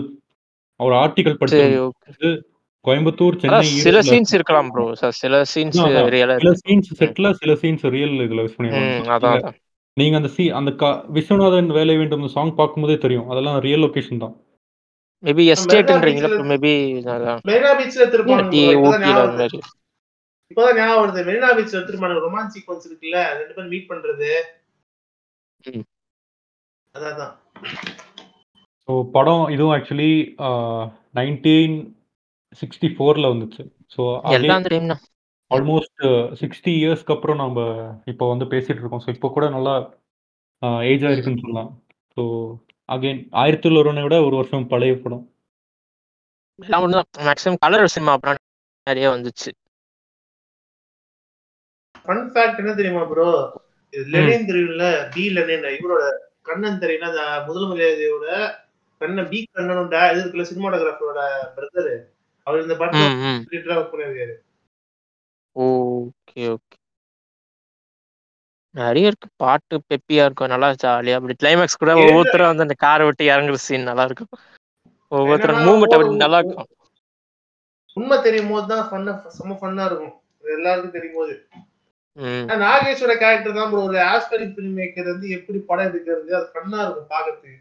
[0.80, 1.90] ஒரு ஆர்டிகல் படிச்சேன்.
[2.20, 2.42] ஓகே
[2.86, 5.78] கோயம்புத்தூர் சென்னை சில சீன்ஸ் இருக்கலாம் ப்ரோ சில சீன்ஸ்.
[6.10, 9.54] ரியலா சில சீன்ஸ் செட்ல சில சீன்ஸ் ரியல் இதுல யூஸ் பண்ணிருக்காங்க
[9.94, 13.30] நீங்க அந்த சி அந்த கா- விஸ்வநாதன் வேலை வேண்டும் சாங் பார்க்கும்போதே தெரியும்.
[13.30, 14.36] அதெல்லாம் ரியல் லொகேஷன் தான்.
[15.24, 16.72] மேபி எஸ்டேட்ன்றீங்களா மேபி
[17.46, 18.50] மெரினா பீச்ல bro.
[18.74, 19.38] இப்பதான் ஞாபகம் வருது.
[19.38, 19.60] மாதிரி.
[20.50, 21.20] இப்பதான் ஞாபகம் வருது.
[21.20, 22.26] மெரினா பீச்ல எடுத்திருப்பாங்க.
[22.26, 23.34] ரொமான்ஸ் சீக்வன்ஸ் இருக்குல்ல.
[23.34, 24.32] ரெண்டு பேரும் மீட் பண்றது.
[26.96, 27.00] ம்.
[27.02, 27.34] ஸோ அதான்
[29.16, 30.12] படம் இதுவும் ஆக்சுவலி
[31.20, 31.76] நைன்டீன்
[32.62, 33.64] சிக்ஸ்டி ஃபோரில் வந்துச்சு.
[33.94, 34.02] ஸோ
[35.52, 36.04] ஆல்மோஸ்ட்
[36.42, 37.60] சிக்ஸ்டி இயர்ஸ்க்கு அப்புறம் நம்ம
[38.12, 39.04] இப்போ வந்து பேசிட்டு இருக்கோம்.
[39.06, 39.74] ஸோ இப்போ கூட நல்லா
[40.92, 41.72] ஏஜ் ஆயிருக்குன்னு சொல்லலாம்.
[42.18, 42.22] ஸோ
[42.90, 45.24] அகைன் ஆயிரத்தி ஒருவனை விட ஒரு வருஷம் பழைய படம்.
[46.60, 47.10] எல்லாம் ஒன்று தான்.
[47.28, 48.40] மேக்ஸிமம் கலர் சினிமா அப்புறம்
[48.88, 49.52] நிறைய வந்துச்சு.
[52.06, 53.28] ஃபன் ஃபேக்ட் என்ன தெரியுமா ப்ரோ
[53.94, 56.04] இது லெனின் தெரியும்ல பி லெனின் இவரோட
[56.46, 58.28] கண்ணன் தெரியும்ல அந்த முதல் மரியாதையோட
[59.02, 61.22] கண்ணன் பி கண்ணனோட இது இருக்குல்ல சினிமாட்டோகிராஃபரோட
[61.56, 61.94] பிரதர்
[62.48, 64.36] அவர் இந்த படத்துல work பண்ணிருக்காரு
[65.56, 66.76] ஓகே ஓகே.
[68.76, 69.28] நிறைய இருக்கு.
[69.42, 71.92] பாட்டு பெப்பியா இருக்கும் நல்லா ஜாலியா அப்படி கிளைமேக்ஸ் கூட.
[72.04, 74.32] ஒவ்வொருத்தரும் வந்து அந்த காரை விட்டு இறங்குற சீன் நல்லா இருக்கும்.
[75.12, 76.70] ஒவ்வொருத்தரும் மூமெண்ட் அப்படி நல்லா இருக்கும்.
[77.98, 80.16] உண்மை தெரியும் போது தான் ஃபன்னா செம்ம ஃபன்னா இருக்கும்.
[80.58, 81.34] எல்லாருக்கும் தெரியும் போது
[82.64, 87.12] நாகேஷோட கேரக்டர் தான் ப்ரோ ஒரு ஆஸ்பெக்ட் ஃபிலிம் மேக்கர் வந்து எப்படி படம் எடுக்கிறது அது ஃபன்னா இருக்கும்
[87.14, 87.54] பாக்கிறதுக்கு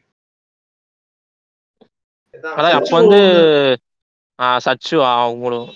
[2.79, 3.21] அப்போ வந்து
[4.67, 5.67] சச்சு அவங்களும்.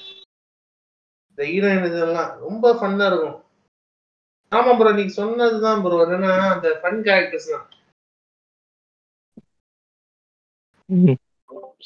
[1.31, 3.37] இந்த ஹீரோயின் இதெல்லாம் ரொம்ப ஃபன்னா இருக்கும்.
[4.53, 7.66] ஆமா ப்ரோ நீங்க சொன்னதுதான் ப்ரோ என்னன்னா அந்த ஃபன் கேரக்டர்ஸ் தான்.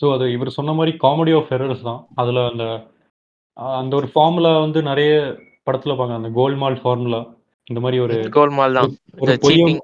[0.01, 2.01] ஸோ அது இவர் சொன்ன மாதிரி காமெடி ஆஃப் எரர்ஸ் தான்.
[2.22, 2.64] அதில் அந்த
[3.80, 5.12] அந்த ஒரு ஃபார்முலா வந்து நிறைய
[5.71, 7.23] படத்தில் பார்க்க அந்த கோல்மால் ஃபார்முலா
[7.71, 8.97] இந்த மாதிரி ஒரு கோல்மால் தான்.
[9.18, 9.79] ஒரு பொய்ய.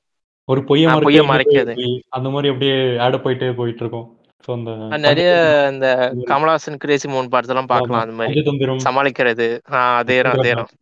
[0.45, 2.01] ஒரு பொய்ய மறைக்கிறது.
[2.09, 4.07] அந்த மாதிரி அப்படியே ஆட போயிட்டே போயிட்டு இருக்கும்
[4.47, 5.31] அது நிறைய
[5.73, 5.87] இந்த
[6.27, 8.03] கமலஹாசன் கிரேசி மோகன் படத்தெல்லாம் பார்க்கலாம்.
[8.03, 8.43] அந்த மாதிரி
[8.89, 9.47] சமாளிக்கிறது.
[9.73, 10.67] ஆ அதேதான் பஞ்சதந்திரம்.
[10.67, 10.75] அதேதான்.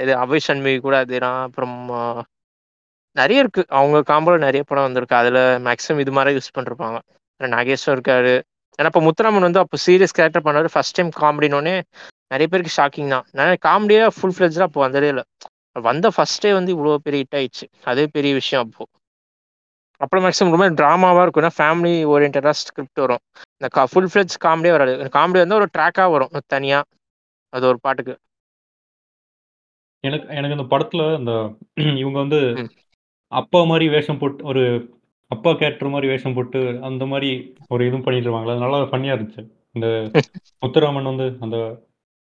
[0.00, 1.36] இது அபய் சண்முகி கூட அதேதான்.
[1.40, 2.24] அப்புறம் ஆ,
[3.16, 3.64] நிறைய இருக்கு.
[3.68, 5.16] அவங்க காம்போல நிறைய படம் வந்திருக்கு.
[5.16, 6.98] அதுல மேக்ஸிமம் இது மாதிரி யூஸ் பண்ணிருப்பாங்க.
[7.30, 8.34] அப்புறம் நாகேஷும் இருக்காரு.
[8.78, 10.68] ஏன்னா இப்போ முத்துராமன் வந்து அப்போ சீரியஸ் கேரக்டர் பண்ணாரு.
[10.72, 11.76] ஃபர்ஸ்ட் டைம் காமெடினோடனே
[12.30, 13.26] நிறைய பேருக்கு ஷாக்கிங் தான்.
[13.32, 15.24] நான் காமெடியா ஃபுல் ஃபிளெஜ்டாக அப்போ வந்ததே இல்லை.
[15.76, 17.66] வந்த ஃபர்ஸ்டே வந்து இவ்வளோ பெரிய ஹிட் ஆயிடுச்சு.
[17.84, 18.84] அதே பெரிய விஷயம் அப்போ.
[20.00, 21.42] அப்புறம் மேக்ஸிமம் ரொம்ப ட்ராமாவாக இருக்கும்.
[21.44, 23.22] ஏன்னா ஃபேமிலி ஓரியன்டாக ஸ்கிரிப்ட் வரும்.
[23.52, 25.10] இந்த கா ஃபுல் ஃபிளெஜ் காமெடியே வராது.
[25.16, 26.32] காமெடி வந்து ஒரு ட்ராக்காக வரும்.
[26.46, 26.88] தனியாக
[27.52, 28.14] அது ஒரு பாட்டுக்கு.
[30.04, 31.32] எனக்கு எனக்கு இந்த படத்துல இந்த
[32.02, 32.40] இவங்க வந்து.
[33.32, 34.62] அப்பா மாதிரி வேஷம் போட்டு ஒரு
[35.30, 37.30] அப்பா கேரக்டர் மாதிரி வேஷம் போட்டு அந்த மாதிரி
[37.68, 39.42] ஒரு இதுவும் பண்ணிட்டு இருப்பாங்களா அது நல்லா ஃபன்னியா இருந்துச்சு.
[39.74, 39.86] இந்த
[40.62, 41.56] முத்துராமன் வந்து அந்த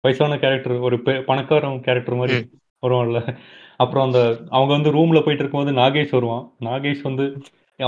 [0.01, 2.51] வயசான கேரக்டர் ஒரு பெ- பணக்காரன் கேரக்டர் மாதிரி.
[2.87, 3.39] வருவான்ல.
[3.77, 6.53] அப்புறம் அந்த அவங்க வந்து ரூம்ல போயிட்டு இருக்கும்போது நாகேஷ் வருவான்.
[6.61, 7.43] நாகேஷ் வந்து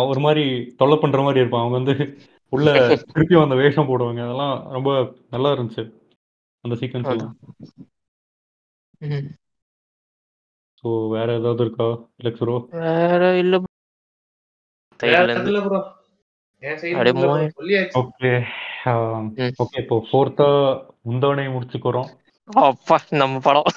[0.09, 1.67] ஒரு மாதிரி தொல்லை பண்ற மாதிரி இருப்பான்.
[1.67, 2.71] அவங்க வந்து உள்ள
[3.15, 4.23] திருப்பி அந்த வேஷம் போடுவாங்க.
[4.23, 5.93] அதெல்லாம் ரொம்ப நல்லா இருந்துச்சு
[6.61, 7.37] அந்த சீக்வன்ஸ் எல்லாம்.
[10.83, 11.85] ஸோ வேற ஏதாவது இருக்கா
[12.23, 12.67] லெக்ஸ் ப்ரோ.
[13.11, 13.59] வேற இல்ல
[17.99, 18.45] ஓகே.
[19.63, 20.49] ஓகே இப்போ ஃபோர்த்தா
[21.05, 22.09] முந்தவனை முடிச்சுக்கிறோம்.
[22.48, 23.68] அப்பா நம்ம படம்.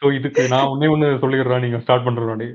[0.00, 2.48] ஸோ இதுக்கு நான் ஒன்னே ஒன்று சொல்லிடுறேன் நீங்க ஸ்டார்ட் பண்ற முன்னாடி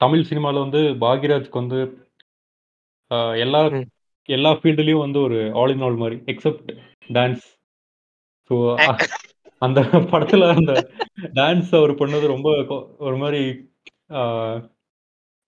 [0.00, 1.80] தமிழ் சினிமால வந்து பாக்யராஜ்க்கு வந்து
[3.44, 3.60] எல்லா.
[4.28, 6.70] எல்லா ஃபீல்டுலயும் வந்து ஒரு ஆல் இன் ஆல் மாதிரி எக்ஸப்ட்
[7.10, 7.46] டான்ஸ்
[8.50, 8.54] ஸோ
[9.62, 9.80] அந்த
[10.12, 10.72] படத்துல அந்த
[11.34, 12.48] டான்ஸ் அவர் பண்ணது ரொம்ப
[12.98, 13.40] ஒரு மாதிரி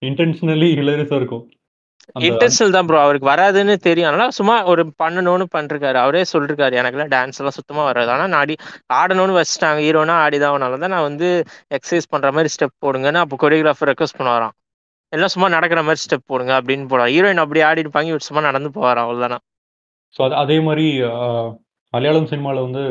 [0.02, 1.44] இன்டென்ஷனலி ஹிலரியஸா இருக்கும்.
[2.28, 4.08] இன்டென்ஷனல் தான் ப்ரோ அவருக்கு வராதுன்னு தெரியும்.
[4.10, 8.10] அதனால சும்மா ஒரு பண்ணணும்னு பண்ணிருக்காரு அவரே சொல்லிருக்காரு எனக்குலாம் டான்ஸ் எல்லாம் சுத்தமா வராது.
[8.14, 8.56] ஆனா நான் ஆடி
[9.00, 9.80] ஆடணும்னு வச்சுட்டாங்க.
[9.86, 10.66] ஹீரோனா ஆடிதான்.
[10.84, 11.28] தான் நான் வந்து
[11.78, 14.54] எக்ஸசைஸ் பண்ற மாதிரி ஸ்டெப் போடுங்கன்னு அப்போ கொரியோகிராஃபர் ரெக்வஸ்ட் பண்ணுவாராம்.
[15.12, 17.12] எல்லாம் சும்மா நடக்கிற மாதிரி ஸ்டெப் போடுங்க அப்படின்னு போடுவார்.
[17.16, 19.38] ஹீரோயின் அப்படி ஆடிருப்பாங்க இவர் சும்மா நடந்து போவாராம் அவ்வளவுதானா?
[20.16, 20.86] ஸோ அது அதே மாதிரி
[21.94, 22.82] மலையாளம் சினிமாவில் வந்து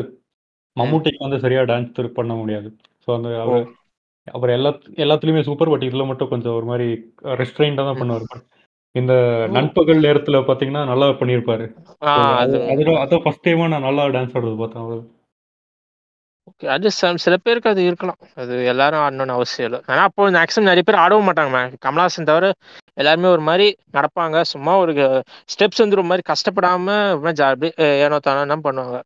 [0.76, 2.68] மம்முட்டிக்கு வந்து சரியா டான்ஸ் பண்ண முடியாது.
[3.04, 3.64] ஸோ அந்த அவர்
[4.36, 4.70] அவர் எல்லா
[5.04, 6.86] எல்லாத்துலேயுமே சூப்பர் பட் இதில் மட்டும் கொஞ்சம் ஒரு மாதிரி
[7.40, 7.98] ரெஸ்ட்ரெயின்டாக தான்.
[8.00, 8.44] பண்ணுவார்.
[8.94, 9.12] இந்த
[9.56, 11.64] நண்பகல் நேரத்தில் பார்த்தீங்கன்னா நல்லா பண்ணியிருப்பாரு
[12.02, 12.56] ஆ, So, அது.
[12.62, 14.84] அது அதில் அதான் ஃபர்ஸ்ட் டைமாக நான் நல்லா டான்ஸ் ஆடுறது பார்த்தேன்
[16.50, 16.66] okay.
[16.66, 16.88] அது
[17.24, 18.18] சில பேருக்கு அது இருக்கலாம்.
[18.42, 19.80] அது எல்லாரும் ஆடணும்னு அவசியம் இல்லை.
[19.86, 21.70] ஆனா அப்போ மேக்ஸிமம் நிறைய பேர் ஆடவும் மாட்டாங்க man.
[21.84, 22.48] கமலஹாசன் தவிர
[22.96, 24.36] எல்லாருமே ஒரு மாதிரி நடப்பாங்க.
[24.52, 24.94] சும்மா ஒரு
[25.54, 26.88] ஸ்டெப்ஸ் வந்து ஒரு மாதிரி கஷ்டப்படாம
[27.40, 27.70] ஜாலி
[28.04, 28.98] ஏனோ தானோ பண்ணுவாங்க.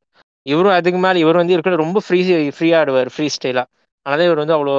[0.47, 2.20] இவரும் அதுக்கு மேல இவர் வந்து இருக்கிற ரொம்ப ஃப்ரீ
[2.57, 3.64] ஃப்ரீ ஆடுவார் ஃப்ரீ ஸ்டைலா
[4.07, 4.74] அதனால இவர் வந்து அவ்வளோ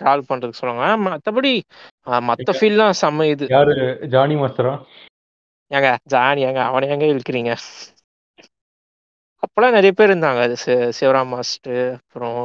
[0.00, 0.84] ட்ராவல் பண்றதுக்கு சொல்லுவாங்க.
[0.88, 1.00] ஆஹ்
[2.28, 3.46] மத்த ஃபீல்லாம் செம்ம இது.
[3.56, 3.74] யாரு?
[4.14, 4.74] ஜானி மாஸ்டரா?
[5.70, 7.52] ஏங்க ஜானி ஏங்க அவனை எங்க இழுக்கிறீங்க?
[9.42, 10.40] அப்பெல்லாம் நிறைய பேர் இருந்தாங்க.
[10.46, 10.56] அது
[11.00, 12.40] சிவராம் மாஸ்டர் அப்புறம்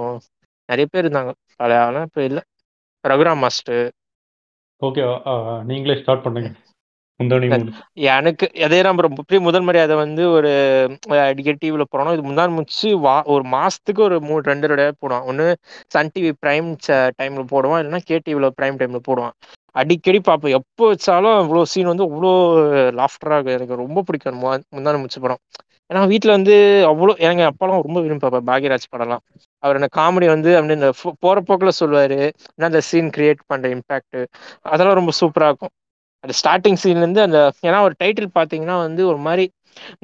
[0.69, 1.31] நிறைய பேர் இருந்தாங்க.
[1.61, 2.39] பழைய ஆனா இப்ப இல்ல.
[3.03, 3.85] ரகுராம் மாஸ்டர்.
[4.81, 5.03] ஓகே
[5.71, 6.49] நீங்களே ஸ்டார்ட் பண்ணுங்க.
[7.93, 10.49] எனக்கு அதே நம்ம ரொம்ப பெரிய முதல் மரியாதை வந்து ஒரு
[11.07, 15.23] அடிக்கடி டிவியில் போனோம் இது முன்னாடி முடிச்சு வா ஒரு மாசத்துக்கு ஒரு மூணு ரெண்டு தடவை போடுவான்.
[15.23, 15.57] ஒன்று
[15.87, 17.81] சன் டிவி பிரைம் டைம்ல போடுவான்.
[17.83, 19.29] இல்லைன்னா கே டிவியில் பிரைம் டைம்ல போடுவான்.
[19.71, 20.53] அடிக்கடி பார்ப்பேன்.
[20.53, 22.27] எப்போ வச்சாலும் அவ்வளோ சீன் வந்து அவ்வளோ
[22.91, 25.37] லாஃப்டராக இருக்கும் எனக்கு ரொம்ப பிடிக்கும் முந்தான முடிச்ச படம்.
[25.93, 29.17] ஏன்னா வீட்டில் வந்து அவ்வளோ எனக்கு அப்பாலாம் ரொம்ப விரும்பி பார்ப்பேன் பாக்யராஜ் படம்லாம்.
[29.59, 32.31] அவர் அந்த காமெடி வந்து அப்படி இந்த போ- போற போக்கில் சொல்லுவாரு.
[32.59, 34.25] ஏன்னா அந்த சீன் கிரியேட் பண்ற இம்பாக்ட்
[34.61, 35.69] அதெல்லாம் ரொம்ப சூப்பரா இருக்கும்.
[36.25, 39.45] அந்த ஸ்டார்டிங் சீன்லேருந்து அந்த ஏன்னா ஒரு டைட்டில் பார்த்தீங்கன்னா வந்து ஒரு மாதிரி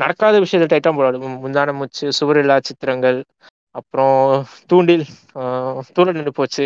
[0.02, 3.20] நடக்காத விஷயத்தில் டைட்டாக போடாது முந்தான முச்சு சுவரில்லா சித்திரங்கள்
[3.76, 4.16] அப்புறம்
[4.70, 5.04] தூண்டில்
[5.96, 6.66] தூண்டில் நின்று போச்சு.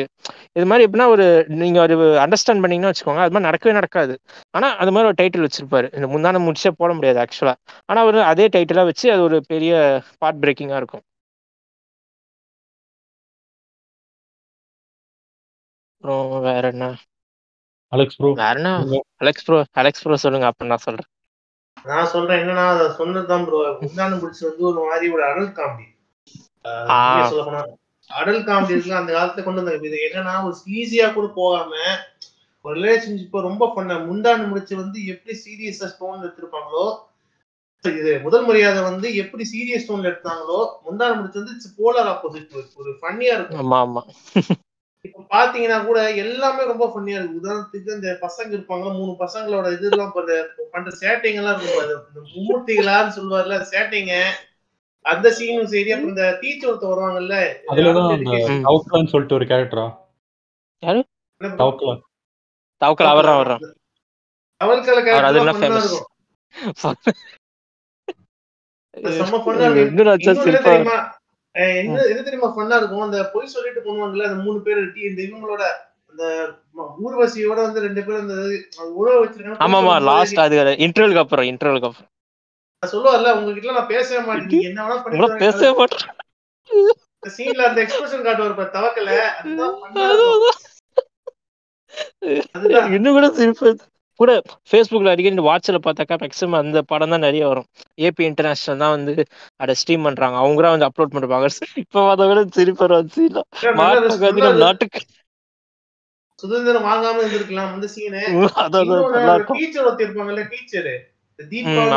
[0.57, 1.25] இது மாதிரி எப்படின்னா ஒரு
[1.61, 4.13] நீங்கள் ஒரு அண்டர்ஸ்டாண்ட் பண்ணீங்கன்னா வச்சுக்கோங்க அது மாதிரி நடக்கவே நடக்காது.
[4.53, 5.89] ஆனால் அது மாதிரி ஒரு டைட்டில் வச்சிருப்பாரு.
[5.97, 9.73] இந்த முந்தான முடிச்சே போட முடியாது ஆக்சுவலாக ஆனால் அவர் அதே டைட்டிலாக வச்சு அது ஒரு பெரிய
[10.21, 11.05] பார்ட் பிரேக்கிங்காக இருக்கும்.
[16.03, 16.85] அப்புறம் வேற என்ன?
[17.95, 18.29] Alex bro
[19.23, 21.09] Alex bro Alex bro சொல்லுங்க அப்ப நான் சொல்றேன்.
[21.89, 25.87] நான் சொல்றேன் என்னன்னா அதை சொன்னதுதான் ப்ரோ முந்தான முடிச்சு வந்து ஒரு மாதிரி ஒரு அடல் காமெடி.
[28.09, 29.89] அடல் காமெடி இருக்கு அந்த காலத்துல கொண்டு வந்தாங்க.
[29.89, 31.73] இது என்னன்னா ஒரு ஈஸியா கூட போகாம
[32.65, 36.85] ஒரு ரிலேஷன்ஷிப்பை ரொம்ப பண்ண முந்தான முடிச்சு வந்து எப்படி சீரியஸா ஸ்டோன் எடுத்திருப்பாங்களோ
[37.83, 43.33] இது முதல் மரியாதை வந்து எப்படி சீரியஸ் ஸ்டோன்ல எடுத்தாங்களோ முந்தான முடிச்சு வந்து போலார் ஆப்போசிட் ஒரு ஃபன்னியா
[43.37, 43.59] இருக்கும்.
[43.63, 44.01] ஆமா ஆமா.
[45.05, 47.39] இப்ப பாத்தீங்கன்னா கூட எல்லாமே ரொம்ப ஃபன்னியா இருக்கு.
[47.41, 50.37] உதாரணத்துக்கு இந்த பசங்க இருப்பாங்க மூணு பசங்களோட இதெல்லாம் பண்ற
[50.73, 51.83] பண்ற சேட்டைங்க எல்லாம் இருக்கும்.
[52.07, 54.15] இந்த மும்மூர்த்திகளான்னு சொல்லுவார்ல சேட்டைங்க.
[55.05, 57.35] அந்த சீனும் சரி அப்புறம் இந்த டீச்சர் ஒருத்தர் வருவாங்கல்ல
[57.71, 59.85] அதுலதான் சொல்லிட்டு ஒரு கேரக்டரா
[60.83, 61.01] யாரு?
[61.61, 61.95] தவக்கலா.
[62.81, 63.51] தவக்கல் அவர் அவர்
[64.61, 65.85] அது கேரக்டர்
[69.17, 70.97] செம்ம ஃபன்னா
[71.55, 73.01] என்ன சிரிப்பா தெரியுமா ஃபன்னா இருக்கும்?
[73.01, 75.63] அந்த பொய் சொல்லிட்டு பண்ணுவாங்கல்ல அந்த மூணு பேர் டீ- இந்த இவங்களோட
[76.09, 76.49] அந்த
[77.05, 78.35] ஊர்வசியோட வந்து ரெண்டு பேரும் அந்த
[78.83, 79.57] உழவு வச்சிருக்காங்க.
[79.59, 82.11] ஆமா ஆமா லாஸ்ட் அது இன்டர்வலுக்கு அப்புறம் இன்டர்வலுக்கு அப்புறம்
[82.87, 84.49] சொல்லுவார்ல உங்ககிட்ட நான் பேசவே மாட்டேன்.
[84.61, 86.07] என்ன வேணா பண்ணிட்டு பேசவே மாட்டேன்.
[87.37, 89.09] சீன்ல அந்த எக்ஸ்பிரஷன் காட்டுவார் தவக்கல.
[92.51, 93.77] அதுதான் இன்னும் கூட சிரிப்பு.
[94.19, 94.31] கூட
[94.69, 97.67] ஃபேஸ்புக்ல அடிக்கடி வாட்ஸ்ல பார்த்தாக்கா மேக்ஸிமம் அந்த படம் தான் நிறைய வரும்.
[97.99, 99.13] ஏபி இன்டர்நேஷனல் தான் வந்து
[99.59, 100.37] அதை ஸ்ட்ரீம் பண்றாங்க.
[100.37, 101.49] அவங்க கூட வந்து அப்லோட் பண்ணிருப்பாங்க.
[101.83, 102.39] இப்ப அதை விட
[103.79, 104.15] நல்ல நம்ம
[104.51, 105.01] res- நாட்டுக்கு
[106.39, 107.69] சுதந்திரம் வாங்காம இருந்திருக்கலாம்.
[107.73, 108.21] அந்த சீனு
[109.59, 110.89] டீச்சர் ஒருத்தர் இருப்பாங்கல்ல டீச்சர்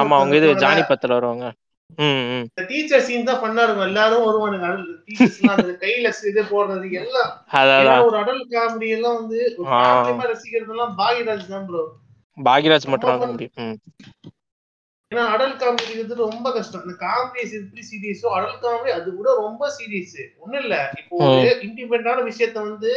[0.01, 1.47] ஆமா அவங்க இது ஜானி பத்துல வருவாங்க.
[2.71, 3.87] டீச்சர் சீன் தான் பண்ணா இருக்கும்.
[3.87, 4.67] எல்லாரும் வருவானுங்க
[5.07, 7.31] டீச்சர்ஸ் அந்த கையில இது போடுறது எல்லாம்.
[8.09, 9.39] ஒரு அடல் காமெடி எல்லாம் வந்து
[10.33, 11.83] ரசிக்கிறது எல்லாம் பாகியராஜ் தான் ப்ரோ
[12.45, 13.55] பாக்யராஜ் மட்டும் தான் முடியும்.
[15.13, 16.83] ஏன்னா அடல் காமெடி வந்து ரொம்ப கஷ்டம்.
[16.83, 20.93] இந்த காமெடி எப்படி சீரியஸோ அடல் காமெடி அது கூட ரொம்ப சீரியஸ் ஒண்ணும் இல்ல.
[20.99, 22.91] இப்போ ஒரு இண்டிபெண்டான விஷயத்த வந்து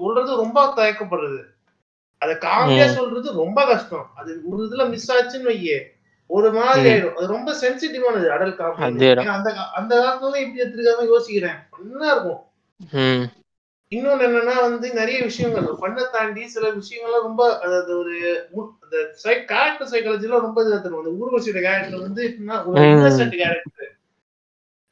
[0.00, 1.42] சொல்றது ரொம்ப தயக்கப்படுறது
[2.22, 4.10] அத காமெடியா சொல்றது ரொம்ப கஷ்டம்.
[4.14, 5.78] அது ஒரு இதுல மிஸ் ஆச்சுன்னு வையே.
[6.26, 6.88] ஒரு மாதிரி.
[6.90, 7.16] ஆயிடும்.
[7.16, 8.82] அது ரொம்ப சென்சிட்டிவானது அடல் காமெடி.
[9.28, 11.58] அந்த அந்த காலத்துல எப்படி எடுத்திருக்காங்க யோசிக்கிறேன்.
[11.78, 12.42] நல்லா இருக்கும்.
[13.92, 18.14] இன்னொன்னு என்னன்னா வந்து நிறைய விஷயங்கள் பண்ண தாண்டி சில விஷயங்கள்லாம் ரொம்ப அதாவது ஒரு
[18.84, 18.96] அந்த
[19.50, 22.94] கேரக்டர் சைக்காலஜிலாம் ரொம்ப இதா தரும் அந்த ஊர்வசியோட கேரக்டர் வந்து எப்படின்னா ஒரு ம்.
[22.94, 23.92] Innocent character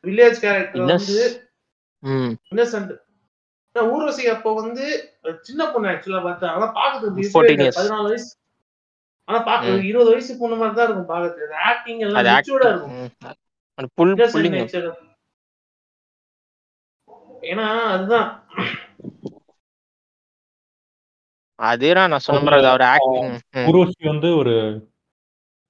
[0.04, 0.84] village character.
[0.90, 1.24] வந்து
[2.52, 2.92] இன்னசென்ட்
[3.76, 4.86] ஊர்வசி அப்போ வந்து
[5.44, 7.76] சின்ன பொண்ணு ஆக்சுவலா பார்த்தா ஆனா பாக்குறதுக்கு 14 years.
[7.78, 8.30] பதினாலு வயசு.
[9.28, 12.70] ஆனா பாக்க இருபது வயசு பொண்ணு மாதிரி தான் இருக்கும் பாக்குறது ஆக்டிங் எல்லாம் மெச்சூர்டா.
[12.72, 12.98] இருக்கும்.
[17.44, 18.28] ஏன்னா அதுதான்.
[21.58, 23.34] அதேதான் நான் சொன்ன மாதிரி அவர் ஆக்டிங்
[23.68, 24.54] உருவசி வந்து ஒரு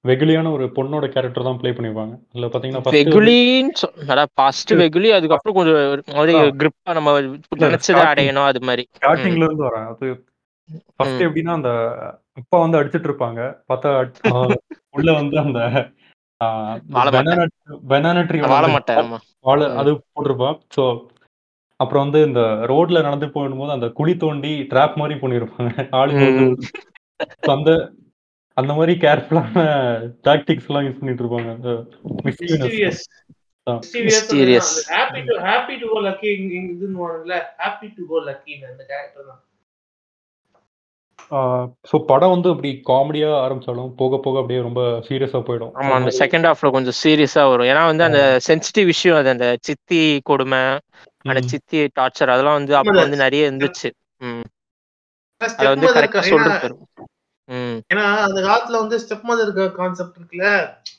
[0.05, 5.77] வெகுளியான ஒரு பொண்ணோட கேரக்டர் தான் ப்ளே பண்ணிருப்பாங்க அதுல பாத்தீங்கன்னா வெகுலின்னு சொன்னா ஃபர்ஸ்ட் வெகுலி அதுக்கப்புறம் கொஞ்சம்
[6.21, 6.33] ஒரு.
[6.57, 7.13] கிரிப்பா நம்ம
[7.63, 8.01] நினைச்சதை.
[8.05, 10.07] அடையணும் அது மாதிரி ஸ்டார்டிங்ல இருந்து வரேன் அது
[10.91, 11.23] ஃபர்ஸ்ட்.
[11.25, 11.71] எப்படின்னா அந்த
[12.37, 14.59] அப்பா வந்து அடிச்சிட்டு இருப்பாங்க பார்த்தா அடி-
[14.93, 15.59] உள்ள வந்து அந்த.
[17.89, 19.09] பெனானா ட்ரீ வாழ மாட்டேன்
[19.45, 19.65] வாழை.
[19.79, 20.83] அது போட்டிருப்பான் ஸோ
[21.79, 25.71] அப்புறம் வந்து இந்த ரோட்ல நடந்து போகும்போது அந்த குழி தோண்டி ட்ராப் மாதிரி பண்ணிருப்பாங்க.
[27.45, 27.71] So அந்த
[28.57, 29.61] அந்த மாதிரி கேர்ஃபுல்லான
[30.27, 31.49] டாக்டிக்ஸ் எல்லாம் யூஸ் பண்ணிட்டு இருப்பாங்க.
[34.97, 36.29] Happy to happy to go lucky
[36.73, 39.41] இதுன்னு ஹாப்பி டு கோ லக்கி அந்த கேரக்டர் தான்.
[41.89, 45.71] ஸோ படம் வந்து அப்படி காமெடியா ஆரம்பிச்சாலும் போக போக அப்படியே ரொம்ப சீரியஸா போயிடும்.
[45.81, 47.69] ஆமா அந்த செகண்ட் ஹாஃப்ல கொஞ்சம் சீரியஸா வரும்.
[47.71, 50.61] ஏன்னா வந்து அந்த சென்சிட்டிவ் விஷயம் அது அந்த சித்தி கொடுமை
[51.25, 51.49] ம்.
[51.49, 53.89] சித்தி டார்ச்சர் அதெல்லாம் வந்து அப்ப வந்து நிறைய இருந்துச்சு.
[55.41, 56.21] அத வந்து கரெக்டா
[57.49, 57.79] ம்.
[57.91, 60.49] ஏன்னா அந்த காலத்துல வந்து ஸ்டெப் மதர் கான்செப்ட் இருக்குல்ல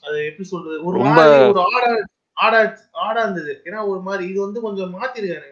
[0.03, 0.77] அது எப்படி சொல்றது?
[0.85, 1.93] ஒரு ஒரு ஆடா
[2.37, 2.59] ஆடா
[3.03, 3.53] ஆடா இருந்தது.
[3.65, 5.51] ஏன்னா ஒரு மாதிரி இது வந்து கொஞ்சம் மாத்திருக்காங்க.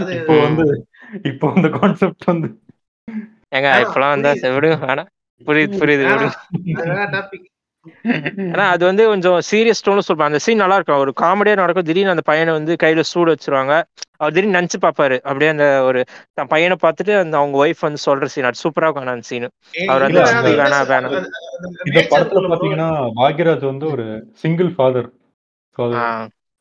[0.00, 0.64] அது இப்போ வந்து
[1.24, 2.48] இப்போ அந்த கான்செப்ட் வந்து
[3.52, 5.10] ஏங்க ஆ, இப்பெல்லாம் வந்தா விடுங்க வேணாம்.
[5.40, 6.04] புரியுது புரியுது
[7.14, 7.48] டாபிக்
[8.44, 11.86] ஏன்னா அது வந்து கொஞ்சம் சீரியஸ் டோன் சொல்றாங்க அந்த சீன் நல்லா இருக்கும் ஒரு காமெடியா நடக்கும்.
[11.88, 13.74] திடீர்னு அந்த பையனை வந்து கையில சூடு வச்சிருவாங்க.
[14.20, 15.16] அவர் திடீர்னு நினைச்சு பாப்பாரு.
[15.28, 16.00] அப்படியே அந்த ஒரு
[16.38, 19.48] தன் பையனை பார்த்துட்டு அந்த அவங்க ஒய்ஃப் வந்து சொல்ற சீன் அது சூப்பரா இருக்கும் அந்த சீன்
[19.92, 21.16] அவர் வந்து சித்தி வேணாம், வேணாம்.
[21.88, 22.88] இந்த படத்துல பாத்தீங்கன்னா
[23.20, 24.06] பாக்யராஜ் வந்து ஒரு
[24.44, 25.10] சிங்கிள் ஃபாதர்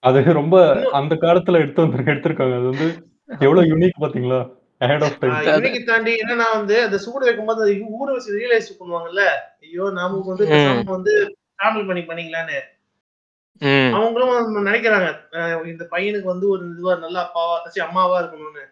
[0.03, 0.55] அது ரொம்ப
[0.99, 2.55] அந்த காலத்துல எடுத்து வந்து எடுத்திருக்காங்க.
[2.59, 2.87] அது வந்து
[3.45, 4.41] எவ்வளவு யூனிக் பாத்தீங்களா?
[5.89, 9.23] தாண்டி என்னன்னா வந்து அந்த சூடு வைக்கும்போது அது ஊற வச்சு ரியலைஸ் பண்ணுவாங்கல்ல?
[9.63, 10.45] ஐயோ நாம வந்து
[10.95, 11.13] வந்து
[11.57, 12.59] ஃபேமிலி பண்ணி பண்ணிக்கலான்னு.
[13.61, 13.91] ம்.
[13.97, 15.09] அவங்களும் நினைக்கிறாங்க.
[15.73, 17.55] இந்த பையனுக்கு வந்து ஒரு இதுவா நல்ல அப்பாவா
[17.87, 18.63] அம்மாவா இருக்கணும்னு.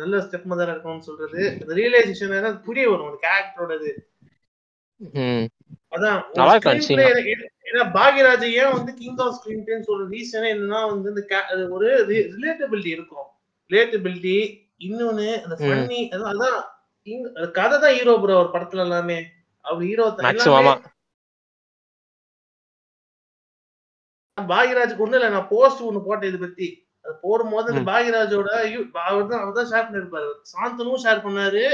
[0.00, 1.40] நல்ல ஸ்டெப் மதரா இருக்கணும்னு சொல்றது.
[1.60, 3.92] அந்த ரியலைசேஷன் புரிய வரும் அந்த கேரக்டரோட இது
[5.94, 6.18] அதான்
[7.66, 11.22] ஏன்னா பாக்யராஜ் ஏன் வந்து கிங் ஆஃப் ஸ்கிரீன் பிளேன்னு சொல்ற ரீசனே என்னன்னா வந்து இந்த
[11.76, 11.88] ஒரு
[12.34, 13.26] ரிலேட்டபிலிட்டி இருக்கும்.
[13.70, 14.36] ரிலேட்டபிலிட்டி
[14.86, 15.56] இன்னொன்னு அந்த.
[15.60, 16.58] ஃபன்னி அதான்
[17.58, 19.18] கதை தான் ஹீரோ ப்ரோ ஒரு படத்துல எல்லாமே.
[19.66, 20.06] அவர் ஹீரோ
[24.40, 26.66] பாக்யராஜுக்கு ஒண்ணு இல்ல நான் போஸ்ட் ஒண்ணு போட்டேன் இதை பத்தி.
[27.02, 27.86] அது போடும்போது அந்த ம்.
[27.86, 30.28] பாக்யராஜோட யூ- அவர் தான் அவர் தான் ஷேர் பண்ணிருப்பாரு.
[30.52, 31.64] சாந்தனும் ஷேர் பண்ணாரு.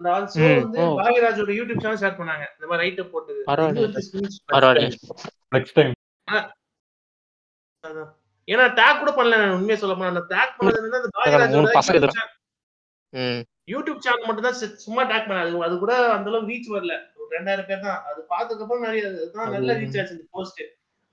[0.00, 0.60] அந்த ஆல்சோ.
[0.62, 0.98] வந்து ஓ.
[1.00, 2.44] பாக்யராஜோட யூடியூப் சேனல் ஷேர் பண்ணாங்க.
[2.52, 3.42] இந்த மாதிரி ரைட் போட்டது.
[3.46, 3.70] பரவாயில்ல.
[3.70, 4.44] இது வந்து screenshot.
[4.52, 4.94] பரவாயில்ல.
[5.54, 5.92] Next time.
[8.50, 10.08] ஏன்னா டேக் கூட பண்ணல நான் உண்மையை சொல்ல போனா.
[10.08, 12.30] அந்த டேக் பண்ணது அந்த பசங்க யூடியூப் சேனல்
[13.12, 13.42] ம்.
[13.70, 16.94] யூடியூப் சேனல் மட்டும் தான் சும்மா டேக் பண்ண அது அது கூட அந்த அளவுக்கு ரீச் வரல.
[17.26, 18.00] ஒரு ரெண்டாயிரம் பேர் தான்.
[18.08, 20.62] அது பார்த்ததுக்கு அப்புறம் நிறைய அதுதான் நல்ல ரீச் ஆச்சு இந்த போஸ்ட்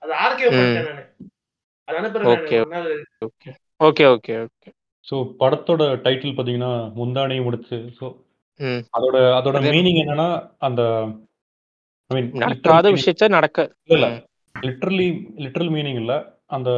[0.02, 0.48] அது ஆர்கே.
[0.50, 1.04] பண்ணிட்டேன் நானு.
[1.88, 2.58] அது அனுப்புறேன் okay
[3.80, 4.70] okay okay okay
[5.06, 7.78] so படத்தோட டைட்டில் பாத்தீங்கன்னா முந்தானை முடிச்சு.
[7.98, 8.04] ஸோ
[8.60, 8.82] ம்.
[8.96, 10.28] அதோட அதோட அது- மீனிங் என்னன்னா
[10.60, 10.82] அந்த
[12.10, 13.58] ஐ மீன் நடக்காத விஷயத்த நடக்க
[13.90, 14.06] இல்ல.
[14.54, 15.08] லிட்டரலி
[15.38, 16.14] லிட்டரல் மீனிங் இல்ல.
[16.48, 16.70] அந்த.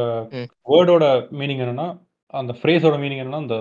[0.67, 1.05] வேர்டோட
[1.37, 1.87] மீனிங் என்னன்னா
[2.33, 3.57] அந்த ஃப்ரேஸோட மீனிங் என்னன்னா அந்த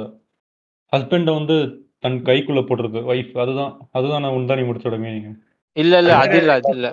[0.92, 1.56] ஹஸ்பண்ட வந்து
[2.04, 5.36] தன் கைக்குள்ள போடுறது ஒய்ஃப் அதுதான் அதுதான் நான் முந்தானி முடிச்சோட மீனிங்
[5.76, 6.86] இல்ல இல்ல அது இல்ல அது இல்ல.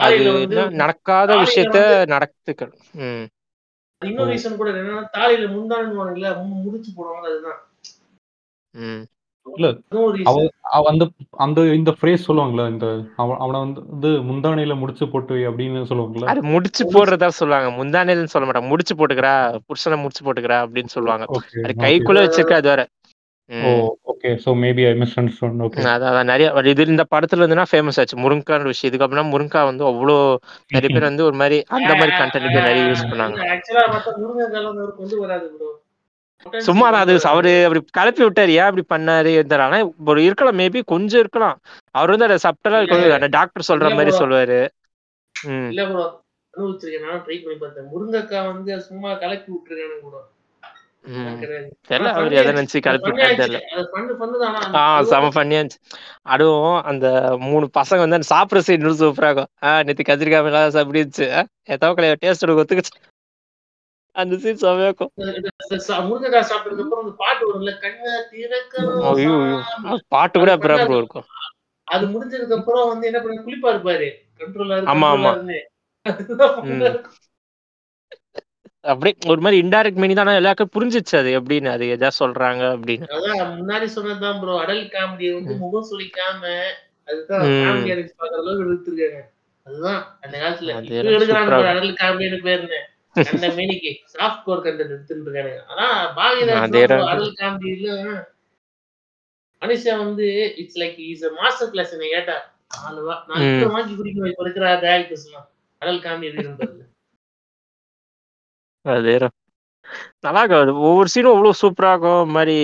[0.00, 0.16] அது
[0.76, 1.78] நடக்காத விஷயத்த
[2.08, 2.70] நடத்துக்க
[3.02, 3.26] ம்.
[4.02, 6.28] இன்னொரு ரீசன் கூட என்னன்னா தாலியில முந்தானுவாங்கல்ல
[6.64, 7.60] முடிச்சு போடுவாங்க அதுதான்.
[8.74, 9.04] ம்.
[10.86, 11.04] அந்த
[11.38, 12.86] அந்த இந்த ஃப்ரேஸ் சொல்லுவாங்கல்ல இந்த
[13.16, 16.26] அவ- அவனை வந்து முந்தானையில முடிச்சு போட்டு அப்படின்னு சொல்லுவாங்கல்ல.
[16.26, 17.70] அது முடிச்சு போடுறதா சொல்லுவாங்க.
[17.78, 19.32] முந்தானேன்னு சொல்ல மாட்டாங்க முடிச்சு போட்டுக்கிறா
[19.66, 21.26] புருஷனை முடிச்சு போட்டுக்கிறா அப்படின்னு சொல்லுவாங்க.
[21.64, 22.84] அது கைக்குள்ள வச்சிருக்க அது வேற
[24.18, 28.16] okay so maybe I miss understand okay அதான் நிறைய இது இந்த படத்துல இருந்துன்னா ஃபேமஸ் ஆச்சு.
[28.22, 28.88] முருங்கான்ற விஷயம்.
[28.90, 30.16] இதுக்கு அப்புறம் முருங்கா வந்து அவ்வளோ
[30.74, 33.36] நிறைய பேர் வந்து ஒரு மாதிரி அந்த மாதிரி கண்டென்ட் நிறைய யூஸ் பண்ணாங்க.
[33.54, 35.68] ஆக்சுவலா பார்த்தா முருங்கைக்காலம் வந்து அவருக்கு கொண்டு வராது ப்ரோ
[36.66, 38.52] சும்மா அது அவரு அப்படி கலப்பி விட்டாரு.
[38.60, 39.78] ஏன் அப்படி பண்ணாரு இருந்தாரு ஆனா
[40.10, 41.56] ஒரு இருக்கலாம் மேபி கொஞ்சம் இருக்கலாம்.
[41.94, 44.20] அவர் வந்து அதை சப்டலா இருக்கும் டாக்டர் சொல்ற மாதிரி bro.
[44.22, 44.58] சொல்லுவாரு.
[45.72, 46.04] இல்ல ப்ரோ
[46.54, 47.06] அனுபவிச்சிருக்கேன்.
[47.06, 47.88] நானும் ட்ரை பண்ணி பார்த்தேன்.
[47.94, 50.16] முருங்கக்காய் வந்து சும்மா கலக்கி விட்டுருக்கானு கூட
[51.88, 52.50] தெரியல அவர் எதை.
[52.50, 53.40] நினைச்சு அது கலப்பி funny ஆச்சு.
[53.42, 53.60] தெரியல.
[53.72, 55.80] அது fun பண்ணுதான் ஆனா ஆ அந்த செம பண்ணியா இருந்துச்சு
[56.34, 57.06] அதுவும் அந்த
[57.40, 59.50] மூணு பசங்க வந்து அந்த சாப்பிட்ற சீன் சூப்பரா இருக்கும்.
[59.62, 61.28] ஆ நேத்து கத்திரிக்காய் மேல அப்படி இருந்துச்சு.
[61.68, 62.94] எத்தவக்கலைய டேஸ்ட் எனக்கு ஒத்துக்குச்சு.
[64.16, 65.12] அந்த சீன் செமையா இருக்கும்.
[70.08, 71.26] பாட்டு கூட அப்புறம் ப்ரோ இருக்கும்?
[71.88, 74.08] அது முடிஞ்சதுக்கு அப்புறம் வந்து என்ன பண்ண குளிப்பா இருப்பாரு
[74.40, 75.32] கண்ட்ரோலர் ஆமா, ஆமா.
[78.88, 80.38] அப்படியே ஒரு மாதிரி இன்டைரக்ட் மீனி தான்.
[80.38, 81.70] எல்லாருக்கும் புரிஞ்சிச்சு அது எப்படின்னு.
[81.72, 83.06] அது எதா சொல்றாங்க அப்படின்னு.
[83.16, 86.42] அதான் முன்னாடி சொன்னதுதான் ப்ரோ அடல் காமெடி வந்து முகம் சுளிக்காம
[87.08, 87.44] அதுதான்
[88.14, 89.20] பாக்குற அளவுக்கு எடுத்துருக்காங்க.
[89.66, 90.74] அதுதான் அந்த காலத்துல.
[91.10, 92.80] எடுக்கிறாங்க அடல் காமெடின்னு பேருன்னு
[93.26, 97.88] அந்த மேனிக்கு சாஃப்ட் கோர் கண்டென்ட் எடுத்துட்டு இருக்காங்க ஆனா bro, அடல் காமெடியில
[99.62, 100.26] அனிஷா வந்து
[100.60, 102.36] it's like is a master class என்ன கேட்டா
[102.76, 103.56] நாலு வா நாலு ம்.
[103.56, 105.48] பேர் வாங்கி குடிக்கணும் இப்ப இருக்கிற டேரக்டர்ஸ் எல்லாம்
[105.82, 106.44] அடல் காமெடி
[108.92, 109.34] அதேதான்
[110.20, 112.32] நல்லா இருக்கும் அது ஒவ்வொரு சீனும் அவ்வளவு சூப்பரா இருக்கும்.
[112.32, 112.56] மாதிரி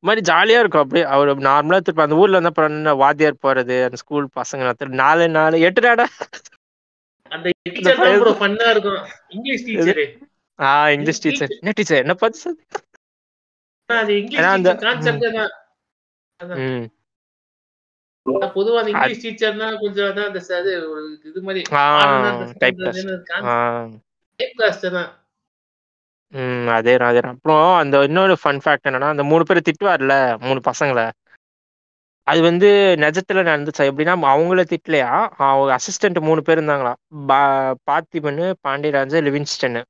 [0.00, 0.82] மாதிரி ஜாலியா இருக்கும்.
[0.82, 5.58] அப்படியே அவர் நார்மலா திருப்பி அந்த ஊர்ல என்ன பண்ண வாத்தியார் போறது அந்த ஸ்கூல் பசங்க நாலு நாலு
[5.60, 6.06] எட்டு நாடா?
[7.30, 7.46] அந்த
[8.70, 9.00] இருக்கும்.
[9.28, 10.00] இங்கிலீஷ் டீச்சர்
[10.58, 12.48] ஆ இங்கிலீஷ் டீச்சர் என்ன டீச்சர் என்ன பார்த்து
[13.88, 15.46] அது ஏன்னா இங்கிலீஷ்
[18.56, 21.84] பொதுவா இங்கிலீஷ் டீச்சர்னா கொஞ்சம் அதான் அந்த ச- அது ஒரு இது மாதிரி ஆ
[22.60, 23.10] டைப் டைப் காஸ்ட்
[23.46, 23.56] ஆ
[24.60, 25.10] காஸ்ட் தான்
[26.32, 30.14] ம் அதே அதே அப்புறம் அந்த இன்னொரு ஃபன் ஃபேக்ட் என்னன்னா அந்த மூணு பேர் திட்டுவார்ல
[30.46, 31.06] மூணு பசங்களை.
[32.26, 32.68] அது வந்து
[33.02, 33.86] நிஜத்துல நடந்துச்சா.
[33.90, 35.10] எப்படின்னா அவங்கள திட்டலையா
[35.48, 36.92] அவங்க அசிஸ்டன்ட் மூணு பேர் இருந்தாங்களா?
[37.30, 37.40] பா
[37.88, 39.80] பார்த்திபன் பாண்டியராஜன் லிவின்ஸ்டன்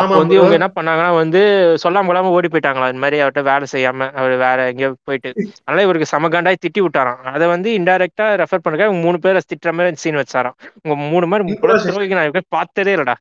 [0.00, 1.40] அப்போ வந்து இவங்க என்ன பண்ணாங்கன்னா வந்து
[1.82, 2.86] சொல்லாம கொள்ளாம ஓடி போயிட்டாங்களா?
[2.92, 5.30] இந்த மாதிரி அவர்கிட்ட வேலை செய்யாம அவர் வேற எங்கேயோ போயிட்டு.
[5.60, 7.20] அதனால இவருக்கு சமகாண்டாய் திட்டி விட்டாராம்.
[7.34, 10.56] அதை வந்து இன்டைரக்டா ரெஃபர் பண்ணுங்க இவங்க மூணு பேரை திட்டுற மாதிரி சீன் வச்சாராம்.
[10.84, 13.16] உங்க மூணு மாதிரி கூட துரோகிங்க நான் பார்த்ததே இல்லடா.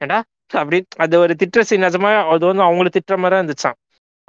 [0.00, 0.18] ஏண்டா?
[0.52, 3.76] அப்படி அது ஒரு திட்டுற சீன் நிஜமா அது வந்து அவங்கள திட்டுற மாதிரி தான் இருந்துச்சாம்.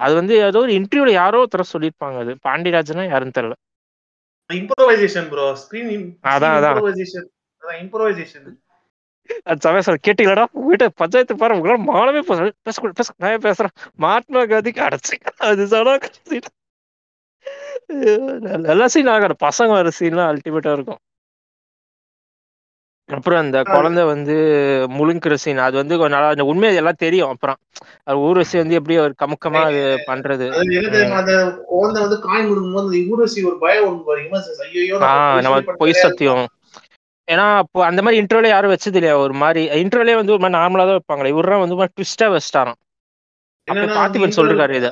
[0.00, 2.32] அது வந்து ஏதோ ஒரு இன்டர்வியூல யாரோ ஒருத்தர சொல்லியிருப்பாங்க அது.
[2.46, 3.56] பாண்டியராஜனா யாருன்னு தெரியல.
[4.50, 5.90] இம்ப்ரோவைசேஷன் ப்ரோ ஸ்கிரீன்
[6.32, 6.72] அதான், அதான்.
[6.72, 7.28] இம்ப்ரோவைசேஷன்
[7.62, 8.46] அதான் இம்ப்ரோவைசேஷன்
[9.86, 10.44] சார் கேட்டீங்களாடா?
[10.66, 13.74] வீட்டை பஞ்சாயத்து பாரு உங்களால மானமே பேச பேச பேச நான் பேசுறேன்?
[13.98, 15.16] மாட்டினா கதிக்கு அடைச்சி.
[15.48, 15.94] அது சடா
[16.28, 16.50] சீன்
[18.68, 21.00] நல்ல சீன் ஆகாது பசங்க வர சீன்லாம் அல்டிமேட்டா இருக்கும்.
[23.08, 24.32] அப்புறம் அந்த குழந்தை வந்து
[24.96, 27.56] முழுங்குற சீன் அது வந்து கொஞ்சம் நல்லா அந்த உண்மை எல்லாம் தெரியும் அப்புறம்.
[28.06, 30.48] அது ஊர்வசி வந்து எப்படி ஒரு கமுக்கமா அது பண்றது.
[31.96, 32.46] வந்து காய்
[33.46, 34.04] ஒரு பயம்
[35.82, 36.46] பொய் சத்தியம்.
[37.28, 39.16] ஏன்னா இப்போ அந்த மாதிரி இன்டர்வியூல யாரும் வச்சது இல்லையா?
[39.16, 42.78] ஒரு மாதிரி இன்டர்வியூலே வந்து ஒரு மாதிரி நார்மலா தான் வைப்பாங்களே இவரெல்லாம் வந்து ட்விஸ்டா வச்சிட்டாராம்.
[43.68, 44.90] அப்ப பார்த்திபன் சொல்றாரு இத.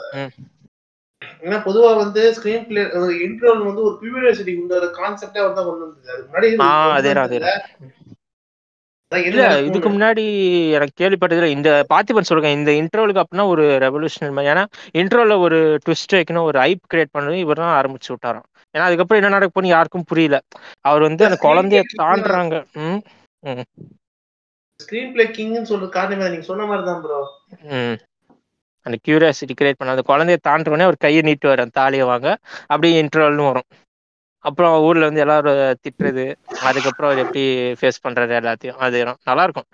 [1.42, 2.82] ஏன்னா பொதுவா வந்து ஸ்கிரீன் பிளே
[3.26, 6.12] இன்டர்வல் வந்து ஒரு கியூரியாசிட்டி உண்டாத கான்செப்டே வந்து கொண்டு வந்தது.
[6.14, 6.48] அது முன்னாடி
[9.12, 10.22] இல்ல இதுக்கு முன்னாடி
[10.76, 14.62] எனக்கு கேள்விப்பட்டதுல இந்த பார்த்திபன் சொல்றேன் இந்த இன்டர்வலுக்கு அப்படின்னா ஒரு ரெவல்யூஷன் ஏன்னா
[15.00, 18.46] இன்டர்வல்ல ஒரு ட்விஸ்ட் வைக்கணும் ஒரு ஐப் கிரியேட் பண்ணணும் இவர் தான் ஆரம்பிச்சு விட்டாராம்.
[18.74, 20.36] ஏன்னா அதுக்கப்புறம் என்ன நடக்க போன்னு யாருக்கும் புரியல.
[20.88, 22.54] அவர் வந்து அந்த குழந்தைய தாண்டுறாங்க.
[24.80, 27.20] ஸ்கிரீன் பிளே கிங்னு சொல்ற காரணமே நீங்க சொன்ன மாதிரி தான் ப்ரோ
[28.86, 32.28] அந்த கியூரியாசிட்டி கிரியேட் பண்ண அந்த குழந்தைய தாண்டுறோடனே அவர் கையை நீட்டுவார் அந்த தாலியை வாங்க.
[32.68, 33.68] அப்படியே இன்டர்வல்னு வரும்.
[34.44, 36.24] அப்புறம் ஊர்ல வந்து எல்லாரும் திட்டுறது
[36.66, 37.42] அதுக்கப்புறம் அவர் எப்படி
[37.80, 39.68] ஃபேஸ் பண்றாரு எல்லாத்தையும் அது நல்லா இருக்கும்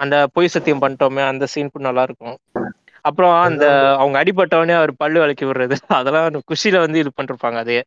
[0.00, 2.36] அந்த பொய் சத்தியம் பண்ணிட்டோமே அந்த சீன் கூட நல்லா இருக்கும்
[3.04, 3.64] அப்புறம் அந்த
[3.98, 7.78] அவங்க அடிபட்டவனே அவர் பல்லு விளக்கி விடுறது அதெல்லாம் குஷியில வந்து இது பண்ணிருப்பாங்க அதே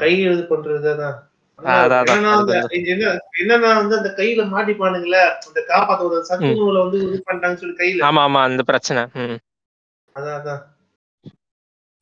[0.00, 1.16] கை இது பண்றது அதான்.
[1.58, 2.68] அதான், அதான்.
[3.38, 8.04] என்னன்னா வந்து அந்த கையில மாட்டிப்பானுங்களே அந்த காப்பாத்த ஒரு சத்து நூலை வந்து இது பண்ணிட்டாங்கன்னு சொல்லி கையில.
[8.08, 9.02] ஆமா ஆமா அந்த பிரச்சனை.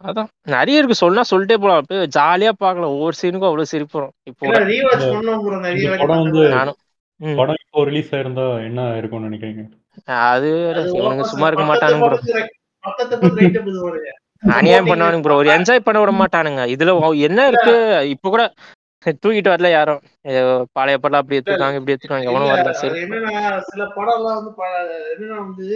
[0.01, 1.03] அதான் நிறைய இருக்கு.
[1.03, 1.79] சொன்னா சொல்லிட்டே போலாம்.
[1.81, 2.95] அப்படியே ஜாலியா பார்க்கலாம்.
[2.97, 4.45] ஒவ்வொரு சீனுக்கும் அவ்வளவு சிரிப்பு வரும் இப்போ
[7.37, 9.63] படம் இப்போ ரிலீஸ் ஆயிருந்தா என்ன இருக்கும்னு நினைக்கிறீங்க?
[10.29, 10.49] அது
[10.93, 12.09] இவனுங்க சும்மா இருக்க மாட்டானுங்க.
[14.53, 16.63] அநியாயம் பண்ணுவானுங்க ப்ரோ ஒரு என்ஜாய் பண்ண விட மாட்டானுங்க.
[16.75, 16.93] இதுல
[17.29, 17.75] என்ன இருக்கு?
[18.15, 18.43] இப்ப கூட
[19.17, 20.01] தூக்கிட்டு வரல யாரும்.
[20.77, 22.99] பழைய படம் அப்படி எடுத்துருக்காங்க இப்படி எடுத்துருக்காங்க எவனும் வரல சரி.
[23.05, 23.35] என்னன்னா
[23.69, 24.53] சில படம் எல்லாம் வந்து
[25.15, 25.69] என்னன்னா வந்து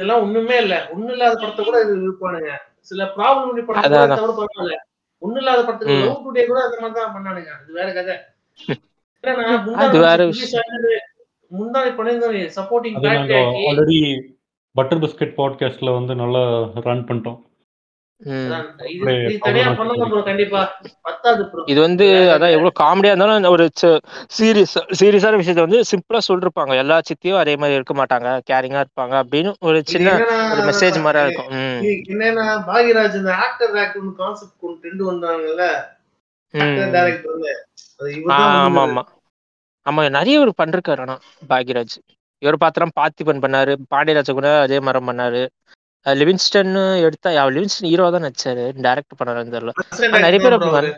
[0.00, 0.74] இதெல்லாம் ஒண்ணுமே இல்ல.
[0.92, 2.52] ஒண்ணு இல்லாத படத்தை கூட இது இருப்பானுங்க
[2.90, 4.76] சில ப்ராப்ளம் படம் கூட தவிர பரவாயில்ல
[5.22, 5.96] ஒண்ணு இல்லாத படத்துக்கு.
[6.04, 7.50] லவ் டுடே கூட அந்த மாதிரி தான் பண்ணானுங்க.
[7.60, 8.14] அது வேற கதை.
[11.50, 12.96] முந்தானை பண்ணிருந்தாங்க சப்போர்ட்டிங்
[13.68, 13.98] ஆல்ரெடி
[14.76, 16.42] பட்டர் பிஸ்கட் பாட்காஸ்ட்ல வந்து நல்லா
[16.88, 17.38] ரன் பண்ணிட்டோம்.
[21.70, 23.64] இது வந்து அதான் எவ்வளவு காமெடியா இருந்தாலும் ஒரு
[24.36, 26.72] சீரியஸ் சீரியஸான விஷயத்த வந்து சிம்பிளா சொல்லிருப்பாங்க.
[26.82, 28.28] எல்லா சித்தியும் அதே மாதிரி இருக்க மாட்டாங்க.
[28.50, 30.08] கேரிங்கா இருப்பாங்க அப்படின்னு ஒரு சின்ன
[30.52, 31.50] ஒரு மெசேஜ் மாதிரி இருக்கும்.
[32.12, 35.64] என்னன்னா பாகியராஜ் இந்த ஆக்டர் ஆக்டர் கான்செப்ட் கொண்டு ரெண்டு வந்தாங்கல்ல?
[38.36, 39.02] ஆமா ஆமா
[39.86, 41.14] ஆமா நிறைய இவர் பண்ணிருக்காரு ஆனா
[41.50, 41.96] பாக்யராஜ்.
[42.42, 45.42] இவர் பாத்திரம் பார்த்திபன் பண்ணாரு பாண்டியராஜ கூட அதே மரம் பண்ணாரு.
[46.06, 46.72] அஹ் லிவிங்ஸ்டன்
[47.06, 49.16] எடுத்தா யா, லிவிங்ஸ்டன் ஹீரோ தான் நடிச்சாரு டைரக்ட்
[49.54, 49.72] தெரியல.
[50.06, 50.92] ஆனா நிறைய பேர் அப்படி?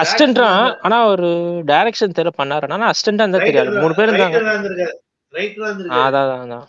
[0.00, 0.46] அசிஸ்டன்டா
[0.86, 1.28] ஆனா ஒரு
[1.70, 2.66] டைரக்ஷன் தெரியல பண்ணாரு.
[2.70, 3.74] ஆனா அசிஸ்டன்டா இருந்தா தெரியாது.
[3.82, 4.38] மூணு பேர் இருந்தாங்க.
[6.00, 6.66] அதான் அதான், அதான்.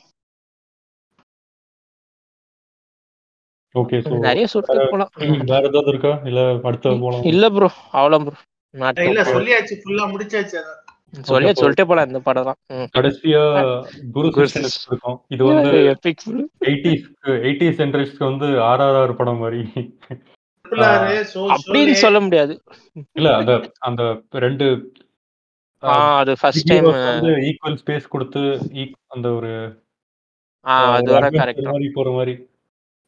[3.76, 5.12] ஓகே ஸோ நிறைய சுட்டு போலாம்.
[5.52, 6.12] வேற ஏதாவது இருக்கா?
[6.26, 7.24] இல்ல அடுத்த போலாம்.
[7.32, 7.70] இல்ல ப்ரோ
[8.00, 8.36] அவ்வளோ ப்ரோ
[9.06, 9.76] இல்ல சொல்லியாச்சு.
[9.82, 10.80] ஃபுல்லா முடிச்சாச்சு அதான்.
[11.14, 12.60] சொல்லியே அப்போ- சொல்லிட்டே போலாம் இந்த படம் தான்.
[12.94, 13.42] கடைசியா
[14.12, 14.30] குரு.
[14.88, 15.72] இருக்கும் இது வந்து
[17.44, 19.62] எயிட்டிஸ் சென்ட்ரிஸ்க்கு வந்து ஆர்ஆர்ஆர் படம் மாதிரி.
[20.66, 22.54] Triple R, Soul அப்படின்னு சொல்ல முடியாது.
[23.12, 24.02] இல்ல அந்த அந்த
[24.40, 24.68] ரெண்டு
[25.84, 26.86] ஆ அது ஃபர்ஸ்ட் டைம்
[27.44, 28.42] ஈக்குவல் ஸ்பேஸ் கொடுத்து
[28.76, 29.52] eq- அந்த ஒரு
[30.66, 32.34] ஆ அது வர கரெக்ட் மாதிரி போற மாதிரி.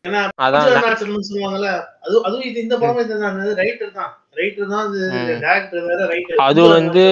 [0.05, 1.69] ஏன்னா அதான் பஞ்சு நான்- அருணாச்சலம்னு சொல்லுவாங்கல்ல
[2.01, 4.11] அது அதுவும் இது இந்த படமும் இதுதான் ரைட்டர் தான்.
[4.35, 5.39] ரைட்டர் தான் ம்.
[5.41, 7.05] டேரக்டர் வேற ரைட்டர் அது வந்து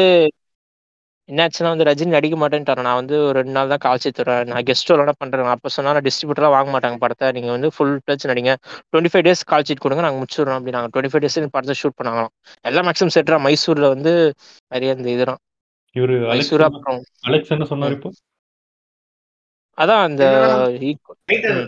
[1.30, 4.50] என்னாச்சுன்னா வந்து ரஜினி நடிக்க மாட்டேன்ட்டாரு நான் வந்து ஒரு ரெண்டு நாள் தான் கால்ச்சி தருவேன்.
[4.52, 5.52] நான் கெஸ்ட் ரோலாம் பண்றேன்.
[5.54, 7.28] அப்போ சொன்னா டிஸ்ட்ரிபியூட்டர்லாம் வாங்க மாட்டாங்க படத்தை.
[7.38, 8.54] நீங்க வந்து ஃபுல் பிளச் நடிங்க.
[8.90, 11.98] Twenty five days call sheet கொடுங்க நாங்க முடிச்சிடுறோம் அப்படி நாங்க டுவெண்ட்டி ஃபைவ் டேஸ் படத்தை ஷூட்
[12.02, 12.34] பண்ணாங்களாம்.
[12.70, 14.14] எல்லாம் மேக்ஸிமம் செட்ரா மைசூர்ல வந்து
[14.76, 15.42] நிறைய இந்த இதுதான்.
[15.96, 18.12] இவரு மைசூர் அப்புறம் அலெக்ஸ் என்ன சொன்னாரு இப்போ?
[19.78, 20.24] அதான் அந்த
[20.84, 21.60] ரைட்டர்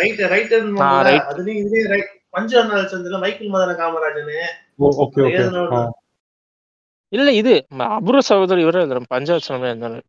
[0.00, 0.32] ரைட்டர்
[7.12, 7.52] இல்ல இது
[7.88, 10.06] அபூர்வ சகோதரி இவரே எழுதுறோம் பஞ்சாட்சணமே இருந்தாலும்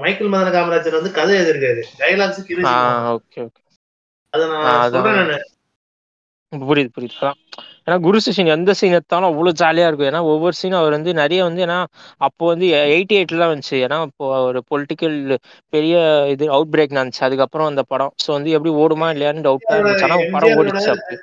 [0.00, 2.74] மைக்கேல் மதன காமராஜர் வந்து கதை எழுதிருக்காரு டைலாக்ஸ் ஆ
[3.14, 3.60] ஓகே ஓகே.
[4.32, 4.66] அத நான்.
[4.94, 5.30] சொல்றேன்
[6.54, 7.08] புரியுது புரியுது.
[7.20, 7.32] அதான்
[7.86, 10.06] ஏன்னா குரு சிஷன் எந்த சீன் எடுத்தாலும் அவ்வளோ ஜாலியா இருக்கும்.
[10.06, 11.84] ஏன்னா ஒவ்வொரு சீனும் அவர் வந்து நிறைய வந்து ஏன்னா
[12.16, 13.74] அப்போ வந்து எயிட்டி எயிட்லாம் வந்துச்சு.
[13.74, 15.36] ஏன்னா இப்போ ஒரு பொலிட்டிக்கல்
[15.68, 17.20] பெரிய இது அவுட் பிரேக் நடந்துச்சு.
[17.20, 18.12] அதுக்கப்புறம் அந்த படம்.
[18.26, 20.02] ஸோ வந்து எப்படி ஓடுமா இல்லையான்னு டவுட்டா இருந்துச்சு.
[20.02, 21.16] ஆனா படம் ஓடிச்சு அப்படி.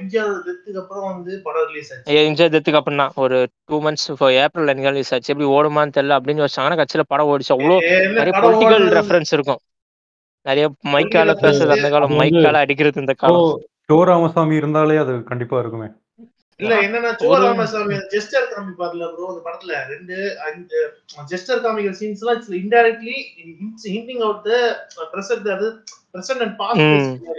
[0.00, 2.12] எம்ஜிஆர் டெத்துக்கு அப்புறம் வந்து படம் ரிலீஸ் ஆச்சு.
[2.14, 3.12] எம்ஜிஆர் டெத்துக்கு அப்புறம் தான்.
[3.14, 5.36] ஒரு டூ மந்த்ஸ் ஏப்ரல் எனக்கு ரிலீஸ் ஆச்சு.
[5.36, 7.52] எப்படி ஓடுமான்னு தெரியல அப்படின்னு வச்சாங்கன்னா கட்சியில படம் ஓடிச்சு.
[7.52, 8.94] அவ்வளோ என்ன நிறைய படம் பொலிட்டிக்கல்?
[9.00, 9.58] ரெஃபரன்ஸ் இருக்கும்.
[10.42, 12.08] நிறைய மைக்கால பேசுறது அந்த காலம்.
[12.08, 13.60] அது வந்து- மைக்கால அடிக்கிறது இந்த காலம்.
[13.88, 15.88] ஷோ ராமசாமி இருந்தாலே அது கண்டிப்பா இருக்குமே.
[16.60, 20.16] இல்ல என்னன்னா ஒரு- சிவராமசாமி ஜெஸ்டர் காமிப்பார்ல ப்ரோ அந்த படத்துல ரெண்டு
[21.28, 23.16] ஜெஸ்டர் காமிக்கிற சீன்ஸ் எல்லாம் indirectly
[23.86, 24.52] hinting out the
[25.12, 25.68] present அது
[26.12, 26.56] பிரசன்ட் அண்ட் ம்.
[26.56, 27.32] பாஸ்ட்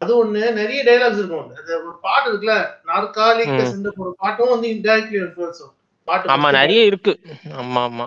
[0.00, 3.62] அது ஒண்ணு நிறைய டைலாக்ஸ் இருக்கும் அந்த ஒரு பாட்டு இருக்குல்ல நாற்காலிக்கு.
[3.66, 5.62] சென்ற ஒரு பாட்டும் வந்து இன்டைரக்ட்லி ரெஃபரன்ஸ்
[6.08, 7.12] பாட்டு ஆமா நிறைய இருக்கு.
[7.56, 8.06] ஆமா ஆமா.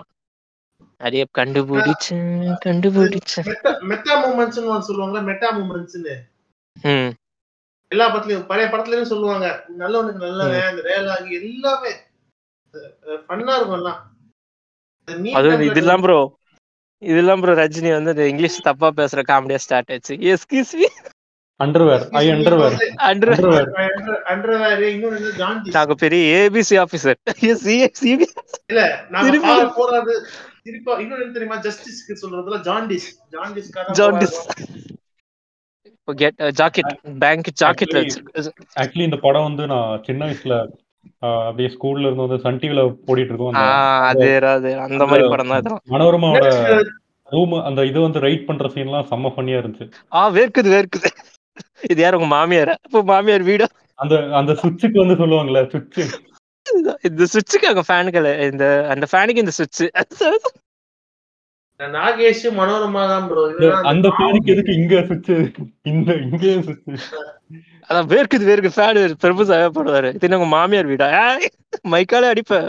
[1.00, 2.30] நிறைய கண்டுபிடிச்சேன்
[2.64, 3.46] கண்டுபிடிச்சேன்.
[3.48, 6.14] மெட்டா மெட்டா மூமெண்ட்ஸ் சொல்லுவாங்கல்ல மெட்டா மூமெண்ட்ஸ்னு
[7.90, 9.46] எல்லா படத்துலயும் பழைய படத்துலயும் சொல்லுவாங்க
[9.78, 11.92] நல்லவனுக்கு நல்லவன் அந்த டயலாக் எல்லாமே
[13.22, 14.00] ஃபன்னா இருக்கும் எல்லாம்.
[15.68, 16.18] இதெல்லாம் ப்ரோ
[17.02, 20.88] இதெல்லாம் ப்ரோ ரஜினி வந்து இங்கிலீஷ் தப்பா பேசுற காமெடியா ஸ்டார்ட் ஆச்சு excuse me
[21.60, 22.76] underwear I underwear
[23.08, 23.70] underwear
[24.32, 27.18] underwear வந்து ஜான்டி நாங்க பெரிய ஏபிசி ஆபீசர்
[27.62, 28.26] சிபி
[28.70, 30.14] இல்ல நாங்க போறாது
[30.64, 34.38] திருப்பா என்ன தெரியுமா ஜஸ்டிஸ்க்கு சொல்றதுல jaundice jaundice jaundice
[36.08, 37.98] get jacket bank ஜாக்கெட்ல
[38.76, 40.54] actually இந்த படம் வந்து நான் சின்ன வயசுல
[41.22, 43.56] ஆஹ், அப்படியே ஸ்கூல்ல இருந்து வந்து சன் டிவில போடிட்டு இருக்கோம்.
[43.56, 43.64] அந்த
[44.10, 46.48] அதே அதே அந்த மாதிரி படம் தான் மனோரமாவோட
[47.28, 49.86] ரூம் அந்த இது வந்து ரைட் பண்ற சீன்லாம் செம்ம ஃபன்னியா இருந்துச்சு.
[50.12, 51.10] ஆ வேர்க்குது வேர்க்குது.
[51.90, 52.74] இது யார் உங்க மாமியாரா?
[52.86, 53.66] இப்போ மாமியார் வீடு?
[53.98, 56.00] அந்த அந்த சுவிட்சுக்கு வந்து சொல்லுவாங்கல்ல சுவிட்ச்.
[57.08, 58.20] இந்த சுவிட்சுக்கு அங்க ஃபேனுக்கு
[58.50, 59.82] இந்த அந்த ஃபேனுக்கு இந்த சுவிட்ச்.
[61.94, 63.42] நாகேஷ் மனோரமா தான் ப்ரோ
[63.90, 65.30] அந்த ஃபேனுக்கு எதுக்கு இங்க சுவிட்ச்
[65.90, 67.06] இந்த இங்கே சுவிட்ச்
[67.90, 71.06] அதான் வேர்க்குது வேர்க்கு ஃபேன் பிரபு சகப்படுவாரு இது உங்க மாமியார் வீடா?
[71.22, 71.48] ஏய்,
[71.92, 72.68] மைக்காலே அடிப்பேன்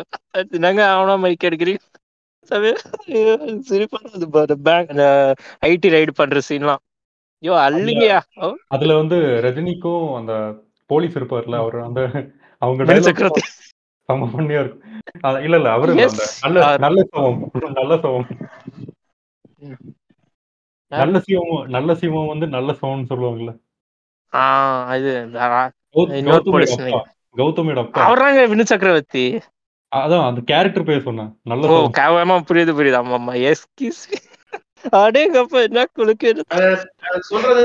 [0.63, 1.43] நாங்க அவனா மைக்
[4.67, 4.93] பேங்க்
[5.67, 6.81] ஐடி ரைடு பண்ற சீன்லாம்
[7.43, 8.19] ஐயோ அல்லிங்கயா
[8.69, 10.33] அதுல வந்து ரஜினிக்கும் அந்த
[10.89, 12.01] போலீஸ் இருப்பார்ல அவர் அந்த
[12.61, 13.43] அவங்க சக்கரவர்த்தி.
[14.09, 14.87] செம்ம ஃபன்னியா இருக்கும்.
[15.45, 16.71] இல்ல இல்ல அவரு நல்ல sir.
[17.77, 18.27] நல்ல சவம்.
[20.91, 23.51] நல்ல சவம் நல்ல சிவம் வந்து நல்ல சவம்னு சொல்லுவாங்கல்ல.
[24.33, 25.11] ஆஹ் இது
[27.35, 29.23] கௌதமியோட அப்பா அவர்தாங்க வினு சக்கரவர்த்தி.
[29.91, 31.31] அதான் அந்த கேரக்டர் பேர் சொன்னேன்.
[31.51, 32.99] நல்ல ஓ கேவலமா புரியுது புரியுது.
[33.01, 33.33] ஆமா ஆமா.
[33.51, 34.03] எஸ்கிஸ்
[34.99, 36.29] அடேங்கப்பா என்ன குலுக்கு
[37.29, 37.63] சொல்றது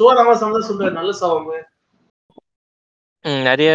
[0.00, 1.50] சொல்றாரு நல்ல சவம்.
[3.48, 3.70] நிறைய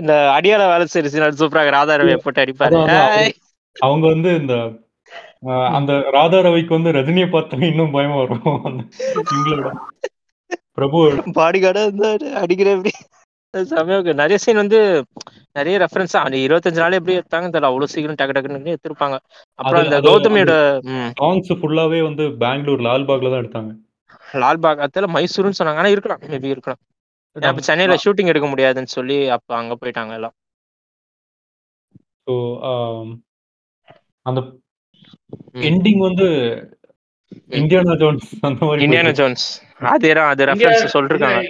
[0.00, 2.78] இந்த அடியால வேலை செய்யற சீன் சூப்பராக ராதாரவியை போட்டு அடிப்பாரு.
[3.76, 4.54] அவங்க வந்து இந்த
[5.78, 8.44] அந்த ராதா ரவிக்கு வந்து ரஜினியை பார்த்தா இன்னும் பயமா வரும்.
[9.32, 9.70] இவங்களோட.
[10.78, 11.00] பிரபு.
[11.38, 12.92] பாடி கார்டா இருந்தாரு அடிக்கிற எப்படி
[13.54, 13.98] செமையா.
[14.20, 14.78] நிறைய சீன் வந்து
[15.56, 17.70] நிறைய ரெஃபரன்ஸ் அந்த இருபத்தஞ்சு நாள் எப்படி எடுத்தாங்க தெரியல.
[17.70, 19.16] அவ்வளவு சீக்கிரம் டக்கு டக்குன்னு எடுத்திருப்பாங்க.
[19.58, 20.54] அப்புறம் அந்த கௌதமியோட
[21.20, 23.72] சாங்ஸ் ஃபுல்லாவே வந்து பெங்களூர் லால்பாக்ல தான் எடுத்தாங்க.
[24.42, 25.82] லால்பாக் அதுல மைசூர்னு சொன்னாங்க.
[25.82, 26.22] ஆனா இருக்கலாம்.
[26.32, 26.80] மேபி இருக்கலாம்.
[27.36, 30.34] இப்ப சென்னையில ஷூட்டிங் எடுக்க முடியாதுன்னு சொல்லி அப்ப அங்க போயிட்டாங்க எல்லாம்.
[32.26, 32.34] ஸோ
[34.26, 34.40] அந்த.
[35.68, 36.26] எண்டிங் வந்து
[37.58, 39.46] இந்தியானா ஜோன்ஸ் அந்த மாதிரி இந்தியானா ஜோன்ஸ்
[39.92, 41.40] அதேதான் அது ரெஃபரன்ஸ் சொல்லிருக்காங்க.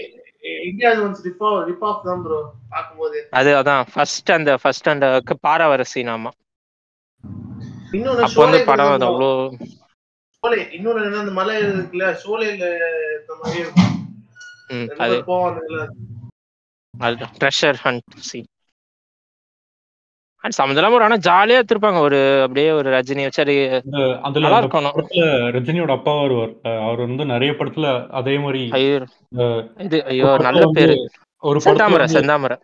[0.69, 2.39] India once rip rip off தான் ப்ரோ
[2.71, 3.19] பார்க்கும்போது.
[3.33, 5.07] அது அதான் ஃபர்ஸ்ட் அந்த ஃபர்ஸ்ட் அந்த
[5.45, 6.31] பாரா வர சீன் ஆமா.
[8.25, 9.31] அப்போ வந்து படம் அது அவ்வளோ
[11.07, 12.07] என்ன அந்த மலை இருக்குல்ல
[13.43, 13.61] மாதிரி
[14.71, 15.85] ரெண்டு அது பேர் போவானுங்களா
[16.95, 18.51] அது ட்ரெஷர் ஹண்ட் சீன்
[20.45, 23.55] சம்மந்தம் ஒரு ஆனா ஜாலியா எடுத்திருப்பாங்க ஒரு அப்படியே ஒரு ரஜினி அது
[24.23, 24.97] அதுல நல்லா இருக்கணும்.
[25.57, 26.53] ரஜினியோட அப்பா வருவார்.
[26.83, 28.61] அவர் வந்து நிறைய படத்துல அதே மாதிரி
[29.85, 30.97] இது ஐயோ நல்ல பேரு.
[31.43, 32.57] ஒரு செந்தாமரை செந்தாமரை.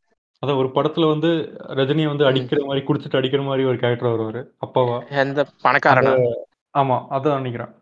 [0.42, 1.30] அதான் ஒரு படத்துல வந்து
[1.78, 2.26] ரஜினியை வந்து.
[2.26, 4.96] அடிக்கிற மாதிரி குடிச்சிட்டு அடிக்கிற மாதிரி ஒரு கேரக்டர் வருவாரு அப்பாவா.
[5.22, 6.12] எந்த அது பணக்காரனா
[6.74, 7.72] ஆமா அதான் நினைக்கிறேன்.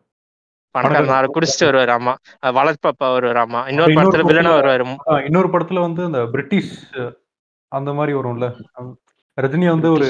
[0.74, 1.34] பணக்காரன்?
[1.34, 2.14] குடிச்சிட்டு வருவாரு ஆமா.
[2.56, 3.60] வளர்ப்பப்பா வருவாரு ஆமா.
[3.68, 4.86] இன்னொரு படத்துல வில்லனா வருவாரு.
[5.26, 6.72] இன்னொரு படத்துல வந்து அந்த பிரிட்டிஷ்
[7.72, 8.46] அந்த மாதிரி வரும்ல.
[9.38, 10.06] ரஜினியை வந்து ஒரு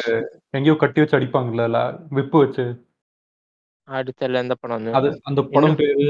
[0.50, 1.80] எங்கேயோ கட்டி வச்சு அடிப்பாங்கல்ல
[2.10, 2.64] விப்பு வச்சு.
[3.88, 5.10] அடுத்த எந்த படம் அது?
[5.24, 6.06] அந்த படம் பேரு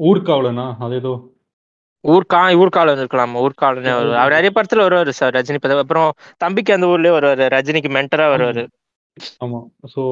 [0.00, 1.12] ஊர்காவலனா அது ஏதோ.
[2.04, 3.34] ஊர்கா ஊர்காலன் இருக்கலாம்?
[3.34, 4.20] ஊர்காலனே வருவார்.
[4.22, 8.64] அவர் நிறைய படத்துல வருவாரு சார் ரஜினி படம் அப்புறம் தம்பிக்கு அந்த ஊர்லயே வருவாரு ரஜினிக்கு மென்டரா வருவாரு.
[9.44, 9.60] ஆமா.
[9.94, 10.02] ஸோ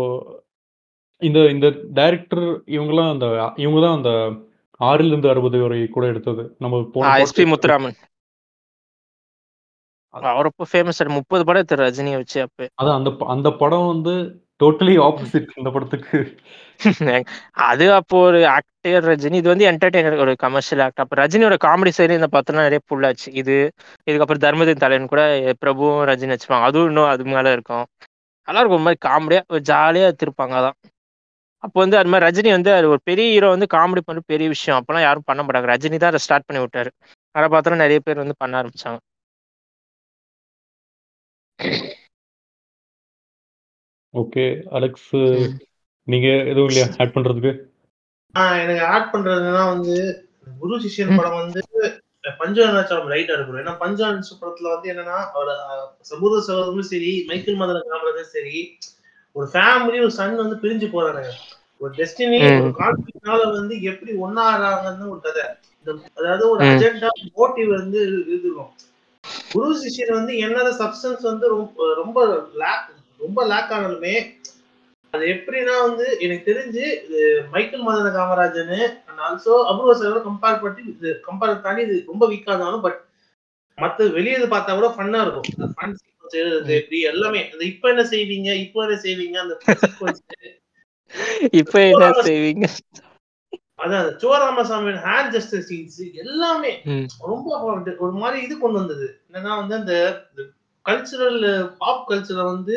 [1.23, 3.27] இந்த இந்த டைரக்டர் இவங்கெல்லாம் அந்த
[3.57, 4.13] இவங்க தான் அந்த
[4.81, 6.57] ஆறில் இருந்து அறுபது வரை கூட எடுத்தது.
[6.59, 7.97] நம்ம போன எஸ்பி முத்துராமன்.
[10.15, 12.67] அவர் ரொம்ப ஃபேமஸ் முப்பது படம் எடுத்தாரு ரஜினியை வச்சு அப்ப.
[12.81, 14.15] அதான் அந்த அந்த படம் வந்து
[14.61, 16.19] டோட்டலி ஆப்போசிட் இந்த படத்துக்கு.
[17.65, 18.71] அது அப்போ ஒரு ஆக்டர்
[19.09, 23.29] ரஜினி இது வந்து என்டர்டைனர் ஒரு கமர்ஷியல் ஆக்ட் அப்ப ரஜினியோட காமெடி சைடு இந்த பார்த்தோம்னா நிறைய புல்லாச்சு
[23.41, 23.57] இது
[24.07, 25.23] இதுக்கப்புறம் தர்மதின் தலைவன் கூட
[25.63, 27.85] பிரபுவும் ரஜினி வச்சுப்பாங்க அதுவும் இன்னும் அது மேல இருக்கும்.
[28.49, 30.77] நல்லா இருக்கும் மாதிரி காமெடியா ஒரு ஜாலியா எடுத்திருப்பாங்க அதான்.
[31.65, 34.79] அப்போ வந்து அது மாதிரி ரஜினி வந்து அது ஒரு பெரிய ஹீரோ வந்து காமெடி பண்ண பெரிய விஷயம்.
[34.79, 35.69] அப்பெல்லாம் யாரும் பண்ண மாட்டாங்க.
[35.75, 36.91] ரஜினி தான் அதை ஸ்டார்ட் பண்ணி விட்டாரு.
[37.35, 38.99] அதை பார்த்தோன்னா நிறைய பேர் வந்து பண்ண ஆரம்பிச்சாங்க.
[44.15, 45.11] Okay Alex.
[46.09, 47.53] நீங்க எதுவும் இல்லையா ஆட் பண்றதுக்கு
[48.35, 49.95] ஆஹ் எனக்கு ஆட் பண்றதுன்னா வந்து
[50.61, 51.17] குரு சிஷ்யன்.
[51.17, 51.61] படம் வந்து
[52.41, 55.53] பஞ்சவரணாச்சலம் ரைட்டா இருக்கும் ஏன்னா பஞ்சவரண படத்துல வந்து என்னன்னா அவரோட
[56.03, 58.57] சமூக சகோதரமும் சரி மைக்கேல் மதன காமராஜரும் சரி
[59.37, 61.33] ஒரு ஃபேமிலி ஒரு சன் வந்து பிரிஞ்சு போறானுங்க
[61.81, 62.39] ஒரு டெஸ்டினி.
[62.59, 65.45] ஒரு கான்ஃபிளிக்னால வந்து எப்படி ஒன்னாறாங்கன்னு ஒரு கதை
[66.17, 66.61] அதாவது ஒரு.
[66.65, 68.01] அஜெண்டா மோட்டிவ் வந்து
[68.35, 68.73] இருக்கும்
[69.53, 72.19] குரு சிஷ்யன் வந்து என்னதான் சப்ஸ்டன்ஸ் வந்து ரொம்ப ரொம்ப
[72.63, 72.89] லேக்
[73.21, 74.15] ரொம்ப லேக் ஆனாலுமே
[75.15, 77.19] அது எப்படின்னா வந்து எனக்கு தெரிஞ்சு இது
[77.53, 78.71] Michael Madana Kamarajan
[79.09, 82.99] and also Apoorva sir compare பண்ணி இது கம்பேர் பண்ணி இது ரொம்ப வீக்கா இருந்தாலும் பட்
[83.79, 85.47] மத்த வெளியே இது பார்த்தா கூட ஃபன்னா இருக்கும்.
[85.75, 87.43] ஃபன் சீக்வன்ஸ் எழுதுறது இப்படி எல்லாமே.
[87.53, 89.55] அந்த இப்ப என்ன செய்வீங்க இப்போ என்ன செய்வீங்க அந்த
[91.61, 92.67] இப்ப என்ன செய்வீங்க?
[93.83, 96.73] அதான் சிவராமசாமியோட ஹேண்ட் ஜஸ்டர் சீன்ஸ் எல்லாமே.
[97.33, 97.47] ரொம்ப
[97.99, 99.07] ஒரு மாதிரி இது கொண்டு வந்தது.
[99.29, 99.95] என்னன்னா வந்து அந்த
[100.87, 101.41] கல்ச்சுரல்
[101.81, 102.77] பாப் கல்ச்சரை வந்து.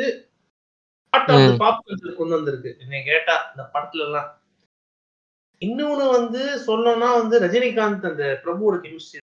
[1.58, 2.70] பாப் கல்ச்சர் கொண்டு வந்திருக்கு.
[2.80, 4.30] என்னை கேட்டா இந்த படத்துல எல்லாம்
[5.62, 9.20] இன்னொன்னு வந்து சொல்லணும்னா வந்து ரஜினிகாந்த் அந்த பிரபுவோட கெமிஸ்ட்ரி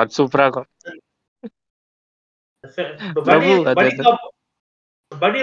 [0.00, 0.68] அது சூப்பரா இருக்கும்.
[5.20, 5.38] படி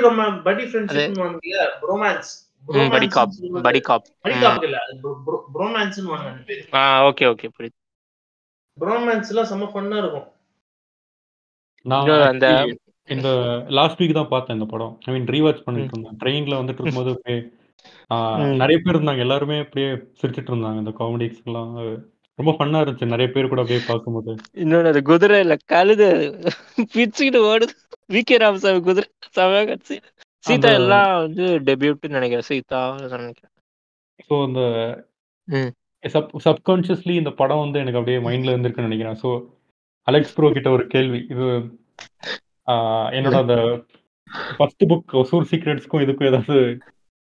[1.88, 2.32] ரொமான்ஸ்
[2.66, 3.36] ம், படி காப்
[3.68, 4.80] படி காப் படி காப் இல்ல
[5.56, 6.30] ப்ரோமான்ஸ் வாங்க.
[6.50, 7.78] பேரு ஆ ஓகே ஓகே புரியுது.
[8.78, 10.28] ப்ரோமான்ஸ் எல்லாம் செம்ம ஃபன்னா இருக்கும்.
[11.86, 13.30] நான் இது அந்த actually இந்த
[13.78, 14.94] லாஸ்ட் வீக் தான் பார்த்தேன் இந்த படம்.
[15.06, 16.18] ஐ மீன் ரீவாச் பண்ணிட்டு இருந்தேன்.
[16.22, 17.14] ட்ரெயின்ல வந்துட்டு இருக்கும்போது.
[18.62, 19.26] நிறைய பேர் இருந்தாங்க.
[19.26, 20.80] எல்லாருமே அப்படியே சிரிச்சிட்டு இருந்தாங்க.
[20.84, 21.72] இந்த காமெடிஸ் எல்லாம்
[22.40, 23.12] ரொம்ப ஃபன்னா இருந்துச்சு.
[23.14, 24.34] நிறைய பேர் கூட அப்படியே பார்க்கும்போது.
[24.64, 26.08] இன்னொன்னு அது குதிரை இல்ல கழுது
[26.94, 27.74] பிச்சுக்கிட்டு ஓடுது.
[28.14, 29.08] வி கே ராமசாமி குதிரை
[29.38, 29.96] செமையா கட்சி
[30.44, 32.48] சீதா எல்லாம் வந்து டெபியூட்னு நினைக்கிறேன்.
[32.50, 32.82] சீதா
[33.18, 33.54] நினைக்கிறேன்.
[34.28, 34.62] ஸோ அந்த
[35.48, 35.72] ம்.
[36.04, 39.18] சப் சப்கான்ஷியஸ்லி இந்த படம் வந்து எனக்கு அப்படியே மைண்ட்ல இருந்திருக்குன்னு நினைக்கிறேன்.
[39.24, 39.30] ஸோ
[40.08, 41.20] அலெக்ஸ் ப்ரோ கிட்ட ஒரு கேள்வி.
[41.34, 41.48] இது
[42.68, 43.56] ஆஹ், என்னோட அந்த
[44.56, 46.58] ஃபர்ஸ்ட் புக் ஒசூர் சீக்ரெட்ஸ்க்கும் இதுக்கும் ஏதாவது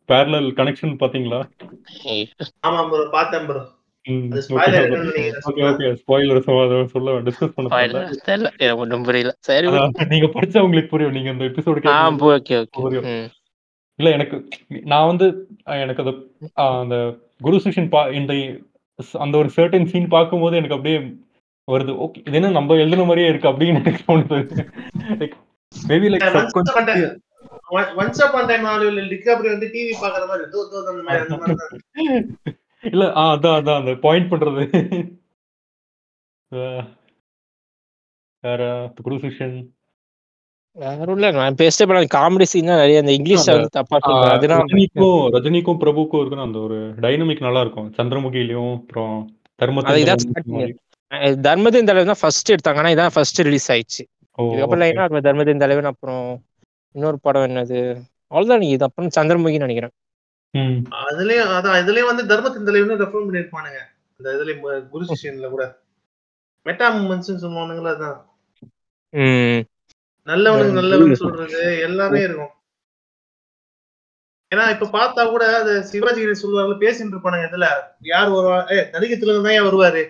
[0.08, 1.40] பேரலல் கனெக்ஷன் பாத்தீங்களா
[2.66, 3.62] ஆமா ப்ரோ பார்த்தேன் ப்ரோ
[4.08, 4.36] நீங்க
[10.26, 13.28] படிச்சா உங்களுக்கு புரியும் நீங்க இந்த எபிசோடு
[13.98, 14.48] இல்ல எனக்கு
[14.84, 18.58] நான் வந்து எனக்கு அது அந்த குரு சிஷன் பா இந்த
[19.12, 21.16] அந்த ஒரு சர்டன் சீன் பார்க்கும்போது எனக்கு அப்படியே
[21.68, 22.04] வருது.
[22.04, 24.64] ஓகே இது என்ன நம்ம எழுதுன மாதிரியே இருக்கு அப்படின்னு எனக்கு தோணுது.
[25.88, 27.16] Maybe like subconsciously
[27.96, 30.44] once up on time வந்து டிவி பாக்குற மாதிரி
[32.82, 34.64] இல்ல அதான் அதான் அந்த பாயிண்ட் பண்றது.
[38.44, 38.62] வேற
[39.02, 39.56] குரு சிஷன்
[40.76, 45.80] வேற இல்ல நான் பேசிட்டே போன காமெடி சீன் தான் நிறைய அந்த இங்கிலீஷ்ல வந்து தப்பா ரஜினிக்கும் ரஜினிக்கும்
[45.82, 47.88] பிரபுக்கும் இருக்கிற அந்த ஒரு டைனமிக் நல்லா இருக்கும்.
[47.96, 49.16] சந்திரமுகிலையும் அப்புறம்.
[51.12, 52.76] அஹ் தர்மதின் தலைவர் தான் ஃபர்ஸ்ட் எடுத்தாங்க.
[52.76, 54.02] ஆனா இதான் ஃபர்ஸ்ட் ரிலீஸ் ஆயிடுச்சு.
[54.38, 56.24] இதுக்கப்புறம் லைனா தர்மத்தின் தலைவன் அப்புறம்
[56.94, 57.78] இன்னொரு படம் என்னது?
[58.26, 58.84] அவ்வளவுதான் இது.
[58.84, 59.94] அப்புறம் சந்திரமுகின்னு நினைக்கிறேன்.
[60.90, 63.80] அதுலயும் அதான் இதுலயும் வந்து தர்மத்தின் தலைவர்னு ரெஃபர் பண்ணிருப்பானுங்க
[64.18, 65.80] அந்த இதுலயும் ம- குரு சிஷியன்ல கூட.
[66.64, 68.18] மெட்டா மூமெண்ட்ஸ் சொல்லுவானுங்களா அதான்.
[70.26, 72.52] நல்லவனுக்கு நல்லவன் சொல்றது எல்லாமே இருக்கும்.
[74.54, 77.66] ஏன்னா இப்ப பார்த்தா கூட அது சிவாஜி சொல்லுவாங்க பேசிட்டு இருப்பானுங்க இதுல.
[78.00, 80.02] யார் வருவா ஏ நடிகத்துல தான் வருவாரு.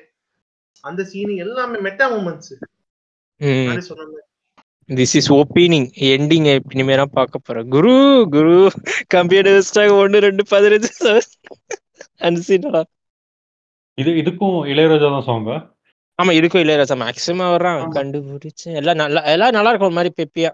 [0.80, 2.52] அந்த சீன் எல்லாமே மெட்டா மூமெண்ட்ஸ்
[3.88, 4.18] சொன்னாங்க.
[4.88, 7.66] திஸ் இஸ் ஓப்பனிங் எண்டிங் இனிமேல் தான் பார்க்க போறேன்.
[7.74, 7.94] குரு
[8.36, 8.54] குரு
[9.14, 9.94] கம்ப்யூட்டர் வச்சிட்டாங்க.
[10.02, 10.92] ஒன்று ரெண்டு பதினஞ்சு
[12.26, 12.82] அந்த சீனடா
[13.98, 15.56] இது இதுக்கும் இளையராஜா தான் சாங்கா
[16.18, 16.94] ஆமா இருக்கும் இளையராஜா.
[17.02, 17.92] மேக்ஸிமம் வர்றான் ஆமா.
[17.96, 18.76] கண்டுபிடிச்சேன்.
[18.80, 20.50] எல்லாம் நல்லா எல்லாம் நல்லா இருக்கும் ஒரு மாதிரி பெப்பியா.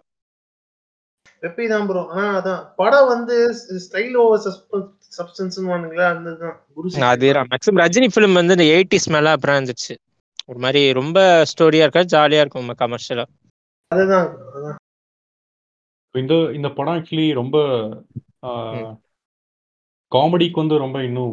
[1.42, 3.34] வெப்பி தான் ப்ரோ ஆனா அதான் படம் வந்து
[3.84, 4.42] ஸ்டைல் ஓவர்
[5.16, 7.08] சப்ஸ்டன்ஸ் வானுங்களா அந்த தான் குரு சிஷ்யன்.
[7.14, 9.94] அதே மேக்ஸிமம் ரஜினி ஃபிலிம் வந்து இந்த எயிட்டிஸ் மேல அப்புறம் இருந்துச்சு.
[10.50, 11.18] ஒரு மாதிரி ரொம்ப
[11.52, 13.26] ஸ்டோரியா இருக்கா ஜாலியா இருக்கும் கமர்ஷியலா
[13.94, 14.28] அதுதான்
[16.14, 17.56] இந்த இந்த படம் ஆக்சுவலி ரொம்ப
[20.12, 21.32] காமெடிக்கு வந்து ரொம்ப இன்னும்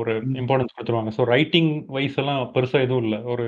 [0.00, 1.12] ஒரு இம்பார்ட்டன்ஸ் கொடுத்துருவாங்க.
[1.18, 3.18] ஸோ ரைட்டிங் வைஸ் எல்லாம் பெருசா எதுவும் இல்லை.
[3.32, 3.46] ஒரு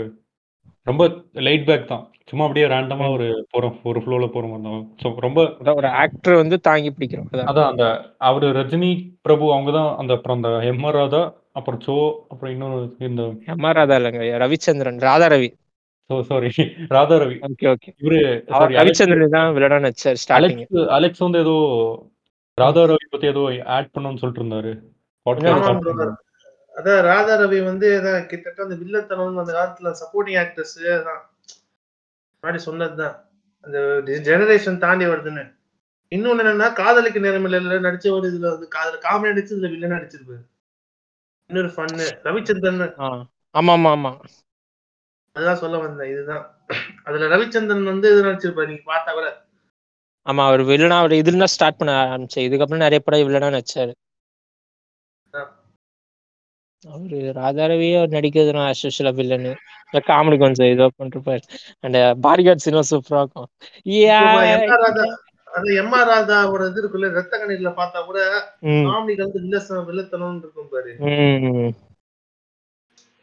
[0.86, 1.02] ரொம்ப
[1.46, 2.04] லைட் பேக் தான்.
[2.30, 4.86] சும்மா அப்படியே ரேண்டமா ஒரு போறோம் ஒரு ஃப்ளோல போற மாதிரி தான்.
[5.02, 5.40] ஸோ ரொம்ப
[5.80, 7.28] ஒரு ஆக்டர் வந்து தாங்கி பிடிக்கிறோம்.
[7.32, 7.48] அதான்.
[7.52, 7.84] அதான் அந்த
[8.28, 8.90] அவரு ரஜினி
[9.26, 11.22] பிரபு அவங்க தான் அந்த அப்புறம் அந்த எம் ஆர் ராதா
[11.60, 11.96] அப்புறம் சோ
[12.32, 12.78] அப்புறம் இன்னொரு
[13.10, 13.24] இந்த
[13.54, 14.22] எம் ஆர் ராதா இல்லைங்க.
[14.44, 15.50] Ravichandran Radha Ravi
[16.10, 16.48] sorry
[16.90, 18.18] Radha Ravi okay okay இவரு
[18.78, 21.54] ரவிச்சந்திரன் தான் வில்லனா நடிச்சார் ஸ்டார்டிங் அலெக்ஸ் அலெக்ஸ் வந்து ஏதோ
[22.58, 23.42] ராதா ரவி பத்தி ஏதோ
[23.76, 24.72] ஆட் பண்ணணும்னு சொல்லிட்டு இருந்தாரு.
[26.74, 27.88] அதான் ராதா ரவி வந்து
[28.30, 31.22] கிட்டத்தட்ட அந்த வில்லத்தனம் அந்த காலத்துல சப்போர்ட்டிங் ஆக்டர்ஸ் அதான்.
[32.42, 33.16] முன்னாடி சொன்னதுதான்.
[33.64, 33.78] அந்த
[34.28, 35.44] ஜெனரேஷன் தாண்டி வருதுன்னு.
[36.12, 40.42] இன்னொன்னு என்னன்னா காதலுக்கு நேரமில்ல நடிச்சவர் இதுல வந்து காதல காமெடி நடிச்சு இதுல வில்லன் நடிச்சிருப்பாரு.
[41.50, 42.96] இன்னொரு ஃபன்னு ரவிச்சந்திரன்.
[43.54, 44.12] ஆமா ஆமா ஆமா
[45.36, 46.44] அதுதான் சொல்ல வந்தேன் இதுதான்.
[47.06, 49.28] அதுல ரவிச்சந்திரன் வந்து இது நடிச்சிருப்பாரு நீங்க பார்த்தா கூட.
[50.26, 53.92] ஆமா அவர் வில்லனா அவர் இதுல ஸ்டார்ட் பண்ண ஆரம்பிச்சு இதுக்கப்புறம் நிறைய படம் வில்லனா நடிச்சாரு.
[56.84, 59.50] அவரு ராதாரவியே அவர் நடிக்கிறதுனா அஸ்வஷல வில்லனு
[60.08, 61.42] காமெடி கொஞ்சம் இதோ பண்ணிருப்பாரு.
[61.86, 63.48] அந்த பாடிகார்ட் சீனும் சூப்பரா இருக்கும்.
[63.96, 64.22] Yeah.
[65.80, 68.18] எம் ஆர் ராதா ராதாவோட இது இருக்குல்ல ரத்த கண்ணீர்ல பார்த்தா கூட
[68.86, 70.92] காமெடி கலந்து வில்லசம் வில்லத்தனம் இருக்கும் பாரு.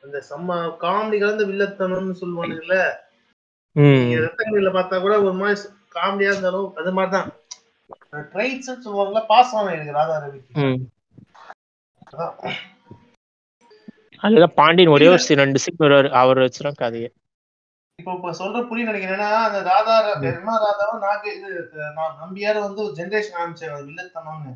[0.04, 0.52] அந்த செம்ம
[0.82, 2.78] காமெடி கலந்த வில்லத்தனம்னு சொல்லுவானுங்கல்ல
[3.76, 3.98] ம்.
[3.98, 5.60] நீங்க ரத்த கண்ணீர்ல பார்த்தா கூட ஒரு மாதிரி
[5.96, 7.30] காமெடியா இருந்தாலும் அது மாதிரிதான்
[8.32, 10.68] ட்ரைட்ஸ் சொல்லுவாங்கல்ல பாஸ் ஆன எனக்கு ராதா ரவிக்கு.
[12.08, 12.36] அதான்.
[14.22, 17.10] அதுதான் பாண்டியன் ஒரே ஒரு ரெண்டு சீன் வருவாரு அவர் வச்சுதான் கதையை
[18.00, 20.10] இப்போ இப்ப சொல்ற புரிய நினைக்கிறேன்னா அந்த ராதா ஆர்
[20.66, 21.50] ராதாவும் நாக இது
[21.98, 24.54] நான் நம்பியார வந்து ஒரு ஜென்ரேஷன் ஆரம்பிச்சாங்க வில்லத்தனம்னு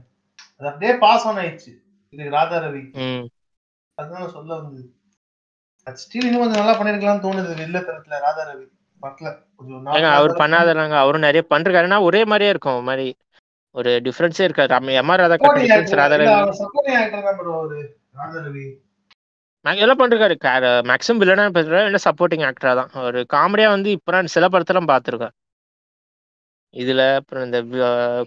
[0.53, 1.71] அது அப்படியே பாஸ் ஆன் ஆயிடுச்சு
[2.13, 2.83] இது ராதா ரவி.
[3.97, 4.83] அதுதான் சொல்ல வந்தது
[5.87, 7.51] அது ஸ்டில் இன்னும் கொஞ்சம் நல்லா பண்ணிருக்கலாம்னு தோணுது.
[7.61, 8.65] வில்லத்தனத்துல ராதா ரவி
[9.03, 9.27] பட்ல
[9.57, 12.79] கொஞ்சம் ஏங்க நார்மலா அவர் தான் பண்ணாதனாங்க அவரும் நிறைய பண்றாருன்னா ஒரே மாதிரியே இருக்கும்.
[12.89, 13.07] மாதிரி
[13.75, 14.71] ஒரு டிஃபரன்ஸே இருக்காது.
[14.75, 16.27] நம்ம M R Radha difference Radha Ravi.
[19.83, 20.35] எல்லாம் பண்றாரு.
[20.89, 22.91] மேக்ஸிமம் வில்லனா பண்றாரு இல்ல சப்போர்ட்டிங் ஆக்டரா தான்.
[23.07, 25.33] ஒரு காமெடியா வந்து இப்ப சில படத்தெல்லாம் பார்த்திருக்கேன்.
[26.73, 27.59] இதுல அப்புறம் இந்த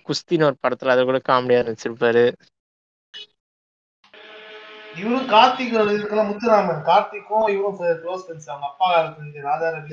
[0.08, 2.24] குஸ்தின்னு ஒரு படத்துல அது கூட காமெடியா நடிச்சிருப்பாரு.
[5.00, 6.80] இவரும் கார்த்திக் இதுக்கெல்லாம் முத்துராமன்.
[6.90, 9.90] கார்த்திக்கும் இவரும் க்ளோஸ் ஃப்ரெண்ட்ஸ் அவங்க அப்பா காலத்துல ராதா ரவி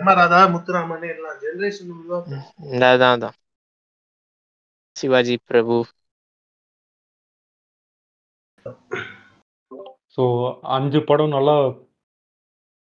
[0.00, 1.92] எம் ராதா முத்துராமன் எல்லாம் ஜெனரேஷன்
[2.92, 3.36] அதான் அதான்.
[4.96, 5.76] சிவாஜி பிரபு.
[10.14, 10.24] ஸோ
[10.76, 11.56] அஞ்சு படம் நல்லா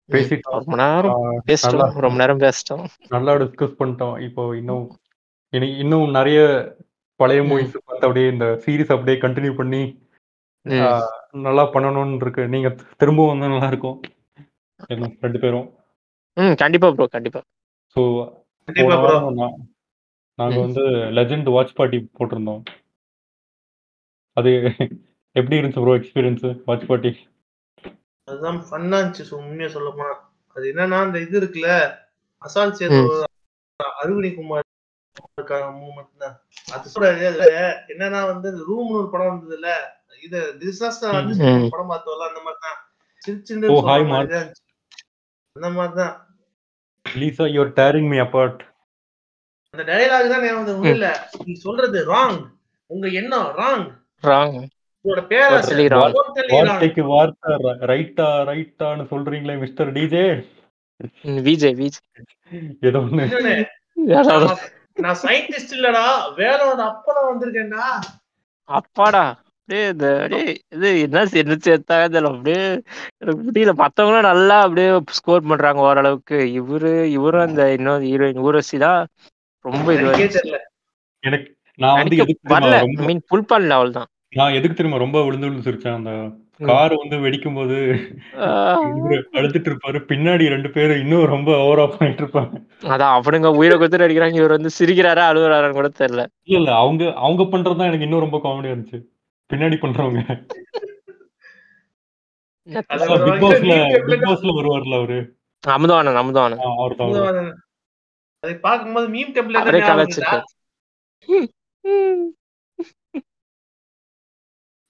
[0.08, 0.56] பேசிட்டோம்.
[0.60, 1.92] ரொம்ப நேரம் பேசிட்டோம்.
[2.04, 2.84] ரொம்ப நேரம் பேசிட்டோம்.
[3.14, 4.16] நல்லா டிஸ்கஸ் பண்ணிட்டோம்.
[4.26, 4.86] இப்போ இன்னும்
[5.52, 6.40] இனி இன்னும் நிறைய
[7.20, 7.40] பழைய.
[7.50, 9.82] மூவிஸ் பார்த்து அப்படியே இந்த சீரிஸ் அப்படியே கண்டினியூ பண்ணி
[11.46, 12.68] நல்லா பண்ணணும்னு இருக்கு நீங்க
[13.00, 13.98] திரும்பவும் வந்தா நல்லா இருக்கும்
[14.90, 15.66] என்ன ரெண்டு பேரும்.
[16.36, 17.40] ம் கண்டிப்பா ப்ரோ கண்டிப்பா.
[17.96, 18.02] ஸோ
[20.38, 20.56] நாங்க.
[20.64, 20.82] வந்து
[21.16, 22.62] லெஜெண்ட் வாட்ச் பார்ட்டி போட்டிருந்தோம்.
[24.36, 24.50] அது
[25.36, 27.10] எப்படி இருந்துச்சு ப்ரோ எக்ஸ்பீரியன்ஸ் வாட்ச் பார்ட்டி
[28.28, 30.12] அதுதான் ஃபன்னா இருந்துச்சு so உண்மையா சொல்ல போனா
[30.56, 31.70] அது என்னன்னா அந்த இது இருக்குல்ல
[32.42, 32.98] அசால் சேது
[34.00, 34.66] அருவினி குமார்
[35.80, 36.36] மூமெண்ட் தான்
[36.74, 37.48] அது
[37.92, 39.70] என்னன்னா வந்து ரூம்னு ஒரு படம் வந்ததுல
[40.22, 41.14] இது டிசாஸ்டர்.
[41.72, 42.78] படம் பார்த்தோம்ல அந்த மாதிரி தான்
[43.20, 44.64] தான் இருந்துச்சு.
[45.56, 46.14] அந்த மாதிரி தான்
[47.06, 48.60] Lisa you are tearing me apart
[49.74, 51.08] அந்த டயலாக் தான் ஞாபகம் வந்து இல்ல.
[51.44, 52.38] நீ சொல்றது ராங்
[52.90, 53.86] உங்க எண்ணம் ராங்
[54.22, 54.56] ராங்
[55.04, 55.20] உங்களோட
[55.92, 56.14] wrong.
[56.54, 57.52] வார்த்தைக்கு வார்த்தை
[57.90, 60.24] ரைட்டா ரைட்டான்னு சொல்றீங்களே மிஸ்டர் டிஜே
[61.46, 62.04] விஜய் விஜய்
[62.88, 64.58] ஏதோ நான்
[65.04, 66.04] நான் சயின்டிஸ்ட் இல்லடா.
[66.38, 67.84] வேலோட அப்பா வந்திருக்கேன்டா.
[68.68, 69.22] அப்பாடா.
[69.70, 71.78] இது என்ன சேர்த்தாங்க
[72.30, 72.62] அப்படியே
[73.20, 74.88] எனக்கு முடியல மத்தவங்களும் நல்லா அப்படியே
[75.18, 76.38] ஸ்கோர் பண்றாங்க ஓரளவுக்கு.
[76.60, 79.00] இவரு இவரும் அந்த இன்னொரு ஹீரோயின் ஊரசி தான்
[79.64, 79.88] ரொம்ப
[81.22, 81.40] எனக்கே
[81.78, 82.16] நான் வந்து
[82.52, 82.76] வரல.
[83.08, 85.98] மீன் புல் பண்ணல அவள் தான் நான் எதுக்கு தெரியுமா ரொம்ப விழுந்து விழுந்து சிரிச்சேன்.
[85.98, 86.10] அந்த.
[86.68, 87.76] கார் வந்து வெடிக்கும் போது
[88.96, 89.98] இவரு அழுதுட்டு இருப்பாரு.
[90.10, 92.52] பின்னாடி ரெண்டு பேரும் இன்னும் ரொம்ப ஓவரா பண்ணிட்டு இருப்பாங்க.
[92.90, 96.24] அதான் அவனுங்க உயிரை கொடுத்து நடிக்கிறாங்க இவர் வந்து சிரிக்கிறாரா அழுகுறாரான்னு கூட தெரியல.
[96.48, 99.00] இல்ல இல்ல அவங்க அவங்க பண்றதுதான் எனக்கு இன்னும் ரொம்ப காமெடியா இருந்துச்சு.
[99.50, 100.22] பின்னாடி பண்றவங்க.
[102.68, 103.76] பிக் பாஸ்ல
[104.08, 105.18] பிக் பாஸ்ல வருவார்ல அவரு?
[105.64, 107.48] அமுதவானன் அமுதவானன் அவர் தான்.
[108.42, 109.80] அதை பார்க்கும்போது மீம் டெம்ப்ளேட் அவரே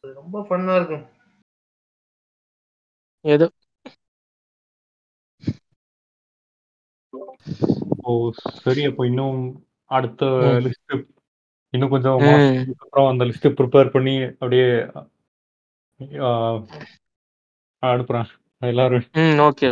[0.05, 1.07] ரொம்ப ஃபன்னா இருக்கும்.
[3.25, 3.47] ஏதோ
[8.03, 8.13] ஓ
[8.65, 9.41] சரி அப்போ இன்னும்
[9.97, 10.29] அடுத்த.
[10.67, 10.95] லிஸ்ட்
[11.73, 12.17] இன்னும் கொஞ்சம்
[12.83, 14.69] அப்புறம் அந்த லிஸ்ட் ப்ரிப்பேர் பண்ணி அப்படியே
[17.83, 18.29] அனுப்புறேன்.
[18.63, 19.07] எல்லாரும்
[19.47, 19.69] ஓகே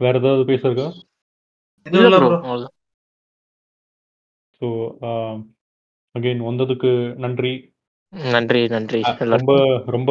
[0.00, 0.44] வேற ஏதாவது
[2.44, 2.74] அவ்வளவுதான்.
[4.60, 4.68] ஸோ
[6.14, 7.52] அகைன் வந்ததுக்கு நன்றி.
[8.34, 9.00] நன்றி நன்றி.
[9.34, 9.52] ரொம்ப
[9.86, 10.10] ரொம்ப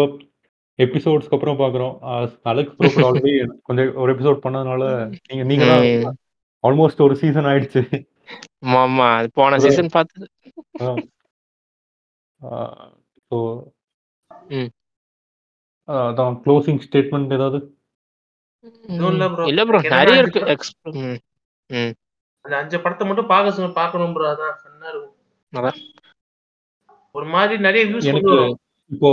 [0.79, 1.95] எபிசோட்ஸ்க்கு அப்புறம் பார்க்குறோம்
[2.43, 4.83] அலெக்ஸ் ப்ரோ ஆல்ரெடி கொஞ்சம் ஒரு எபிசோட் பண்ணதுனால
[5.29, 5.65] நீங்க நீங்க.
[6.63, 7.81] ஆல்மோஸ்ட் ஒரு சீசன் ஆயிடுச்சு.
[8.79, 9.07] ஆமா
[9.37, 10.27] போன சீசன் பார்த்தது
[13.31, 13.37] ஸோ.
[15.87, 17.59] அதான் க்ளோசிங் ஸ்டேட்மெண்ட் ஏதாவது?
[19.51, 19.79] இல்ல ப்ரோ.
[19.97, 20.41] நிறைய இருக்கு.
[22.45, 24.27] அந்த அஞ்சு படத்தை மட்டும் பார்க்க சொல்ல பார்க்கணும் ப்ரோ.
[24.33, 25.15] அதான் இருக்கும்.
[25.53, 25.79] அதான்.
[27.17, 28.09] ஒரு மாதிரி நிறைய வியூஸ்
[28.91, 29.09] இப்போ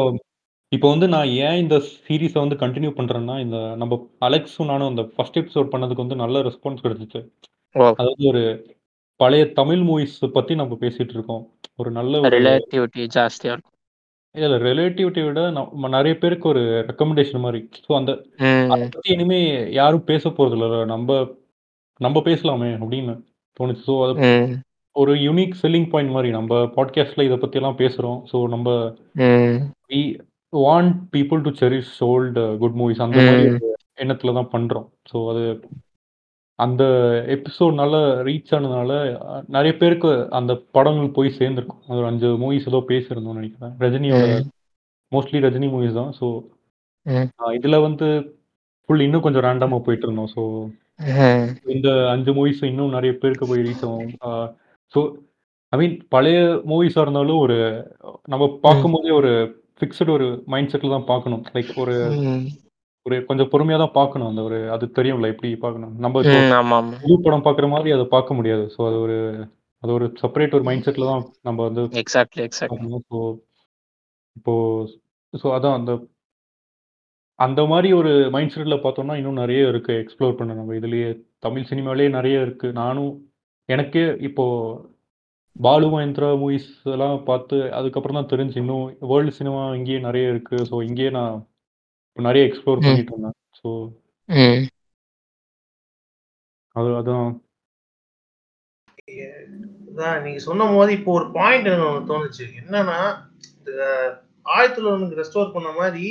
[0.72, 1.76] இப்போ வந்து நான் ஏன் இந்த
[2.06, 6.84] சீரீஸை வந்து கண்டினியூ பண்றேன்னா இந்த நம்ம அலெக்ஸும் நானும் அந்த ஃபர்ஸ்ட் எபிசோட் பண்ணதுக்கு வந்து நல்ல ரெஸ்பான்ஸ்
[6.84, 7.20] கிடைச்சிச்சு.
[7.92, 8.42] அதாவது ஒரு
[9.20, 11.42] பழைய தமிழ் மூவிஸ் பத்தி நம்ம பேசிட்டு இருக்கோம்.
[11.76, 13.74] ஒரு நல்ல ஒரு ரிலேட்டிவிட்டி ஜாஸ்தியா இருக்கும்.
[14.34, 17.60] இல்ல ரிலேட்டிவிட்டி விட நம்ம நிறைய பேருக்கு ஒரு ரெக்கமெண்டேஷன் மாதிரி.
[17.86, 18.12] ஸோ அந்த
[18.72, 19.40] அதை பத்தி இனிமே
[19.70, 20.84] யாரும் பேச போறது இல்ல.
[20.84, 21.18] நம்ம
[22.00, 23.14] நம்ம பேசலாமே அப்படின்னு
[23.60, 23.84] தோணுச்சு.
[23.88, 24.14] ஸோ அது
[24.96, 28.18] ஒரு யூனிக் செல்லிங் பாயிண்ட் மாதிரி நம்ம பாட்காஸ்ட்ல இதை பத்தி எல்லாம் பேசுறோம்.
[28.32, 28.68] ஸோ நம்ம
[30.52, 33.44] want people to cherish old good movies அந்த மாதிரி
[34.02, 34.88] எண்ணத்துல தான் பண்றோம்.
[35.10, 35.42] ஸோ அது
[36.58, 36.84] அந்த
[37.34, 38.92] எபிசோட் நல்லா ரீச் ஆனதுனால
[39.46, 41.82] நிறைய பேருக்கு அந்த படங்கள் போய் சேர்ந்துருக்கும்.
[41.88, 43.74] அது ஒரு அஞ்சு மூவிஸ் ஏதோ பேசியிருந்தோம்னு நினைக்கிறேன்.
[43.84, 44.24] ரஜினியோட.
[45.12, 46.12] மோஸ்ட்லி ரஜினி மூவிஸ் தான்.
[46.20, 46.26] ஸோ.
[47.58, 48.06] இதுல வந்து
[48.88, 50.32] ஃபுல் இன்னும் கொஞ்சம் ரேண்டமா போயிட்டு இருந்தோம்.
[50.36, 50.42] ஸோ.
[51.74, 54.12] இந்த அஞ்சு மூவிஸ் இன்னும் நிறைய பேருக்கு போய் ரீச் ஆகும்.
[54.94, 55.00] ஸோ
[55.72, 56.38] ஐ மீன் பழைய
[56.70, 57.56] மூவிஸாக இருந்தாலும் ஒரு
[58.24, 59.32] நம்ம பார்க்கும்போதே ஒரு
[59.78, 61.44] ஃபிக்ஸ்டு ஒரு மைண்ட் செட்டில் தான் பார்க்கணும்.
[61.56, 61.96] லைக் ஒரு.
[63.06, 64.30] ஒரு கொஞ்சம் பொறுமையாக தான் பார்க்கணும்.
[64.30, 65.92] அந்த ஒரு அது தெரியும்ல எப்படி பார்க்கணும்.
[66.04, 66.22] நம்ம
[67.04, 68.64] புது படம் பார்க்குற மாதிரி அதை பார்க்க முடியாது.
[68.74, 69.16] ஸோ அது ஒரு
[69.82, 73.20] அது ஒரு செப்பரேட் ஒரு மைண்ட் செட்டில் தான் நம்ம வந்து எக்ஸாக்ட்லி எக்ஸாக்ட்லி ஸோ
[74.38, 74.54] இப்போ
[75.34, 75.92] ஸோ அதான் அந்த
[77.38, 79.92] அந்த மாதிரி ஒரு மைண்ட் செட்டில் பார்த்தோம்னா இன்னும் நிறைய இருக்கு.
[80.02, 80.76] எக்ஸ்ப்ளோர் பண்ண நம்ம.
[80.80, 81.08] இதுலயே
[81.46, 82.68] தமிழ் சினிமாலேயே நிறைய இருக்கு.
[82.82, 83.12] நானும்
[83.68, 84.44] எனக்கே இப்போ
[85.58, 88.56] பாலு மகேந்திரா மூவிஸ் எல்லாம் பார்த்து அதுக்கப்புறம் தான் தெரிஞ்சு.
[88.56, 90.56] இன்னும் வேர்ல்டு சினிமா இங்கேயே நிறைய இருக்கு.
[90.70, 91.36] ஸோ இங்கேயே நான்
[92.08, 92.82] இப்போ நிறைய எக்ஸ்ப்ளோர்.
[92.84, 93.36] பண்ணிட்டு இருந்தேன்.
[93.60, 93.68] ஸோ
[94.28, 94.62] ம்.
[96.76, 97.28] அது அதான்.
[100.22, 102.44] நீங்க சொன்ன போது இப்போ ஒரு பாயிண்ட் எனக்கு ஒண்ணு தோணுச்சு.
[102.60, 102.98] என்னன்னா
[103.60, 103.82] இந்த
[104.46, 106.04] ஆயிரத்தி தொள்ளாயிரத்துக்கு ரெஸ்டோர் பண்ண மாதிரி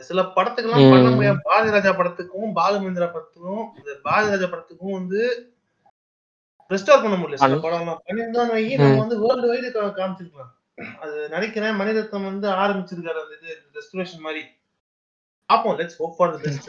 [0.00, 1.14] சில படத்துக்கெல்லாம் பண்ண ம்.
[1.16, 5.20] முடியாம பாரதி ராஜா படத்துக்கும் பாலுமந்திரா படத்துக்கும் இந்த பாரதி ராஜா படத்துக்கும் வந்து
[6.72, 8.80] ரெஸ்டோர் பண்ண முடியல சில பண்ண- படம் எல்லாம் பண்ணியிருந்தோம்னு வை ம்.
[8.80, 9.68] நம்ம வந்து வேர்ல்டு வைடு
[9.98, 10.52] காமிச்சிருக்கலாம்.
[11.00, 14.42] அது நினைக்கிறேன் மணிரத்னம் வந்து ஆரம்பிச்சிருக்காரு அந்த இது ரெஸ்டோரேஷன் மாதிரி.
[15.50, 15.78] பார்ப்போம்.
[15.78, 16.68] Let's hope for the best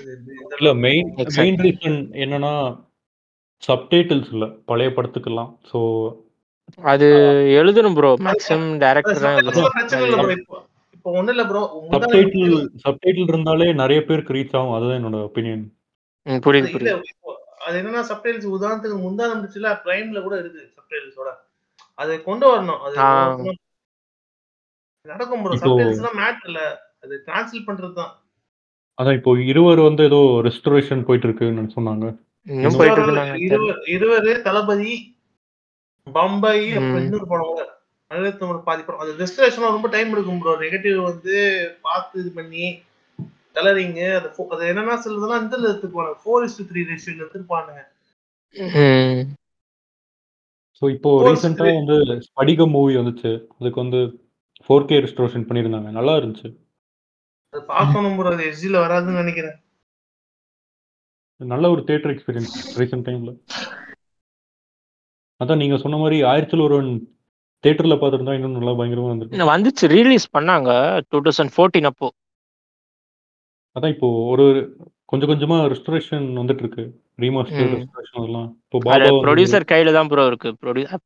[0.59, 1.09] இல்ல மெயின்
[1.59, 2.53] ரீசன் என்னன்னா
[3.63, 4.45] சப்டைட்டில்ஸ் இல்ல.
[4.65, 5.51] பழைய படத்துக்கெல்லாம்.
[5.71, 5.79] ஸோ
[6.91, 7.07] அது
[7.59, 10.43] எழுதணும் ப்ரோ மேக்ஸிமம் டைரக்டர் தான் எழுதணும்.
[10.95, 11.61] இப்போ ஒண்ணு இல்ல ப்ரோ
[11.93, 12.53] சப்டைட்டில்
[12.83, 14.73] சப்டைட்டில் இருந்தாலே நிறைய பேருக்கு ரீச் ஆகும்.
[14.73, 15.63] அதுதான் என்னோட ஒப்பீனியன்
[16.25, 16.93] ம், புரியுது.
[17.63, 21.29] அது என்னன்னா சப்டைல்ஸ் உதாரணத்துக்கு முந்தா நம்பிச்சுல பிரைம்ல கூட இருக்கு சப்டைல்ஸோட
[21.99, 22.81] அதை கொண்டு வரணும்.
[22.81, 22.95] அது.
[25.05, 26.59] நடக்கும் ப்ரோ இப்போ- சப்டைல்ஸ் எல்லாம் மேட் இல்ல.
[27.03, 28.11] அது கேன்சல் பண்றது தான்
[28.97, 32.05] அதான் இப்போ இருவர் வந்து ஏதோ ரெஸ்டோரேஷன் போயிட்டு இருக்குன்னு சொன்னாங்க
[33.41, 34.93] இருவர் இருவர் தளபதி
[36.07, 37.03] பம்பாய் அப்புறம்.
[37.03, 37.63] இன்னொரு படம் கூட.
[38.11, 38.99] மணிரத்னமோட பாதி படம்.
[38.99, 41.35] அது ரெஸ்டரேஷன் ரொம்ப டைம் எடுக்கும் ப்ரோ நெகட்டிவ் வந்து
[41.81, 42.65] பார்த்து இது பண்ணி
[43.55, 46.13] கலரிங் அது அது என்னன்னா சிலதெல்லாம் இந்த எடுத்துக்குவாங்க.
[46.23, 47.81] ஃபோர் இஸ் த்ரீ ரேஷியோ எடுத்துருப்பானுங்க
[48.55, 49.23] ம்
[50.81, 51.75] ஸோ இப்போ Four ரீசெண்டா three.
[51.79, 51.95] வந்து
[52.27, 53.31] ஸ்படிக மூவி வந்துச்சு.
[53.59, 53.99] அதுக்கு வந்து
[54.65, 55.89] ஃபோர் கே ரெஸ்டோரேஷன் பண்ணியிருந்தாங்க.
[55.97, 56.49] நல்லா இருந்துச்சு.
[57.53, 59.57] அது பார்க்கணும் ப்ரோ அது எஸ்ஜில வராதுன்னு நினைக்கிறேன்.
[61.41, 63.31] நல்ல ஒரு தியேட்டர் எக்ஸ்பீரியன்ஸ் ரீசெண்ட் டைம்ல
[65.41, 66.91] அதான் நீங்க சொன்ன மாதிரி ஆயிரத்தில் ஒருவன்
[67.63, 69.89] தியேட்டர்ல பார்த்துருந்தா இன்னும் நல்லா பயங்கரமா இன்னும் வந்துச்சு.
[69.95, 70.69] ரீலீஸ் பண்ணாங்க.
[71.11, 72.07] டூ தௌசண்ட் ஃபோர்டீன் அப்போ.
[73.75, 74.45] அதான் இப்போ ஒரு
[75.11, 76.83] கொஞ்சம் கொஞ்சமா ரெஸ்டரேஷன் வந்துட்டு இருக்கு
[77.23, 77.69] ரீமாஸ்டர்.
[77.75, 78.47] ரெஸ்டரேஷன் அதெல்லாம்.
[78.65, 80.49] இப்போ பாபா ப்ரொடியூசர் கையில தான் ப்ரோ இருக்கு.
[80.63, 81.01] ப்ரொடியூசர்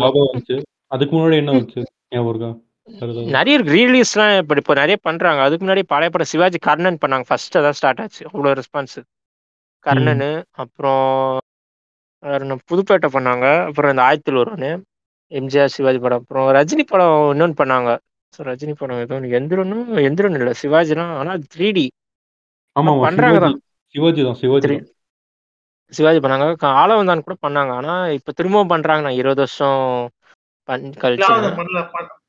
[0.00, 0.56] பாபா வந்துச்சு.
[0.94, 1.82] அதுக்கு முன்னாடி என்ன வந்துச்சு?
[2.14, 2.52] ஞாபகம் இருக்கா?
[3.36, 5.40] நிறைய ரீலீஸ்லாம் இப்போ இப்போ நிறைய பண்றாங்க.
[5.46, 7.26] அதுக்கு முன்னாடி பழைய படம் சிவாஜி கர்ணன் பண்ணாங்க.
[7.28, 8.22] ஃபர்ஸ்ட் அதான் ஸ்டார்ட் ஆச்சு.
[8.32, 8.98] அவ்வளோ ரெஸ்பான்ஸ்
[9.86, 10.26] கர்ணன்
[10.62, 11.06] அப்புறம்
[12.22, 13.46] என்ன புதுப்பேட்டை பண்ணாங்க.
[13.68, 14.70] அப்புறம் இந்த ஆயிரத்தில் ஒருவனு
[15.32, 16.22] எம்ஜிஆர் சிவாஜி படம்.
[16.22, 17.90] அப்புறம் ரஜினி படம் இன்னொன்று பண்ணாங்க.
[18.34, 20.52] ஸோ ரஜினி படம் ஏதோ ஒன்று எந்திரனும் எந்திரன் இல்லை.
[20.62, 21.84] சிவாஜிலாம் ஆனால் த்ரீ டி
[22.76, 23.02] ஆமா ஆமா.
[23.06, 23.58] பண்றாங்க சிவாஜி
[23.94, 24.86] சிவாஜி தான் சிவாஜி தான்.
[25.92, 26.46] சிவாஜி பண்ணாங்க.
[26.62, 27.72] க- ஆலவந்தான் கூட பண்ணாங்க.
[27.72, 29.82] ஆனா இப்போ திரும்பவும் பண்றாங்க நான் இருபது வருஷம்
[30.68, 31.80] பண்ணல.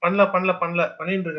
[0.03, 0.81] பண்ணல பண்ணல பண்ணல.
[0.99, 1.29] பண்ணிட்டு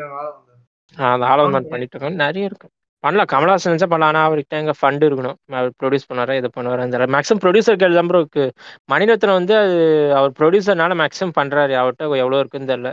[1.93, 2.67] இருக்காங்க நிறைய இருக்கு.
[3.03, 4.11] பண்ணலாம் கமலஹாசன் நினைச்சா பண்ணலாம்.
[4.11, 5.37] ஆனா அவர்கிட்ட எங்க ஃபண்ட் இருக்கணும்.
[5.53, 8.19] அவர் ப்ரொடியூஸ் பண்ணாரா இது பண்ணுவாரா அந்த மேக்ஸிமம் ப்ரொடியூசர் கையில் தான் bro.
[8.19, 8.45] இருக்கு
[8.91, 9.75] மணிரத்னம் வந்து அது
[10.13, 11.73] அவர் ப்ரொடியூசர்னால மேக்ஸிமம் பண்றாரு.
[11.81, 12.91] அவர்கிட்ட எவ்வளவு இருக்குன்னு தெரியல.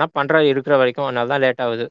[0.00, 1.86] ஆனா பண்றாரு இருக்கிற வரைக்கும் அதனால தான் லேட் ஆகுது.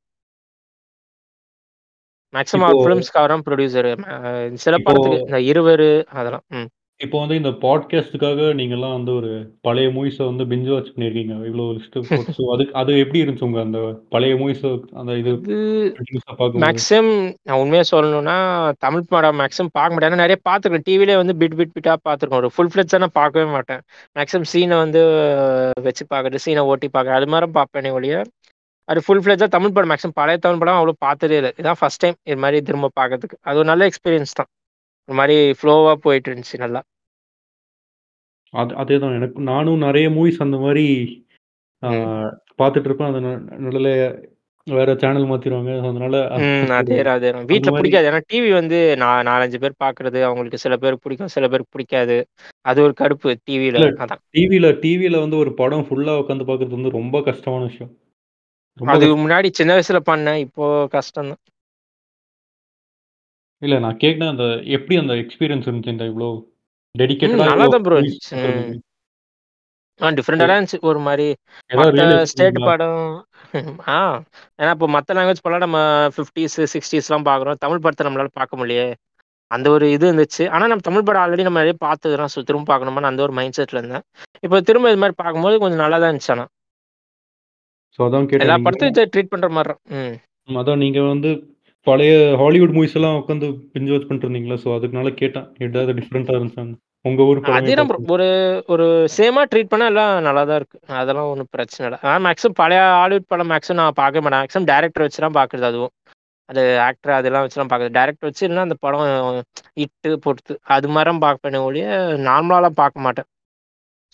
[2.34, 2.68] மேக்ஸிமம்
[3.16, 3.90] அவரும் ப்ரொடியூசர்
[4.58, 6.70] சில படத்துக்கு இந்த இருவரு அதெல்லாம் ம்.
[7.02, 9.30] இப்போ வந்து இந்த பாட்காஸ்டுக்காக நீங்கெல்லாம் வந்து ஒரு
[9.66, 11.36] பழைய மூவிஸை வந்து பிஞ்சு வாட்ச் பண்ணியிருக்கீங்க.
[11.50, 12.34] இவ்வளோ லிஸ்ட் போட்டு.
[12.38, 13.82] ஸோ அது அது எப்படி இருந்துச்சு உங்க அந்த
[14.16, 14.66] பழைய மூவிஸ்
[15.02, 15.32] அந்த இது
[16.66, 17.12] மேக்ஸிமம்
[17.48, 18.36] நான் உண்மையாக சொல்லணும்னா
[18.86, 20.24] தமிழ் படம் மேக்ஸிமம் பார்க்க மாட்டேன்.
[20.26, 20.86] நிறைய பார்த்துருக்கேன்.
[20.90, 23.82] டிவிலே வந்து பிட் பிட் பிட்டாக பார்த்துருக்கோம் ஒரு ஃபுல் ஃப்ளெட்ஸாக நான் பார்க்கவே மாட்டேன்.
[24.16, 25.04] மேக்ஸிமம் சீனை வந்து
[25.88, 28.18] வச்சு பார்க்குறது சீனை ஓட்டி பார்க்குறது அது மாதிரி பார்ப்பேனே ஒழிய
[28.90, 29.92] அது ஃபுல் ஃப்ளெட்ஸாக தமிழ் படம்.
[29.94, 31.54] மேக்ஸிமம் பழைய தமிழ் படம் அவ்வளோ பார்த்ததே இல்லை.
[31.62, 33.38] இதான் ஃபர்ஸ்ட் டைம் இது மாதிரி திரும்ப பார்க்கறதுக்கு.
[33.50, 34.50] அது ஒரு நல்ல எக்ஸ்பீரியன்ஸ் தான்.
[35.10, 36.82] ஒரு மாதிரி ஃப்ளோவாக போயிட்டு இருந்துச்சு நல்லா.
[38.54, 40.86] அது அதே தான் எனக்கு நானும் நிறைய மூவிஸ் அந்த மாதிரி
[42.60, 43.92] பார்த்துட்டு இருப்பேன் அது ந- நடுவில்
[44.68, 47.30] வேற சேனல் மாத்திடுவாங்க அதனால அதே அதே.
[47.46, 48.08] வீட்டில் பிடிக்காது.
[48.10, 52.18] ஏன்னா டிவி வந்து நான் நாலஞ்சு பேர் பார்க்கறது அவங்களுக்கு சில பேருக்கு பிடிக்கும் சில பேருக்கு பிடிக்காது.
[52.66, 53.30] அது ஒரு கடுப்பு.
[54.02, 54.22] அதான்.
[54.30, 57.92] டிவியில் டிவியில் வந்து ஒரு படம் ஃபுல்லாக உட்காந்து பார்க்கறது வந்து ரொம்ப கஷ்டமான விஷயம்.
[58.80, 59.24] ரொம்ப அது கஷ்டம்.
[59.24, 60.36] முன்னாடி சின்ன வயசுல பண்ணேன்.
[60.38, 61.42] இப்போ கஷ்டம் தான்
[63.62, 64.46] இல்ல நான் கேட்டேன் அந்த
[64.76, 66.44] எப்படி அந்த எக்ஸ்பீரியன்ஸ் இருந்துச்சு இந்த இவ்வளோ ம்,
[66.96, 68.36] டெடிக்கேட்டடா நல்லாதான் bro இருந்துச்சு.
[70.00, 70.10] ஆ
[70.50, 71.26] இருந்துச்சு ஒரு மாதிரி.
[72.32, 72.60] ஸ்டேட்?
[72.68, 73.02] படம்
[73.90, 73.98] ஆ
[74.60, 75.80] ஏன்னா இப்போ மற்ற லாங்குவேஜ் படம் நம்ம
[76.16, 78.88] ஃபிஃப்டிஸ் சிக்ஸ்டீஸ்லாம் பார்க்குறோம் தமிழ் படத்தை நம்மளால பார்க்க முடியலையே.
[79.52, 80.44] அந்த ஒரு இது இருந்துச்சு.
[80.50, 83.80] ஆனால் நம்ம தமிழ் படம் ஆல்ரெடி நம்ம நிறைய பார்த்ததுலாம் ஸோ திரும்ப பார்க்கணுமான்னு அந்த ஒரு மைண்ட் செட்டில்
[83.80, 84.06] இருந்தேன்.
[84.44, 86.50] இப்போ திரும்ப இது மாதிரி பார்க்கும்போது கொஞ்சம் நல்லா தான் இருந்துச்சு ஆனால்
[88.00, 89.82] ஸோ அதான் எல்லா படத்தையும் ட்ரீட் பண்ணுற மாதிரி தான்.
[90.00, 90.16] ம்.
[90.60, 91.30] அதான் நீங்க வந்து
[91.90, 95.48] பழைய ஹாலிவுட் மூவிஸ் எல்லாம் உட்காந்து பிஞ்சு வாட்ச் பண்ணிட்டு இருந்தீங்களா ஸோ அதுக்குனால கேட்டேன்.
[95.68, 96.76] ஏதாவது டிஃப்ரெண்டா இருந்துச்சாங்க
[97.08, 97.76] உங்க ஊர் அதே.
[98.16, 98.28] ஒரு
[98.74, 98.86] ஒரு
[99.18, 100.78] சேமா ட்ரீட் பண்ணா எல்லாம் நல்லா தான் இருக்கு.
[101.02, 102.00] அதெல்லாம் ஒன்றும் பிரச்சனை இல்லை.
[102.06, 104.42] ஆனால் மேக்ஸிமம் பழைய ஹாலிவுட் படம் மேக்ஸிமம் நான் பார்க்க மாட்டேன்.
[104.44, 105.94] மேக்ஸிமம் டேரக்டர் வச்சு தான் பார்க்குறது அதுவும்.
[106.50, 107.96] அது ஆக்டர் அதெல்லாம் வச்சு தான் பார்க்குறது.
[108.00, 109.06] டேரக்டர் வச்சு இல்லைன்னா அந்த படம்
[109.86, 111.88] இட்டு பொறுத்து அது மாதிரி தான் பார்ப்பேனே ஒழிய
[112.30, 113.30] நார்மலாலாம் பார்க்க மாட்டேன்.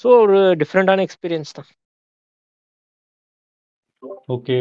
[0.01, 1.69] ஸோ ஒரு டிஃப்ரெண்டான எக்ஸ்பீரியன்ஸ் தான்.
[4.35, 4.57] ஓகே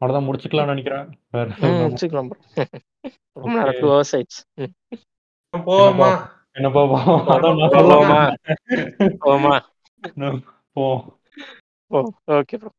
[0.00, 1.18] அவ்வளோதான் முடிச்சுக்கலாம்னு நினைக்கிறேன்.
[1.30, 2.64] வேற ம் எதுவும் வச்சுக்கலாம் bro.
[3.32, 3.64] ரொம்ப.
[3.64, 4.66] நேரம் டூ ஹவர்ஸ் ஆயிடுச்சு.
[5.52, 6.30] போவோமா?
[6.52, 8.36] என்னப்பா பா- அதான் போவோமா?
[9.24, 10.44] போவோமா?
[10.72, 11.04] போ.
[11.86, 12.70] ஓ ஓகே ப்ரோ